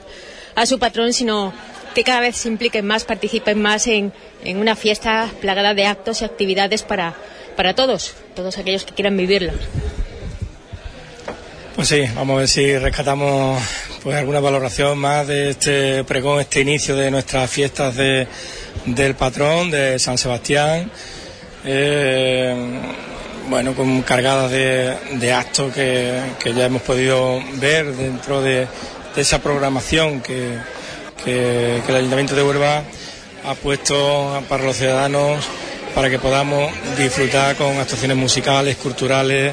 [0.55, 1.55] a su patrón, sino
[1.95, 4.13] que cada vez se impliquen más, participen más en,
[4.45, 7.17] en una fiesta plagada de actos y actividades para,
[7.57, 9.55] para todos, todos aquellos que quieran vivirla.
[11.75, 13.63] Pues sí, vamos a ver si rescatamos
[14.03, 18.27] pues alguna valoración más de este pregón, este inicio de nuestras fiestas de,
[18.87, 20.91] del patrón de San Sebastián.
[21.65, 22.55] Eh,
[23.49, 28.67] bueno, con cargadas de, de actos que, que ya hemos podido ver dentro de,
[29.15, 30.59] de esa programación que,
[31.25, 32.83] que- que el Ayuntamiento de Huelva
[33.47, 35.45] ha puesto para los ciudadanos
[35.95, 39.53] para que podamos disfrutar con actuaciones musicales, culturales,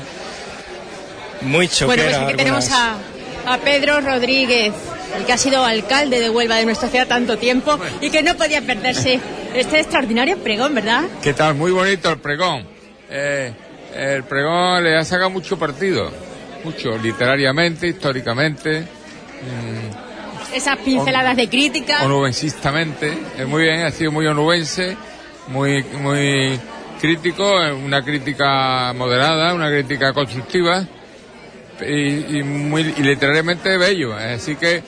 [1.41, 2.05] muy choqueras.
[2.05, 2.97] Bueno, pues aquí tenemos a,
[3.47, 4.73] a Pedro Rodríguez,
[5.17, 8.35] el que ha sido alcalde de Huelva de nuestra ciudad tanto tiempo y que no
[8.35, 9.19] podía perderse
[9.53, 11.03] este extraordinario pregón, ¿verdad?
[11.21, 11.55] ¿Qué tal?
[11.55, 12.67] Muy bonito el pregón.
[13.09, 13.53] Eh,
[13.95, 16.11] el pregón le ha sacado mucho partido,
[16.63, 22.03] mucho, literariamente, históricamente, mm, Esas pinceladas de crítica.
[22.03, 23.17] onubensistamente.
[23.37, 24.97] Eh, muy bien, ha sido muy onubense,
[25.47, 26.59] muy, muy
[26.99, 30.85] crítico, eh, una crítica moderada, una crítica constructiva
[31.81, 34.13] y, y muy y literariamente bello.
[34.13, 34.81] Así que,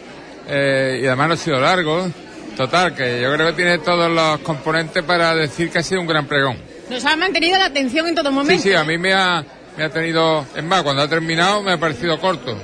[0.48, 2.10] eh, y además no ha sido largo.
[2.56, 6.08] Total, que yo creo que tiene todos los componentes para decir que ha sido un
[6.08, 6.58] gran pregón.
[6.90, 8.64] Nos ha mantenido la atención en todo Sí, momento.
[8.64, 9.44] sí, a mí me ha,
[9.78, 12.58] me ha tenido, es más, cuando ha terminado me ha parecido corto.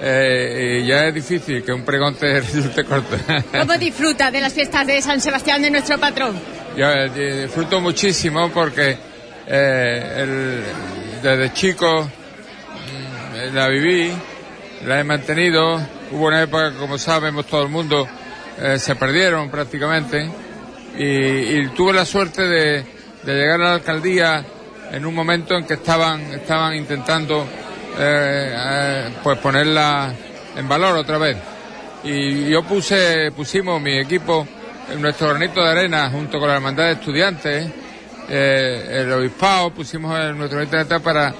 [0.00, 3.16] Eh, y ya es difícil que un pregón te resulte corto.
[3.50, 6.38] ¿Cómo disfruta de las fiestas de San Sebastián de nuestro patrón?
[6.76, 8.96] yo eh, disfruto muchísimo porque
[9.46, 12.08] eh, el- desde chico
[13.52, 14.12] la viví,
[14.86, 15.80] la he mantenido.
[16.10, 18.06] Hubo una época, como sabemos todo el mundo,
[18.60, 20.28] eh, se perdieron prácticamente
[20.96, 22.84] y, tuve la suerte de,
[23.24, 24.44] llegar a la alcaldía
[24.90, 27.46] en un momento en que estaban, estaban intentando
[27.98, 30.12] eh, eh, pues ponerla
[30.56, 31.36] en valor otra vez.
[32.04, 34.46] Y yo puse, pusimos mi equipo,
[34.90, 37.70] en nuestro granito de arena, junto con la hermandad de estudiantes,
[38.28, 41.34] eh, el obispado, pusimos el- nuestro granito de arena para,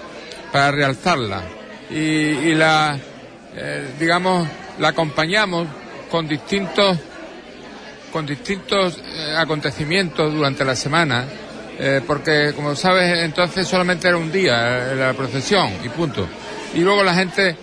[0.53, 1.58] para realzarla.
[1.91, 2.99] Y, y la,
[3.57, 4.47] eh, digamos,
[4.79, 5.67] la acompañamos
[6.11, 6.99] con distintos,
[8.13, 11.25] con distintos eh, acontecimientos durante la semana,
[11.79, 16.27] eh, porque como sabes, entonces solamente era un día la procesión y punto.
[16.75, 17.57] Y luego la gente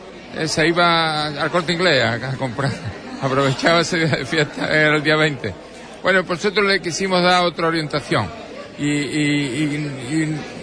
[0.45, 2.71] se iba al corte inglés a, comprar,
[3.21, 5.53] aprovechaba ese día de fiesta, era el día 20.
[6.01, 8.27] Bueno, por nosotros le quisimos dar otra orientación
[8.77, 9.63] y, y-
[10.11, 10.13] y-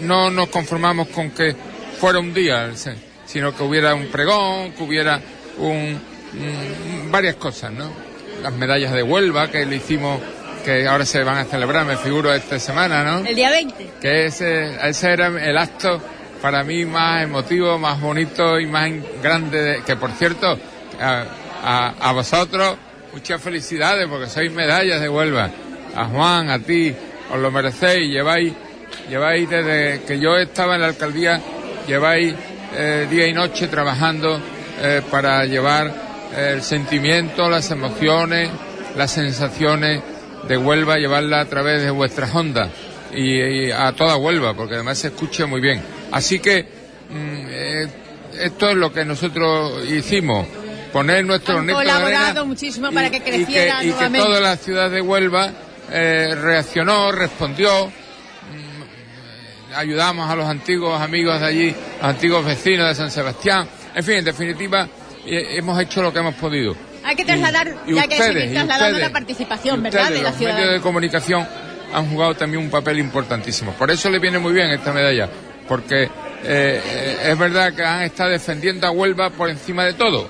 [0.01, 1.55] y no nos conformamos con que
[1.99, 2.69] fuera un día,
[3.33, 5.19] sino que hubiera un pregón, que hubiera
[5.57, 5.99] un,
[6.33, 7.89] un- varias cosas, ¿no?
[8.43, 10.21] Las medallas de Huelva que le hicimos,
[10.63, 13.25] que ahora se van a celebrar, me figuro, esta semana, ¿no?
[13.25, 13.89] El día 20.
[13.99, 15.99] que ese, ese era el acto
[16.41, 18.91] para mí más emotivo, más bonito y más
[19.23, 20.55] grande, de- que por cierto,
[21.01, 21.25] a,
[21.63, 22.77] a- a vosotros
[23.13, 25.49] muchas felicidades porque sois medallas de Huelva,
[25.95, 26.93] a Juan, a ti,
[27.31, 28.53] os lo merecéis, lleváis,
[29.09, 31.39] lleváis desde que yo estaba en la alcaldía,
[31.87, 32.33] lleváis
[32.75, 34.39] eh, día y noche trabajando
[34.81, 35.93] eh, para llevar
[36.35, 38.49] el sentimiento, las emociones,
[38.95, 40.01] las sensaciones
[40.47, 42.69] de Huelva, llevarla a través de vuestras ondas
[43.13, 45.81] y, y a toda Huelva, porque además se escucha muy bien.
[46.11, 47.87] Así que mm, eh,
[48.39, 50.47] esto es lo que nosotros hicimos,
[50.91, 54.89] poner nuestro Han colaborado muchísimo para que y creciera que, y que toda la ciudad
[54.89, 55.51] de Huelva
[55.91, 57.91] eh, reaccionó, respondió.
[59.75, 63.67] Ayudamos a los antiguos amigos de allí, los antiguos vecinos de San Sebastián.
[63.95, 64.87] En fin, en definitiva,
[65.25, 66.75] eh, hemos hecho lo que hemos podido.
[67.03, 70.01] Hay que trasladar, y y hay que ustedes, seguir y trasladando ustedes, la participación, ¿verdad?
[70.03, 71.47] ustedes, De la los medios de comunicación
[71.93, 73.73] han jugado también un papel importantísimo.
[73.73, 75.29] Por eso le viene muy bien esta medalla,
[75.67, 76.09] porque
[76.43, 80.29] eh, es verdad que han estado defendiendo a Huelva por encima de todo.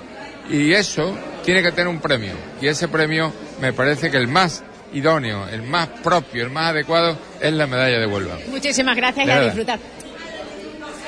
[0.50, 2.34] Y eso tiene que tener un premio.
[2.62, 4.64] Y ese premio me parece que el más
[4.94, 8.38] idóneo, el más propio, el más adecuado es la medalla de Huelva.
[8.48, 9.80] Muchísimas gracias y a disfrutar.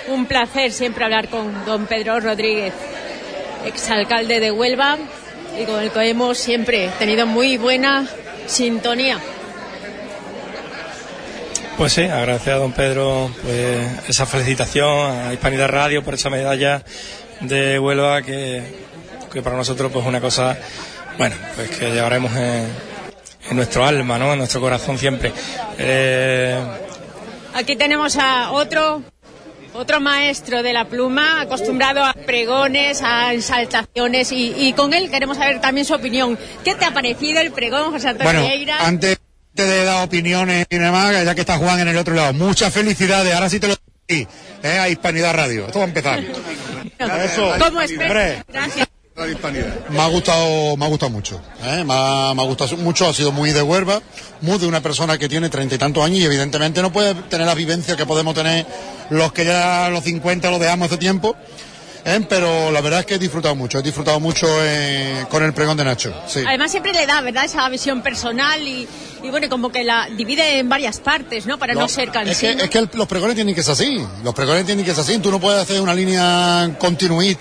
[0.07, 2.73] Un placer siempre hablar con don Pedro Rodríguez,
[3.65, 4.97] exalcalde de Huelva,
[5.59, 8.07] y con el que hemos siempre tenido muy buena
[8.47, 9.19] sintonía.
[11.77, 16.83] Pues sí, agradecer a don Pedro pues, esa felicitación, a Hispanidad Radio por esa medalla
[17.41, 18.63] de Huelva que,
[19.33, 20.57] que para nosotros pues una cosa,
[21.17, 22.67] bueno, pues que llevaremos en,
[23.49, 24.33] en nuestro alma, ¿no?
[24.33, 25.31] En nuestro corazón siempre.
[25.77, 26.57] Eh,
[27.53, 29.01] Aquí tenemos a otro,
[29.73, 35.37] otro maestro de la pluma, acostumbrado a pregones, a exaltaciones, y, y con él queremos
[35.37, 36.37] saber también su opinión.
[36.65, 38.85] ¿Qué te ha parecido el pregón, José Antonio Bueno, Vieira?
[38.85, 39.17] antes
[39.53, 43.33] de dar opiniones y demás, ya que está Juan en el otro lado, muchas felicidades,
[43.33, 44.29] ahora sí te lo digo,
[44.63, 44.77] ¿eh?
[44.79, 45.67] a Hispanidad Radio.
[45.67, 46.19] Esto va a empezar.
[47.23, 47.53] Eso.
[47.59, 48.43] ¿Cómo esperas?
[49.17, 49.37] Hombre.
[49.41, 49.89] Gracias.
[49.89, 51.85] Me ha gustado, me ha gustado mucho, ¿eh?
[51.85, 54.01] me, ha, gustado mucho, ha sido muy de Huelva,
[54.41, 57.47] muy de una persona que tiene treinta y tantos años y evidentemente no puede tener
[57.47, 58.65] la vivencia que podemos tener
[59.09, 61.37] los que ya los 50 lo dejamos hace tiempo,
[62.05, 62.25] ¿eh?
[62.29, 65.75] pero la verdad es que he disfrutado mucho, he disfrutado mucho eh, con el pregón
[65.77, 66.13] de Nacho.
[66.27, 66.41] Sí.
[66.47, 67.45] Además siempre le da, ¿verdad?
[67.45, 68.87] Esa visión personal y,
[69.23, 71.57] y bueno, como que la divide en varias partes, ¿no?
[71.57, 72.63] Para no, No, ser Es que, cansino.
[72.63, 74.05] es que el- los pregones tienen que ser así.
[74.23, 75.17] Los pregones tienen que ser así.
[75.19, 76.69] Tú no puedes hacer una línea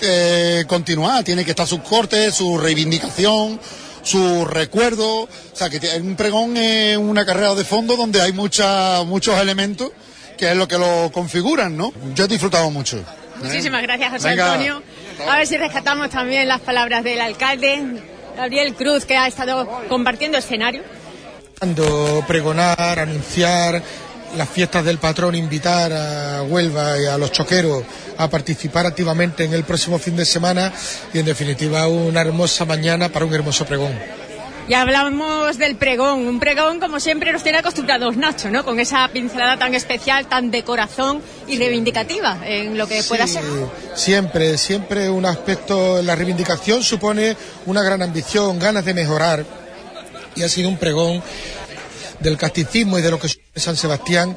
[0.03, 1.23] eh, continuada.
[1.23, 3.61] Tiene que estar sus cortes, su reivindicación,
[4.03, 5.23] su recuerdo.
[5.23, 9.91] O sea, que un pregón es una carrera de fondo donde hay mucha, muchos elementos
[10.39, 11.93] que es lo que lo configuran, ¿no?
[12.15, 12.99] Yo he disfrutado mucho.
[13.43, 14.53] Muchísimas gracias, José Venga.
[14.53, 14.83] Antonio.
[15.29, 18.03] A ver si rescatamos también las palabras del alcalde,
[18.37, 20.83] Gabriel Cruz, que ha estado compartiendo escenario.
[21.59, 23.83] Cuando pregonar, anunciar
[24.37, 27.85] las fiestas del patrón, invitar a Huelva y a los choqueros
[28.19, 30.73] a participar activamente en el próximo fin de semana
[31.13, 33.93] y en definitiva una hermosa mañana para un hermoso pregón.
[34.67, 38.65] Y hablamos del pregón, un pregón como siempre nos tiene acostumbrados Nacho, ¿no?
[38.65, 43.43] Con esa pincelada tan especial, tan de corazón y reivindicativa en lo que pueda ser.
[43.95, 47.37] Siempre, siempre un aspecto, la reivindicación supone
[47.67, 49.45] una gran ambición, ganas de mejorar
[50.35, 51.23] y ha sido un pregón
[52.21, 54.35] del casticismo y de lo que es San Sebastián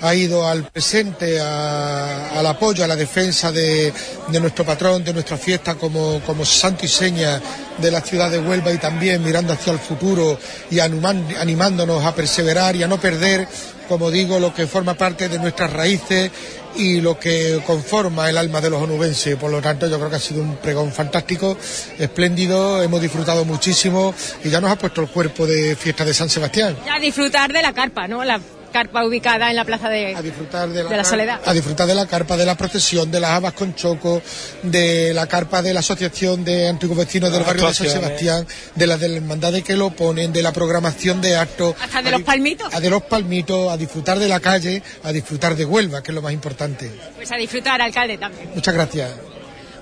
[0.00, 3.92] ha ido al presente, a- al apoyo, a la defensa de,
[4.28, 7.40] de nuestro patrón, de nuestra fiesta como, santo y seña
[7.78, 10.38] de la ciudad de Huelva y también mirando hacia el futuro
[10.70, 13.46] y animándonos a perseverar y a no perder,
[13.88, 16.30] como digo, lo que forma parte de nuestras raíces
[16.76, 19.34] y lo que conforma el alma de los onubenses.
[19.36, 21.56] Por lo tanto, yo creo que ha sido un pregón fantástico,
[21.98, 24.14] espléndido, hemos disfrutado muchísimo
[24.44, 26.76] y ya nos ha puesto el cuerpo de fiesta de San Sebastián.
[26.84, 28.22] Ya disfrutar de la carpa, ¿no?
[28.70, 31.40] Carpa ubicada en la plaza de, de la, Soledad.
[31.44, 34.22] a disfrutar de la carpa, de la procesión, de las habas con choco,
[34.62, 37.88] de la carpa de la Asociación de Antiguos Vecinos del Barrio de San.
[37.88, 41.74] Sebastián, de las de la hermandad de que lo ponen, de la programación de actos,
[41.80, 42.72] Hasta de los palmitos.
[42.74, 46.14] a de los palmitos, a disfrutar de la calle, a disfrutar de Huelva, que es
[46.14, 46.90] lo más importante.
[47.16, 48.50] Pues a disfrutar, alcalde, también.
[48.54, 49.10] Muchas gracias.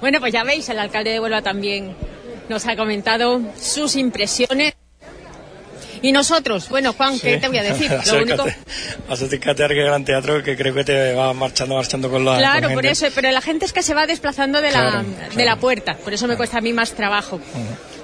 [0.00, 1.96] Bueno, pues ya veis, el alcalde de Huelva también
[2.48, 4.74] nos ha comentado sus impresiones.
[6.02, 7.90] Y nosotros, bueno, Juan, ¿qué te voy a decir?
[8.06, 8.42] Lo único,
[9.08, 12.68] Acércate, acércate al gran teatro que creo que te va marchando, marchando con la claro,
[12.68, 13.06] con por gente.
[13.06, 15.04] eso, pero la gente es que se va desplazando de la, Claro,
[15.34, 17.40] de la puerta, por eso me cuesta a mí más trabajo.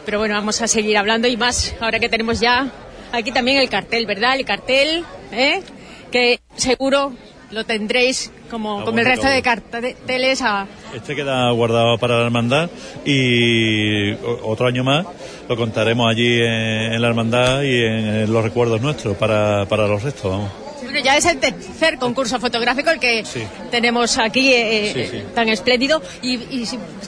[0.05, 2.71] Pero bueno, vamos a seguir hablando y más ahora que tenemos ya
[3.13, 4.35] aquí también el cartel, ¿verdad?
[4.37, 5.63] El cartel, ¿eh?
[6.11, 7.15] que seguro
[7.53, 12.25] lo tendréis como, Ah, como el resto de carteles a, Este queda guardado para la
[12.25, 12.71] hermandad
[13.05, 14.13] y
[14.43, 15.07] otro año más
[15.49, 20.03] lo contaremos allí en, en la hermandad y en, los recuerdos nuestros para, para los
[20.03, 20.31] restos.
[20.31, 20.62] Vamos.
[20.93, 23.25] Bueno, ya es el tercer concurso fotográfico el que
[23.71, 25.23] tenemos aquí eh, Sí, sí.
[25.35, 26.39] tan espléndido y,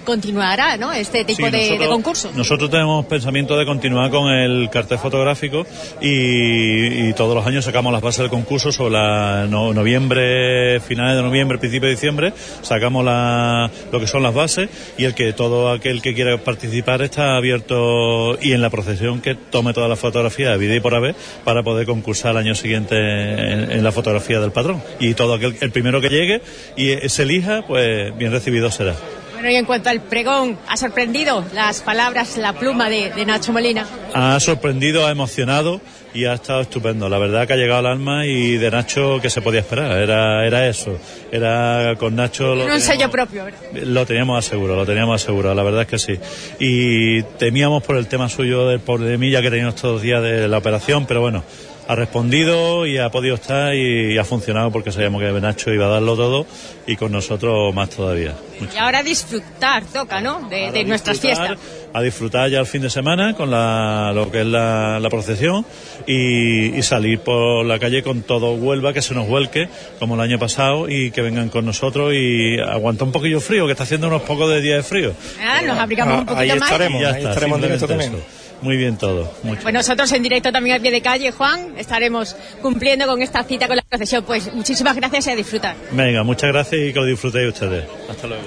[0.06, 0.90] continuará, ¿no?
[0.92, 2.30] Este tipo de, de nosotros- concurso.
[2.34, 5.66] Nosotros tenemos pensamiento de continuar con el cartel fotográfico
[6.00, 11.16] y, y todos los años sacamos las bases del concurso sobre la no- noviembre, finales
[11.16, 12.32] de noviembre, principio de diciembre,
[12.62, 17.02] sacamos la- lo que son las bases y el que todo aquel que quiera participar
[17.02, 20.94] está abierto y en la procesión que tome todas las fotografías de vida y por
[20.94, 24.82] haber para poder concursar al año siguiente en, en la fotografía del patrón.
[25.00, 26.42] Y todo aquel, el primero que llegue
[26.76, 28.94] y se elija, pues bien recibido será.
[29.34, 33.52] Bueno, y en cuanto al pregón, ¿ha sorprendido las palabras, la pluma de, de Nacho
[33.52, 33.86] Molina?
[34.14, 35.80] Ha sorprendido, ha emocionado
[36.14, 37.08] y ha estado estupendo.
[37.08, 39.98] La verdad que ha llegado al alma y de Nacho que se podía esperar.
[39.98, 40.96] Era, era eso.
[41.30, 43.60] Era con Nacho lo un sello propio, ¿verdad?
[43.72, 45.54] lo teníamos asegurado, lo teníamos asegurado.
[45.54, 46.18] La verdad es que sí.
[46.60, 50.58] Y temíamos por el tema suyo del problemilla que teníamos todos los días de la
[50.58, 51.42] operación, pero bueno.
[51.86, 55.90] Ha respondido y ha podido estar y, ha funcionado porque sabíamos que Nacho iba a
[55.90, 56.46] darlo todo
[56.86, 58.34] y con nosotros más todavía.
[58.74, 60.48] Y ahora disfrutar, toca, ¿no?
[60.48, 61.58] De, de nuestras fiestas.
[61.92, 65.66] a disfrutar ya el fin de semana con la, lo que es la, la procesión
[66.06, 70.20] y, y salir por la calle con todo Huelva, que se nos vuelque como el
[70.20, 74.08] año pasado y que vengan con nosotros y aguanta un poquillo frío, que está haciendo
[74.08, 75.12] unos pocos de días de frío.
[75.42, 76.70] Ah, nos abrigamos un poquito más.
[76.72, 78.43] Y ya ahí está, estaremos en directo eso.
[78.64, 79.30] Muy bien todo.
[79.42, 79.60] Mucho.
[79.60, 83.66] Pues nosotros en directo también al pie de calle, Juan, estaremos cumpliendo con esta cita
[83.66, 84.24] con la procesión.
[84.24, 85.76] Pues muchísimas gracias y a disfrutar.
[85.92, 87.84] Venga, muchas gracias y que lo disfrutéis ustedes.
[88.08, 88.42] Hasta luego.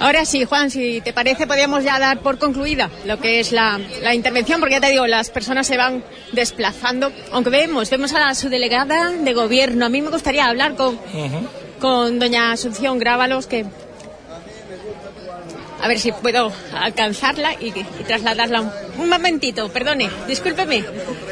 [0.00, 3.80] Ahora sí, Juan, si te parece, podríamos ya dar por concluida lo que es la,
[4.02, 7.10] la intervención, porque ya te digo, las personas se van desplazando.
[7.32, 9.86] Aunque vemos, vemos a la subdelegada de gobierno.
[9.86, 10.98] A mí me gustaría hablar con,
[11.80, 13.64] con doña Asunción Grábalos, que.
[15.82, 20.84] A ver si puedo alcanzarla y, y trasladarla un, un momentito, perdone, discúlpeme.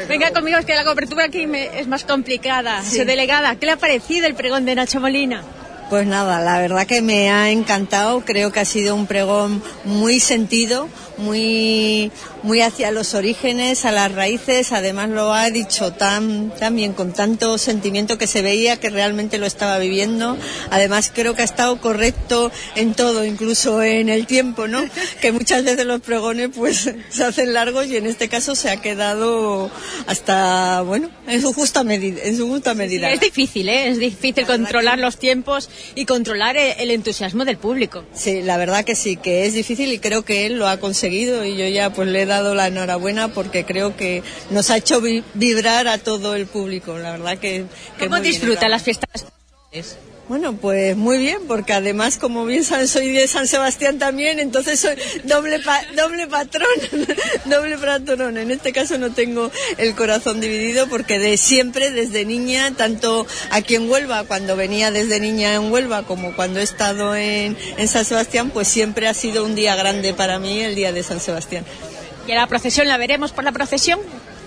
[0.07, 2.81] Venga conmigo, es que la cobertura aquí me- es más complicada.
[2.83, 2.97] Sí.
[2.97, 5.43] Subdelegada, ¿qué le ha parecido el pregón de Nacho Molina?
[5.89, 10.19] Pues nada, la verdad que me ha encantado, creo que ha sido un pregón muy
[10.19, 12.11] sentido, muy,
[12.43, 17.13] muy hacia los orígenes, a las raíces, además lo ha dicho tan, tan bien, con
[17.13, 20.37] tanto sentimiento que se veía que realmente lo estaba viviendo,
[20.69, 24.83] además creo que ha estado correcto en todo, incluso en el tiempo, ¿no?
[25.21, 28.77] Que muchas veces los pregones pues se hacen largos y en este caso se ha
[28.81, 29.69] quedado
[30.07, 33.11] hasta, bueno, en su justa medida, en su justa medida.
[33.11, 33.89] Es difícil, ¿eh?
[33.89, 38.05] Es difícil controlar los tiempos y controlar e- el entusiasmo del público.
[38.13, 41.45] Sí, la verdad que sí, que es difícil y creo que él lo ha conseguido
[41.45, 45.01] y yo ya pues le he dado la enhorabuena porque creo que nos ha hecho
[45.01, 47.65] vi- vibrar a todo el público, la verdad que...
[47.97, 48.23] que ¿Cómo bien.
[48.31, 49.25] disfruta las fiestas?
[50.27, 54.79] Bueno, pues muy bien, porque además, como bien saben, soy de San Sebastián también, entonces
[54.79, 54.93] soy
[55.23, 56.67] doble, pa- doble patrón,
[57.45, 58.37] doble patrón.
[58.37, 63.73] En este caso no tengo el corazón dividido porque de siempre, desde niña, tanto aquí
[63.73, 68.05] en Huelva, cuando venía desde niña en Huelva, como cuando he estado en, en San
[68.05, 71.65] Sebastián, pues siempre ha sido un día grande para mí, el día de San Sebastián.
[72.29, 73.99] ¿Y a la procesión la veremos por la procesión?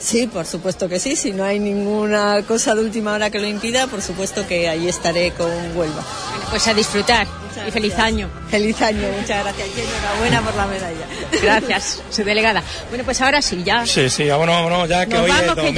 [0.03, 1.15] Sí, por supuesto que sí.
[1.15, 4.89] Si no hay ninguna cosa de última hora que lo impida, por supuesto que ahí
[4.89, 6.03] estaré con Huelva.
[6.51, 7.27] Pues a disfrutar
[7.67, 8.29] y feliz año.
[8.51, 9.69] Feliz año, muchas gracias.
[9.77, 11.07] Y enhorabuena por la medalla.
[11.41, 12.63] Gracias, su delegada.
[12.89, 13.87] Bueno, pues ahora sí, ya.
[13.87, 15.75] Sí, sí, vámonos, vámonos, ya que Nos hoy vamos, que es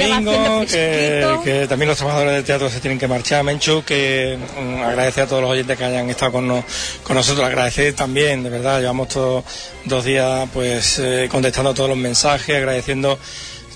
[1.25, 5.25] domingo, que, también los trabajadores del teatro se tienen que marchar, Menchu, que mm, agradecer
[5.25, 6.65] a todos los oyentes que hayan estado con, nos-
[7.03, 9.43] con nosotros, agradecer también, de verdad, llevamos todos
[9.85, 13.19] dos días pues eh, contestando todos los mensajes, agradeciendo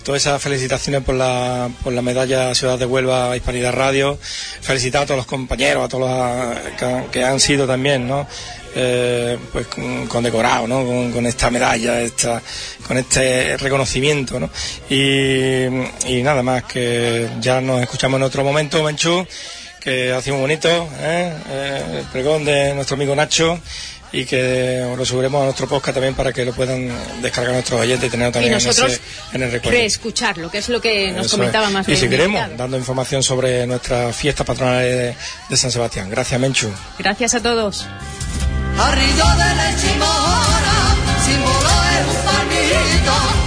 [0.10, 4.18] todas esas felicitaciones por la, por la medalla Ciudad de Huelva Hispanidad Radio,
[4.60, 8.26] felicitar a todos los compañeros, a todos los que, que han sido también, ¿no?
[8.74, 10.84] Eh, pues con, condecorados, ¿no?
[10.84, 12.42] Con, con esta medalla, esta,
[12.88, 14.50] con este reconocimiento, ¿no?
[14.90, 19.28] Y, nada más, que ya nos escuchamos en otro momento, Menchú,
[19.80, 21.34] que ha sido muy bonito, ¿eh?
[21.52, 23.60] Eh, el pregón de nuestro amigo Nacho
[24.12, 26.90] y que lo subiremos a nuestro podcast también para que lo puedan
[27.22, 29.00] descargar nuestros oyentes y tenerlo también nosotros
[29.34, 29.78] en, el recuerdo.
[29.78, 31.74] Reescucharlo, que es lo que nos comentaba es.
[31.74, 35.16] más Y seguiremos dando información sobre nuestras fiestas patronales
[35.50, 36.10] de, San Sebastián.
[36.10, 36.70] Gracias, Menchu.
[36.98, 37.86] Gracias a todos.
[38.78, 40.96] Arrillo de la chimora,
[41.26, 43.39] símbolo es un palmito.